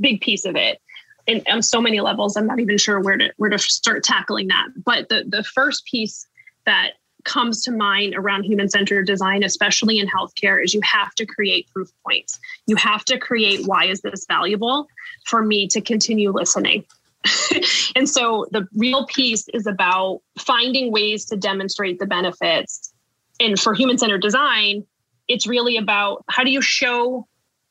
big 0.00 0.20
piece 0.20 0.44
of 0.44 0.56
it 0.56 0.80
in, 1.26 1.42
on 1.50 1.62
so 1.62 1.80
many 1.80 2.00
levels. 2.00 2.36
I'm 2.36 2.46
not 2.46 2.60
even 2.60 2.78
sure 2.78 3.00
where 3.00 3.16
to 3.16 3.32
where 3.36 3.50
to 3.50 3.58
start 3.58 4.02
tackling 4.02 4.48
that. 4.48 4.68
But 4.84 5.08
the 5.08 5.24
the 5.28 5.44
first 5.44 5.84
piece 5.84 6.26
that 6.66 6.92
comes 7.24 7.62
to 7.64 7.70
mind 7.70 8.14
around 8.16 8.44
human 8.44 8.68
centered 8.68 9.06
design, 9.06 9.42
especially 9.42 9.98
in 9.98 10.08
healthcare, 10.08 10.62
is 10.62 10.72
you 10.72 10.80
have 10.82 11.14
to 11.16 11.26
create 11.26 11.68
proof 11.72 11.90
points. 12.04 12.38
You 12.66 12.76
have 12.76 13.04
to 13.06 13.18
create 13.18 13.66
why 13.66 13.84
is 13.84 14.00
this 14.00 14.24
valuable 14.26 14.88
for 15.26 15.44
me 15.44 15.68
to 15.68 15.80
continue 15.80 16.32
listening. 16.32 16.84
and 17.96 18.08
so 18.08 18.46
the 18.52 18.66
real 18.74 19.06
piece 19.06 19.48
is 19.48 19.66
about 19.66 20.20
finding 20.38 20.92
ways 20.92 21.26
to 21.26 21.36
demonstrate 21.36 21.98
the 21.98 22.06
benefits. 22.06 22.92
And 23.40 23.58
for 23.58 23.74
human 23.74 23.98
centered 23.98 24.22
design, 24.22 24.84
it's 25.26 25.46
really 25.46 25.76
about 25.76 26.24
how 26.28 26.44
do 26.44 26.50
you 26.50 26.62
show 26.62 27.26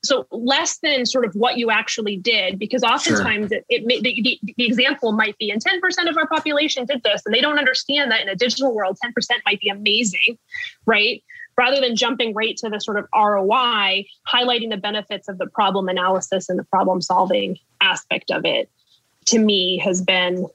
so 0.08 0.26
less 0.32 0.80
than 0.80 1.06
sort 1.06 1.26
of 1.26 1.34
what 1.36 1.58
you 1.58 1.70
actually 1.70 2.18
did 2.18 2.58
because 2.58 2.84
oftentimes 2.84 3.50
sure. 3.50 3.60
it, 3.70 3.84
it 3.88 4.04
the, 4.04 4.40
the, 4.58 4.66
example 4.66 5.12
might 5.12 5.38
be 5.38 5.52
and 5.52 5.64
10% 5.64 6.10
of 6.10 6.18
our 6.18 6.28
population 6.28 6.86
did 6.86 7.02
this 7.04 7.22
and 7.26 7.34
they 7.34 7.42
don't 7.42 7.58
understand 7.58 8.12
that 8.12 8.22
in 8.22 8.30
a 8.30 8.36
digital 8.36 8.74
world 8.74 8.98
10% 9.04 9.12
might 9.46 9.60
be 9.60 9.70
amazing 9.70 10.38
right 10.86 11.24
rather 11.58 11.82
than 11.82 11.96
jumping 11.96 12.34
right 12.34 12.56
to 12.58 12.70
the 12.70 12.80
sort 12.80 12.98
of 12.98 13.06
roi 13.16 14.06
highlighting 14.28 14.70
the 14.70 14.78
benefits 14.78 15.28
of 15.28 15.38
the 15.38 15.48
problem 15.48 15.90
analysis 15.90 16.50
and 16.50 16.58
the 16.58 16.64
problem 16.66 17.02
solving 17.02 17.58
aspect 17.82 18.32
of 18.32 18.46
it 18.46 18.70
to 19.26 19.40
me 19.40 19.78
has 19.78 20.02
been 20.02 20.48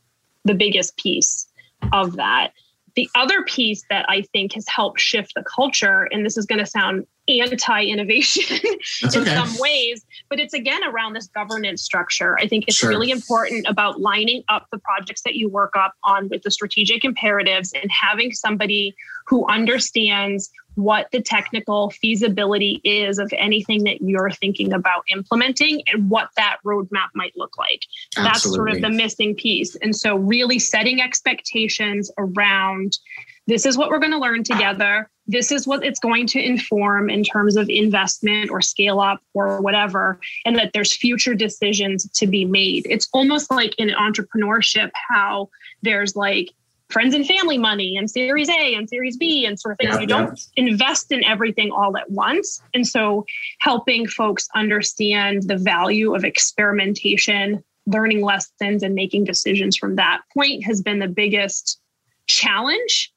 the 0.45 0.55
biggest 0.55 0.97
piece 0.97 1.47
of 1.93 2.17
that 2.17 2.53
the 2.95 3.09
other 3.15 3.43
piece 3.43 3.85
that 3.91 4.05
I 4.09 4.23
think 4.33 4.53
has 4.55 4.67
helped 4.69 5.01
shift 5.01 5.33
the 5.35 5.43
culture, 5.43 6.09
and 6.11 6.25
this 6.25 6.37
is 6.37 6.47
going 6.47 6.59
to 6.59 6.67
sound 6.67 7.07
anti-innovation 7.29 8.57
in 9.03 9.09
okay. 9.09 9.35
some 9.35 9.55
ways 9.59 10.05
but 10.29 10.41
it's 10.41 10.55
again 10.55 10.83
around 10.85 11.13
this 11.13 11.29
governance 11.29 11.83
structure 11.83 12.37
i 12.41 12.47
think 12.47 12.65
it's 12.67 12.77
sure. 12.77 12.89
really 12.89 13.11
important 13.11 13.65
about 13.69 14.01
lining 14.01 14.43
up 14.49 14.67
the 14.73 14.79
projects 14.79 15.23
that 15.23 15.35
you 15.35 15.49
work 15.49 15.73
up 15.77 15.95
on 16.03 16.29
with 16.29 16.43
the 16.43 16.51
strategic 16.51 17.05
imperatives 17.05 17.73
and 17.81 17.91
having 17.91 18.33
somebody 18.33 18.95
who 19.27 19.47
understands 19.49 20.51
what 20.75 21.09
the 21.13 21.21
technical 21.21 21.91
feasibility 21.91 22.81
is 22.83 23.19
of 23.19 23.31
anything 23.37 23.85
that 23.85 24.01
you're 24.01 24.31
thinking 24.31 24.73
about 24.73 25.05
implementing 25.09 25.83
and 25.93 26.09
what 26.09 26.31
that 26.37 26.57
roadmap 26.65 27.09
might 27.15 27.33
look 27.37 27.57
like. 27.59 27.83
Absolutely. 28.17 28.29
That's 28.29 28.43
sort 28.43 28.71
of 28.71 28.81
the 28.81 28.91
missing 28.91 29.35
piece. 29.35 29.77
And 29.77 29.95
so, 29.95 30.17
really 30.17 30.59
setting 30.59 31.01
expectations 31.01 32.11
around 32.19 32.99
this 33.47 33.67
is 33.67 33.77
what 33.77 33.91
we're 33.91 33.99
going 33.99 34.13
to 34.13 34.19
learn 34.19 34.45
together. 34.45 35.11
This 35.27 35.53
is 35.53 35.67
what 35.67 35.85
it's 35.85 36.01
going 36.01 36.27
to 36.29 36.45
inform 36.45 37.09
in 37.09 37.23
terms 37.23 37.57
of 37.57 37.69
investment 37.69 38.51
or 38.51 38.61
scale 38.61 39.01
up 39.01 39.21
or 39.35 39.61
whatever, 39.61 40.19
and 40.45 40.57
that 40.57 40.73
there's 40.73 40.95
future 40.95 41.35
decisions 41.35 42.09
to 42.15 42.27
be 42.27 42.45
made. 42.45 42.87
It's 42.91 43.09
almost 43.13 43.51
like 43.51 43.75
in 43.79 43.91
entrepreneurship, 43.91 44.91
how 44.95 45.49
there's 45.83 46.17
like 46.17 46.53
friends 46.93 47.15
and 47.15 47.27
family 47.27 47.59
money 47.59 47.97
and 47.97 48.11
series 48.11 48.49
A 48.49 48.75
and 48.75 48.89
series 48.89 49.17
B 49.17 49.47
and 49.47 49.59
sort 49.59 49.73
of 49.73 49.79
things. 49.79 49.95
Yeah, 49.95 50.01
you 50.01 50.07
don't 50.07 50.51
yeah. 50.57 50.65
invest 50.65 51.11
in 51.11 51.25
everything 51.25 51.71
all 51.71 51.97
at 51.97 52.11
once. 52.11 52.63
And 52.75 52.87
so 52.87 53.25
helping 53.61 54.07
folks 54.07 54.49
understand 54.55 55.45
the 55.45 55.57
value 55.57 56.15
of 56.15 56.25
experimentation, 56.25 57.65
learning 57.87 58.23
lessons, 58.23 58.83
and 58.83 58.95
making 58.95 59.25
decisions 59.25 59.77
from 59.77 59.97
that 59.97 60.21
point 60.35 60.65
has 60.65 60.83
been 60.83 60.99
the 60.99 61.09
biggest 61.09 61.81
challenge 62.27 63.12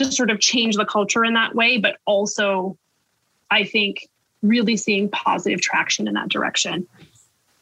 to 0.00 0.12
sort 0.12 0.30
of 0.30 0.40
change 0.40 0.76
the 0.76 0.84
culture 0.84 1.24
in 1.24 1.34
that 1.34 1.54
way, 1.54 1.78
but 1.78 1.98
also 2.06 2.76
I 3.50 3.64
think 3.64 4.08
really 4.42 4.76
seeing 4.76 5.08
positive 5.10 5.60
traction 5.60 6.08
in 6.08 6.14
that 6.14 6.28
direction. 6.28 6.86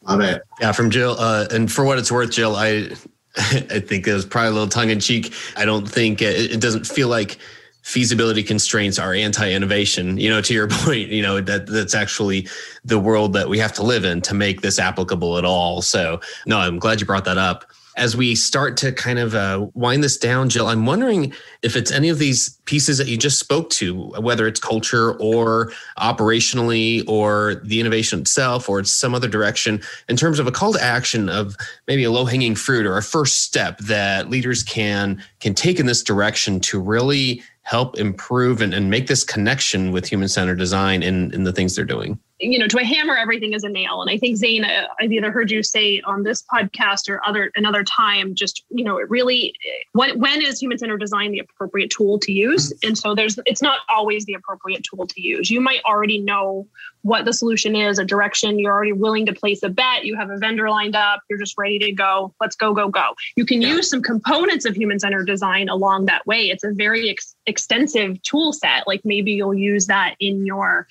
Love 0.03 0.21
it. 0.21 0.43
Yeah, 0.61 0.73
from 0.73 0.91
Jill. 0.91 1.17
Uh, 1.19 1.47
and 1.51 1.71
for 1.71 1.85
what 1.85 1.99
it's 1.99 2.11
worth, 2.11 2.31
Jill, 2.31 2.57
I 2.57 2.91
I 3.37 3.81
think 3.81 4.07
it 4.07 4.13
was 4.13 4.25
probably 4.25 4.51
a 4.51 4.53
little 4.53 4.69
tongue 4.69 4.91
in 4.91 5.01
cheek. 5.01 5.33
I 5.57 5.65
don't 5.65 5.89
think 5.89 6.23
it, 6.23 6.53
it 6.53 6.61
doesn't 6.61 6.87
feel 6.87 7.09
like 7.09 7.39
feasibility 7.83 8.43
constraints 8.43 8.99
are 8.99 9.15
anti-innovation 9.15 10.19
you 10.19 10.29
know 10.29 10.43
to 10.43 10.53
your 10.53 10.69
point 10.71 11.09
you 11.09 11.23
know 11.23 11.41
that 11.41 11.67
that's 11.67 11.95
actually 11.95 12.47
the 12.85 12.99
world 12.99 13.33
that 13.33 13.49
we 13.49 13.59
have 13.59 13.73
to 13.73 13.83
live 13.83 14.05
in 14.05 14.21
to 14.21 14.35
make 14.35 14.61
this 14.61 14.79
applicable 14.79 15.39
at 15.39 15.45
all 15.47 15.81
so 15.81 16.21
no 16.45 16.59
i'm 16.59 16.79
glad 16.79 17.01
you 17.01 17.07
brought 17.07 17.25
that 17.25 17.39
up 17.39 17.65
as 17.99 18.17
we 18.17 18.35
start 18.35 18.77
to 18.79 18.93
kind 18.93 19.19
of 19.19 19.35
uh, 19.35 19.67
wind 19.75 20.03
this 20.03 20.17
down, 20.17 20.49
Jill, 20.49 20.69
I'm 20.69 20.87
wondering 20.87 21.33
if 21.63 21.77
it's 21.77 21.91
any 21.91 22.09
of 22.09 22.19
these 22.19 22.51
pieces 22.65 22.97
that 22.99 23.09
you 23.09 23.17
just 23.17 23.39
spoke 23.39 23.71
to, 23.71 24.11
whether 24.21 24.47
it's 24.47 24.61
culture 24.61 25.15
or 25.15 25.73
operationally 25.99 27.07
or 27.09 27.57
the 27.65 27.81
innovation 27.81 28.21
itself 28.21 28.69
or 28.69 28.79
it's 28.79 28.93
some 28.93 29.15
other 29.15 29.29
direction, 29.29 29.83
in 30.09 30.17
terms 30.17 30.39
of 30.39 30.47
a 30.47 30.53
call 30.53 30.73
to 30.73 30.83
action 30.83 31.29
of 31.29 31.57
maybe 31.87 32.05
a 32.05 32.11
low 32.11 32.25
hanging 32.25 32.55
fruit 32.55 32.87
or 32.87 32.97
a 32.97 33.03
first 33.03 33.43
step 33.43 33.79
that 33.79 34.31
leaders 34.31 34.63
can 34.63 35.23
can 35.41 35.55
take 35.55 35.81
in 35.81 35.87
this 35.87 36.03
direction 36.03 36.61
to 36.61 36.81
really 36.81 37.43
help 37.63 37.99
improve 37.99 38.63
and, 38.63 38.73
and 38.73 38.91
make 38.91 39.09
this 39.09 39.25
connection 39.25 39.93
with 39.93 40.07
human 40.07 40.29
centered 40.29 40.59
design 40.59 41.03
in, 41.03 41.35
in 41.35 41.45
the 41.45 41.53
things 41.53 41.77
they're 41.77 41.85
doing? 41.85 42.19
You 42.41 42.59
know, 42.59 42.67
to 42.69 42.79
a 42.79 42.85
hammer 42.85 43.17
everything 43.17 43.53
is 43.53 43.65
a 43.65 43.69
nail. 43.69 44.01
And 44.01 44.11
I 44.11 44.19
think 44.19 44.37
Zane, 44.37 44.65
uh, 44.65 44.87
I've 45.01 45.13
either 45.13 45.33
heard 45.33 45.51
you 45.51 45.63
say 45.63 46.01
on 46.03 46.23
this 46.23 46.43
podcast 46.43 47.09
or 47.09 47.21
other 47.27 47.51
another 47.57 47.83
time, 47.85 48.35
just 48.35 48.65
you 48.71 48.85
know, 48.85 48.99
it 48.99 49.09
really 49.11 49.55
when 49.93 50.19
when 50.19 50.43
is 50.43 50.61
human 50.61 50.79
centered 50.79 50.99
design 50.99 51.33
the 51.33 51.41
appropriate 51.41 51.91
tool 51.91 52.19
to 52.21 52.33
use? 52.33 52.73
And 52.83 52.97
so 52.97 53.15
there's 53.15 53.39
it's 53.47 53.63
not 53.63 53.81
always 53.89 54.25
the 54.25 54.35
appropriate 54.35 54.85
tool 54.85 55.07
to 55.07 55.21
use. 55.21 55.51
You 55.51 55.61
might 55.61 55.83
already 55.85 56.19
know 56.19 56.67
what 57.03 57.25
the 57.25 57.33
solution 57.33 57.75
is, 57.75 57.99
a 57.99 58.05
direction. 58.05 58.59
You're 58.59 58.73
already 58.73 58.93
willing 58.93 59.27
to 59.27 59.33
place 59.33 59.63
a 59.63 59.69
bet. 59.69 60.05
You 60.05 60.17
have 60.17 60.31
a 60.31 60.37
vendor 60.37 60.69
lined 60.71 60.97
up. 60.97 61.23
You're 61.29 61.39
just 61.39 61.57
ready 61.57 61.79
to 61.81 61.93
go. 61.93 62.35
Let's 62.41 62.57
go, 62.57 62.73
go, 62.73 62.89
go. 62.89 63.15
You 63.37 63.47
can 63.47 63.63
yeah. 63.63 63.69
use 63.69 63.91
some 63.91 64.03
components 64.03 64.65
of 64.65 64.77
human 64.77 64.99
centered 64.99 65.27
design 65.27 65.69
along 65.69 66.07
that 66.07 66.27
way. 66.27 66.51
It's 66.51 66.65
a 66.65 66.73
very 66.73 67.11
ex- 67.11 67.35
extensive 67.47 68.21
tool 68.23 68.53
set. 68.53 68.87
Like 68.87 69.01
maybe 69.05 69.33
you'll 69.33 69.55
use 69.55 69.87
that 69.87 70.15
in 70.21 70.45
your 70.45 70.87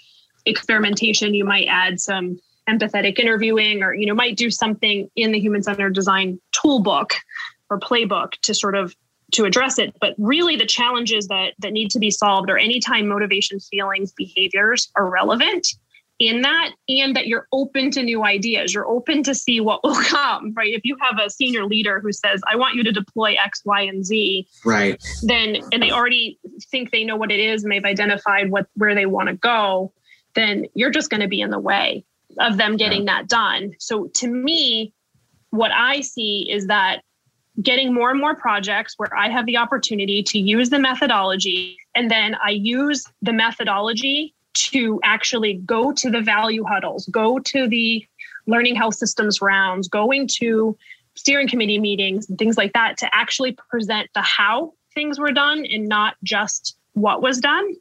experimentation, 0.48 1.34
you 1.34 1.46
might 1.46 1.68
add 1.68 2.00
some 2.00 2.40
empathetic 2.70 3.18
interviewing 3.18 3.82
or 3.82 3.94
you 3.94 4.06
know 4.06 4.14
might 4.14 4.38
do 4.38 4.52
something 4.52 5.10
in 5.16 5.32
the 5.32 5.40
human 5.40 5.64
centered 5.64 5.96
design 5.96 6.40
toolbook 6.52 7.14
or 7.70 7.80
playbook 7.80 8.32
to 8.42 8.54
sort 8.54 8.76
of 8.76 8.96
to 9.34 9.46
address 9.46 9.78
it. 9.78 9.96
But 10.00 10.16
really 10.18 10.56
the 10.56 10.66
challenges 10.66 11.28
that 11.28 11.54
that 11.60 11.74
need 11.74 11.92
to 11.92 12.00
be 12.00 12.12
solved 12.12 12.50
are 12.50 12.58
anytime 12.58 13.08
motivations 13.08 13.68
feelings 13.70 14.12
behaviors 14.12 14.90
are 14.96 15.10
relevant 15.10 15.68
in 16.20 16.42
that 16.42 16.72
and 16.90 17.16
that 17.16 17.28
you're 17.28 17.48
open 17.52 17.92
to 17.92 18.02
new 18.02 18.26
ideas. 18.26 18.74
You're 18.74 18.88
open 18.88 19.22
to 19.24 19.36
see 19.36 19.60
what 19.60 19.84
will 19.84 19.96
come 20.04 20.54
right? 20.56 20.74
If 20.74 20.82
you 20.84 20.98
have 21.02 21.20
a 21.24 21.30
senior 21.30 21.66
leader 21.66 22.00
who 22.00 22.12
says 22.12 22.42
i 22.50 22.56
want 22.56 22.76
you 22.76 22.84
to 22.84 22.92
deploy 22.92 23.36
x 23.44 23.62
y 23.66 23.82
and 23.82 24.06
z 24.06 24.48
right. 24.66 25.02
then 25.24 25.58
and 25.72 25.82
they 25.82 25.92
already 25.92 26.40
think 26.72 26.92
they 26.92 27.04
know 27.04 27.16
what 27.16 27.32
it 27.32 27.40
is 27.40 27.64
and 27.64 27.72
they've 27.72 27.86
identified 27.86 28.50
what 28.50 28.68
where 28.76 28.96
they 28.96 29.06
want 29.06 29.30
to 29.30 29.36
go 29.36 29.94
then 30.38 30.68
you're 30.76 30.92
just 30.92 31.10
going 31.10 31.22
to 31.22 31.28
be 31.28 31.42
in 31.42 31.50
the 31.50 31.60
way 31.60 32.06
of 32.40 32.58
them 32.58 32.78
getting 32.78 33.06
yeah. 33.06 33.18
that 33.22 33.28
done. 33.28 33.74
So 33.80 34.08
to 34.16 34.28
me, 34.28 34.94
what 35.50 35.72
I 35.72 36.02
see 36.02 36.48
is 36.50 36.68
that 36.68 37.02
getting 37.62 37.92
more 37.94 38.12
and 38.12 38.20
more 38.20 38.36
projects 38.36 38.94
where 38.98 39.10
I 39.18 39.30
have 39.30 39.48
the 39.48 39.58
opportunity 39.58 40.22
to 40.22 40.38
use 40.38 40.70
the 40.70 40.78
methodology 40.78 41.78
and 41.96 42.12
then 42.12 42.36
I 42.36 42.52
use 42.52 43.06
the 43.24 43.34
methodology 43.34 44.36
to 44.54 45.00
actually 45.04 45.56
go 45.66 45.92
to 45.94 46.12
the 46.12 46.22
value 46.22 46.64
huddles, 46.64 47.08
go 47.08 47.40
to 47.40 47.68
the 47.68 48.06
learning 48.46 48.76
health 48.76 48.96
systems 48.96 49.42
rounds, 49.42 49.88
going 49.88 50.28
to 50.40 50.78
steering 51.16 51.48
committee 51.48 51.80
meetings 51.80 52.30
and 52.30 52.38
things 52.38 52.58
like 52.58 52.74
that 52.74 52.98
to 52.98 53.10
actually 53.12 53.58
present 53.72 54.08
the 54.14 54.22
how 54.22 54.74
things 54.94 55.18
were 55.20 55.32
done 55.32 55.66
and 55.66 55.88
not 55.88 56.16
just 56.24 56.78
what 56.94 57.24
was 57.24 57.40
done 57.40 57.74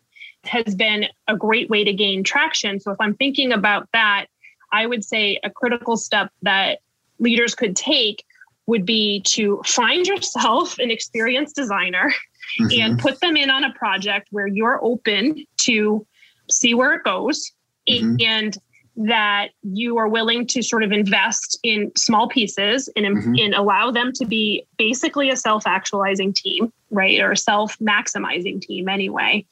has 0.49 0.75
been 0.75 1.07
a 1.29 1.37
great 1.37 1.71
way 1.71 1.85
to 1.85 1.93
gain 1.93 2.25
traction. 2.25 2.81
So 2.81 2.91
if 2.93 3.01
I'm 3.01 3.15
thinking 3.15 3.53
about 3.53 3.89
that, 3.93 4.27
I 4.73 4.87
would 4.87 5.05
say 5.05 5.39
a 5.45 5.51
critical 5.51 5.97
step 5.97 6.31
that 6.43 6.81
leaders 7.19 7.55
could 7.55 7.77
take 7.77 8.25
would 8.67 8.85
be 8.85 9.21
to 9.23 9.63
find 9.65 10.07
yourself 10.07 10.79
an 10.79 10.91
experienced 10.91 11.57
designer 11.57 12.13
mm-hmm. 12.61 12.81
and 12.81 12.99
put 12.99 13.21
them 13.21 13.37
in 13.37 13.51
on 13.51 13.65
a 13.65 13.73
project 13.75 14.29
where 14.31 14.47
you're 14.47 14.83
open 14.85 15.45
to 15.59 16.07
see 16.51 16.75
where 16.75 16.95
it 16.95 17.05
goes 17.05 17.53
mm-hmm. 17.89 18.17
and 18.21 18.59
that 18.97 19.49
you 19.63 19.99
are 19.99 20.09
willing 20.09 20.47
to 20.47 20.63
sort 20.63 20.83
of 20.83 20.91
invest 20.91 21.59
in 21.63 21.93
small 21.97 22.29
pieces 22.29 22.89
and, 22.97 23.05
mm-hmm. 23.05 23.35
and 23.39 23.55
allow 23.55 23.91
them 23.91 24.11
to 24.11 24.25
be 24.25 24.67
basically 24.79 25.29
a 25.29 25.37
self-actualizing 25.37 26.33
team 26.33 26.73
right 26.91 27.21
or 27.21 27.33
a 27.33 27.37
self-maximizing 27.37 28.61
team 28.63 28.89
anyway 28.89 29.45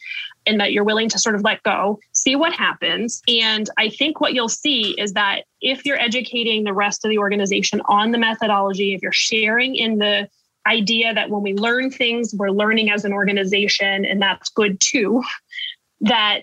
and 0.46 0.60
that 0.60 0.72
you're 0.72 0.84
willing 0.84 1.08
to 1.08 1.18
sort 1.18 1.34
of 1.34 1.42
let 1.42 1.62
go 1.62 1.98
see 2.12 2.36
what 2.36 2.52
happens. 2.52 3.22
And 3.28 3.68
i 3.78 3.88
think 3.88 4.20
what 4.20 4.34
you'll 4.34 4.48
see 4.48 4.94
is 4.98 5.12
that 5.12 5.44
if 5.60 5.84
you're 5.84 6.00
educating 6.00 6.64
the 6.64 6.72
rest 6.72 7.04
of 7.04 7.10
the 7.10 7.18
organization 7.18 7.80
on 7.86 8.10
the 8.10 8.18
methodology 8.18 8.94
if 8.94 9.02
you're 9.02 9.12
sharing 9.12 9.74
in 9.74 9.98
the 9.98 10.28
idea 10.66 11.12
that 11.12 11.30
when 11.30 11.42
we 11.42 11.54
learn 11.54 11.90
things 11.90 12.34
we're 12.36 12.50
learning 12.50 12.90
as 12.90 13.04
an 13.04 13.12
organization 13.12 14.04
and 14.04 14.20
that's 14.20 14.48
good 14.50 14.80
too 14.80 15.22
that 16.00 16.40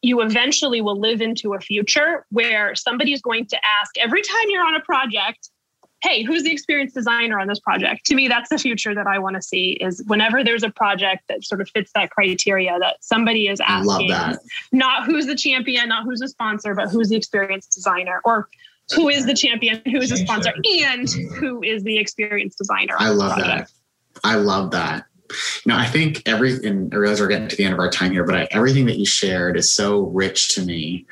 you 0.00 0.20
eventually 0.20 0.80
will 0.80 0.98
live 0.98 1.20
into 1.20 1.54
a 1.54 1.60
future 1.60 2.24
where 2.30 2.74
somebody 2.74 3.12
is 3.12 3.20
going 3.20 3.46
to 3.46 3.58
ask 3.80 3.98
every 3.98 4.22
time 4.22 4.44
you're 4.48 4.64
on 4.64 4.76
a 4.76 4.80
project 4.80 5.50
hey 6.00 6.22
who's 6.22 6.42
the 6.42 6.52
experienced 6.52 6.94
designer 6.94 7.38
on 7.38 7.48
this 7.48 7.60
project? 7.60 8.06
To 8.06 8.14
me 8.14 8.28
that's 8.28 8.48
the 8.48 8.58
future 8.58 8.94
that 8.94 9.06
i 9.06 9.18
want 9.18 9.36
to 9.36 9.42
see 9.42 9.72
is 9.80 10.02
whenever 10.06 10.44
there's 10.44 10.62
a 10.62 10.70
project 10.70 11.24
that 11.28 11.44
sort 11.44 11.60
of 11.60 11.68
fits 11.70 11.90
that 11.94 12.10
criteria 12.10 12.78
that 12.78 12.96
somebody 13.00 13.48
is 13.48 13.60
asking 13.60 14.12
not 14.72 15.04
who's 15.04 15.26
the 15.26 15.36
champion 15.36 15.88
not 15.88 16.04
who's 16.04 16.20
the 16.20 16.28
sponsor 16.28 16.74
but 16.74 16.88
who's 16.88 17.08
the 17.08 17.16
experienced 17.16 17.72
designer 17.72 18.20
or 18.24 18.48
who 18.94 19.08
is 19.08 19.26
the 19.26 19.34
champion 19.34 19.80
who 19.86 19.98
is 19.98 20.10
the 20.10 20.16
sponsor 20.16 20.52
and 20.82 21.08
who 21.36 21.62
is 21.62 21.82
the 21.84 21.98
experienced 21.98 22.58
designer 22.58 22.94
i 22.98 23.08
love 23.08 23.36
that. 23.36 23.70
i 24.24 24.34
love 24.34 24.70
that. 24.70 25.04
You 25.66 25.72
know, 25.72 25.76
I 25.76 25.84
think 25.84 26.22
everything, 26.26 26.88
I 26.90 26.96
realize 26.96 27.20
we're 27.20 27.28
getting 27.28 27.48
to 27.48 27.56
the 27.56 27.64
end 27.64 27.74
of 27.74 27.80
our 27.80 27.90
time 27.90 28.12
here, 28.12 28.24
but 28.24 28.34
I, 28.34 28.48
everything 28.50 28.86
that 28.86 28.96
you 28.96 29.04
shared 29.04 29.58
is 29.58 29.74
so 29.74 30.04
rich 30.04 30.54
to 30.54 30.62
me 30.62 31.04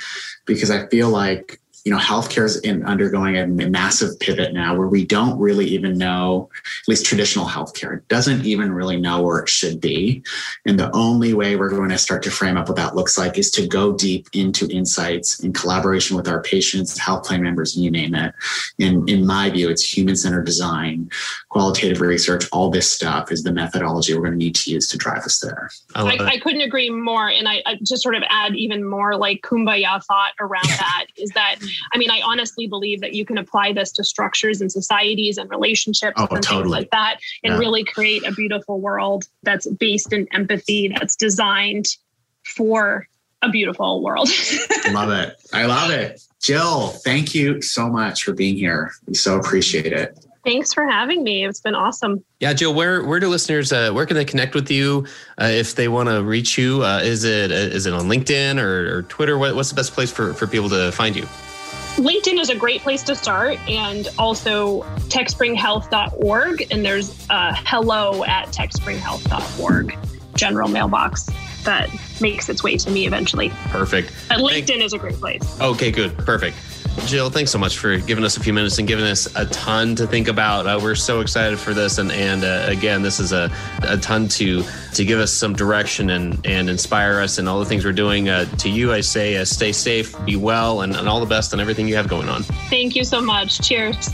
because 0.46 0.70
I 0.70 0.86
feel 0.86 1.10
like 1.10 1.60
you 1.86 1.92
know, 1.92 1.98
healthcare 1.98 2.44
is 2.44 2.56
in 2.62 2.84
undergoing 2.84 3.36
a 3.36 3.46
massive 3.46 4.18
pivot 4.18 4.52
now 4.52 4.76
where 4.76 4.88
we 4.88 5.06
don't 5.06 5.38
really 5.38 5.66
even 5.66 5.96
know, 5.96 6.50
at 6.52 6.88
least 6.88 7.06
traditional 7.06 7.46
healthcare 7.46 8.00
doesn't 8.08 8.44
even 8.44 8.72
really 8.72 9.00
know 9.00 9.22
where 9.22 9.38
it 9.38 9.48
should 9.48 9.80
be. 9.80 10.20
And 10.66 10.80
the 10.80 10.90
only 10.96 11.32
way 11.32 11.54
we're 11.54 11.70
going 11.70 11.90
to 11.90 11.98
start 11.98 12.24
to 12.24 12.30
frame 12.32 12.56
up 12.56 12.66
what 12.66 12.76
that 12.76 12.96
looks 12.96 13.16
like 13.16 13.38
is 13.38 13.52
to 13.52 13.68
go 13.68 13.92
deep 13.92 14.26
into 14.32 14.68
insights 14.68 15.38
in 15.38 15.52
collaboration 15.52 16.16
with 16.16 16.26
our 16.26 16.42
patients, 16.42 16.98
health 16.98 17.24
plan 17.24 17.40
members, 17.40 17.76
you 17.76 17.88
name 17.88 18.16
it. 18.16 18.34
And 18.80 19.08
in 19.08 19.24
my 19.24 19.48
view, 19.48 19.70
it's 19.70 19.96
human 19.96 20.16
centered 20.16 20.44
design, 20.44 21.08
qualitative 21.50 22.00
research, 22.00 22.48
all 22.50 22.68
this 22.68 22.90
stuff 22.90 23.30
is 23.30 23.44
the 23.44 23.52
methodology 23.52 24.12
we're 24.12 24.22
going 24.22 24.32
to 24.32 24.38
need 24.38 24.56
to 24.56 24.72
use 24.72 24.88
to 24.88 24.98
drive 24.98 25.22
us 25.22 25.38
there. 25.38 25.70
I, 25.94 26.16
I, 26.16 26.26
I 26.30 26.38
couldn't 26.40 26.62
agree 26.62 26.90
more. 26.90 27.28
And 27.28 27.48
I, 27.48 27.62
I 27.64 27.78
just 27.80 28.02
sort 28.02 28.16
of 28.16 28.24
add 28.28 28.56
even 28.56 28.82
more 28.82 29.16
like 29.16 29.42
kumbaya 29.42 30.04
thought 30.04 30.32
around 30.40 30.64
that 30.66 31.06
is 31.16 31.30
that, 31.30 31.60
I 31.92 31.98
mean, 31.98 32.10
I 32.10 32.20
honestly 32.24 32.66
believe 32.66 33.00
that 33.00 33.14
you 33.14 33.24
can 33.24 33.38
apply 33.38 33.72
this 33.72 33.92
to 33.92 34.04
structures 34.04 34.60
and 34.60 34.70
societies 34.70 35.38
and 35.38 35.48
relationships 35.50 36.14
Oh, 36.16 36.26
and 36.30 36.42
totally. 36.42 36.62
things 36.62 36.70
like 36.72 36.90
that 36.90 37.18
and 37.44 37.54
Yeah. 37.54 37.58
really 37.58 37.84
create 37.84 38.26
a 38.26 38.32
beautiful 38.32 38.80
world 38.80 39.24
that's 39.42 39.66
based 39.66 40.12
in 40.12 40.26
empathy, 40.32 40.88
that's 40.98 41.16
designed 41.16 41.86
for 42.44 43.08
a 43.42 43.50
beautiful 43.50 44.02
world. 44.02 44.28
love 44.92 45.10
it. 45.10 45.34
I 45.52 45.66
love 45.66 45.90
it. 45.90 46.22
Jill, 46.42 46.88
thank 46.88 47.34
you 47.34 47.60
so 47.60 47.88
much 47.88 48.22
for 48.22 48.32
being 48.32 48.56
here. 48.56 48.92
We 49.06 49.14
so 49.14 49.36
appreciate 49.38 49.92
it. 49.92 50.18
Thanks 50.44 50.72
for 50.72 50.86
having 50.86 51.24
me. 51.24 51.44
It's 51.44 51.60
been 51.60 51.74
awesome. 51.74 52.24
Yeah, 52.38 52.52
Jill, 52.52 52.72
where 52.72 53.02
where 53.04 53.18
do 53.18 53.28
listeners 53.28 53.72
uh, 53.72 53.90
where 53.90 54.06
can 54.06 54.14
they 54.16 54.24
connect 54.24 54.54
with 54.54 54.70
you 54.70 55.04
uh, 55.40 55.46
if 55.46 55.74
they 55.74 55.88
want 55.88 56.08
to 56.08 56.22
reach 56.22 56.56
you? 56.56 56.84
Uh, 56.84 57.00
is 57.02 57.24
it 57.24 57.50
is 57.50 57.86
it 57.86 57.92
on 57.92 58.02
LinkedIn 58.08 58.62
or, 58.62 58.98
or 58.98 59.02
Twitter? 59.02 59.36
What, 59.38 59.56
what's 59.56 59.70
the 59.70 59.74
best 59.74 59.92
place 59.92 60.12
for, 60.12 60.32
for 60.34 60.46
people 60.46 60.68
to 60.68 60.92
find 60.92 61.16
you? 61.16 61.26
LinkedIn 61.96 62.38
is 62.38 62.50
a 62.50 62.54
great 62.54 62.82
place 62.82 63.02
to 63.04 63.14
start, 63.14 63.58
and 63.68 64.08
also 64.18 64.82
techspringhealth.org. 65.08 66.66
And 66.70 66.84
there's 66.84 67.26
uh, 67.30 67.54
hello 67.56 68.24
at 68.24 68.48
techspringhealth.org 68.48 69.96
general 70.34 70.68
mailbox 70.68 71.26
that 71.64 71.88
makes 72.20 72.48
its 72.48 72.62
way 72.62 72.76
to 72.76 72.90
me 72.90 73.06
eventually. 73.06 73.48
Perfect. 73.68 74.12
But 74.28 74.38
Thank- 74.38 74.66
LinkedIn 74.66 74.82
is 74.82 74.92
a 74.92 74.98
great 74.98 75.16
place. 75.16 75.60
Okay, 75.60 75.90
good. 75.90 76.16
Perfect. 76.18 76.56
Jill, 77.04 77.30
thanks 77.30 77.50
so 77.50 77.58
much 77.58 77.78
for 77.78 77.98
giving 77.98 78.24
us 78.24 78.36
a 78.36 78.40
few 78.40 78.52
minutes 78.52 78.78
and 78.78 78.88
giving 78.88 79.04
us 79.04 79.28
a 79.36 79.46
ton 79.46 79.94
to 79.96 80.06
think 80.06 80.28
about. 80.28 80.66
Uh, 80.66 80.80
we're 80.82 80.94
so 80.94 81.20
excited 81.20 81.58
for 81.58 81.72
this, 81.72 81.98
and 81.98 82.10
and 82.10 82.42
uh, 82.42 82.64
again, 82.66 83.02
this 83.02 83.20
is 83.20 83.32
a, 83.32 83.50
a 83.82 83.96
ton 83.98 84.26
to 84.28 84.64
to 84.94 85.04
give 85.04 85.20
us 85.20 85.32
some 85.32 85.52
direction 85.52 86.10
and 86.10 86.44
and 86.44 86.68
inspire 86.68 87.20
us 87.20 87.38
and 87.38 87.48
all 87.48 87.60
the 87.60 87.66
things 87.66 87.84
we're 87.84 87.92
doing. 87.92 88.28
Uh, 88.28 88.44
to 88.56 88.68
you, 88.68 88.92
I 88.92 89.02
say, 89.02 89.36
uh, 89.36 89.44
stay 89.44 89.72
safe, 89.72 90.14
be 90.24 90.36
well, 90.36 90.80
and, 90.80 90.96
and 90.96 91.08
all 91.08 91.20
the 91.20 91.26
best 91.26 91.52
on 91.52 91.60
everything 91.60 91.86
you 91.86 91.96
have 91.96 92.08
going 92.08 92.28
on. 92.28 92.42
Thank 92.70 92.96
you 92.96 93.04
so 93.04 93.20
much. 93.20 93.60
Cheers. 93.60 94.10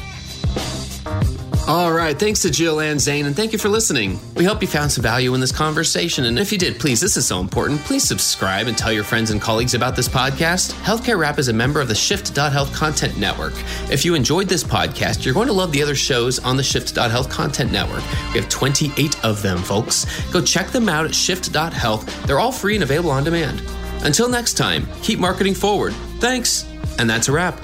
All 1.68 1.92
right. 1.92 2.18
Thanks 2.18 2.42
to 2.42 2.50
Jill 2.50 2.80
and 2.80 3.00
Zane, 3.00 3.24
and 3.24 3.36
thank 3.36 3.52
you 3.52 3.58
for 3.58 3.68
listening. 3.68 4.18
We 4.34 4.44
hope 4.44 4.60
you 4.62 4.68
found 4.68 4.90
some 4.90 5.02
value 5.02 5.32
in 5.32 5.40
this 5.40 5.52
conversation. 5.52 6.24
And 6.24 6.36
if 6.36 6.50
you 6.50 6.58
did, 6.58 6.80
please, 6.80 7.00
this 7.00 7.16
is 7.16 7.24
so 7.24 7.38
important. 7.38 7.80
Please 7.82 8.02
subscribe 8.02 8.66
and 8.66 8.76
tell 8.76 8.92
your 8.92 9.04
friends 9.04 9.30
and 9.30 9.40
colleagues 9.40 9.74
about 9.74 9.94
this 9.94 10.08
podcast. 10.08 10.72
Healthcare 10.82 11.16
Rap 11.18 11.38
is 11.38 11.46
a 11.46 11.52
member 11.52 11.80
of 11.80 11.86
the 11.86 11.94
Shift.Health 11.94 12.74
Content 12.74 13.16
Network. 13.16 13.52
If 13.90 14.04
you 14.04 14.16
enjoyed 14.16 14.48
this 14.48 14.64
podcast, 14.64 15.24
you're 15.24 15.34
going 15.34 15.46
to 15.46 15.52
love 15.52 15.70
the 15.70 15.82
other 15.82 15.94
shows 15.94 16.40
on 16.40 16.56
the 16.56 16.64
Shift.Health 16.64 17.30
Content 17.30 17.70
Network. 17.70 18.02
We 18.34 18.40
have 18.40 18.48
28 18.48 19.24
of 19.24 19.40
them, 19.40 19.58
folks. 19.58 20.04
Go 20.32 20.42
check 20.42 20.70
them 20.70 20.88
out 20.88 21.06
at 21.06 21.14
Shift.Health. 21.14 22.26
They're 22.26 22.40
all 22.40 22.52
free 22.52 22.74
and 22.74 22.82
available 22.82 23.12
on 23.12 23.22
demand. 23.22 23.62
Until 24.02 24.28
next 24.28 24.54
time, 24.54 24.88
keep 25.02 25.20
marketing 25.20 25.54
forward. 25.54 25.94
Thanks. 26.18 26.66
And 26.98 27.08
that's 27.08 27.28
a 27.28 27.32
wrap. 27.32 27.56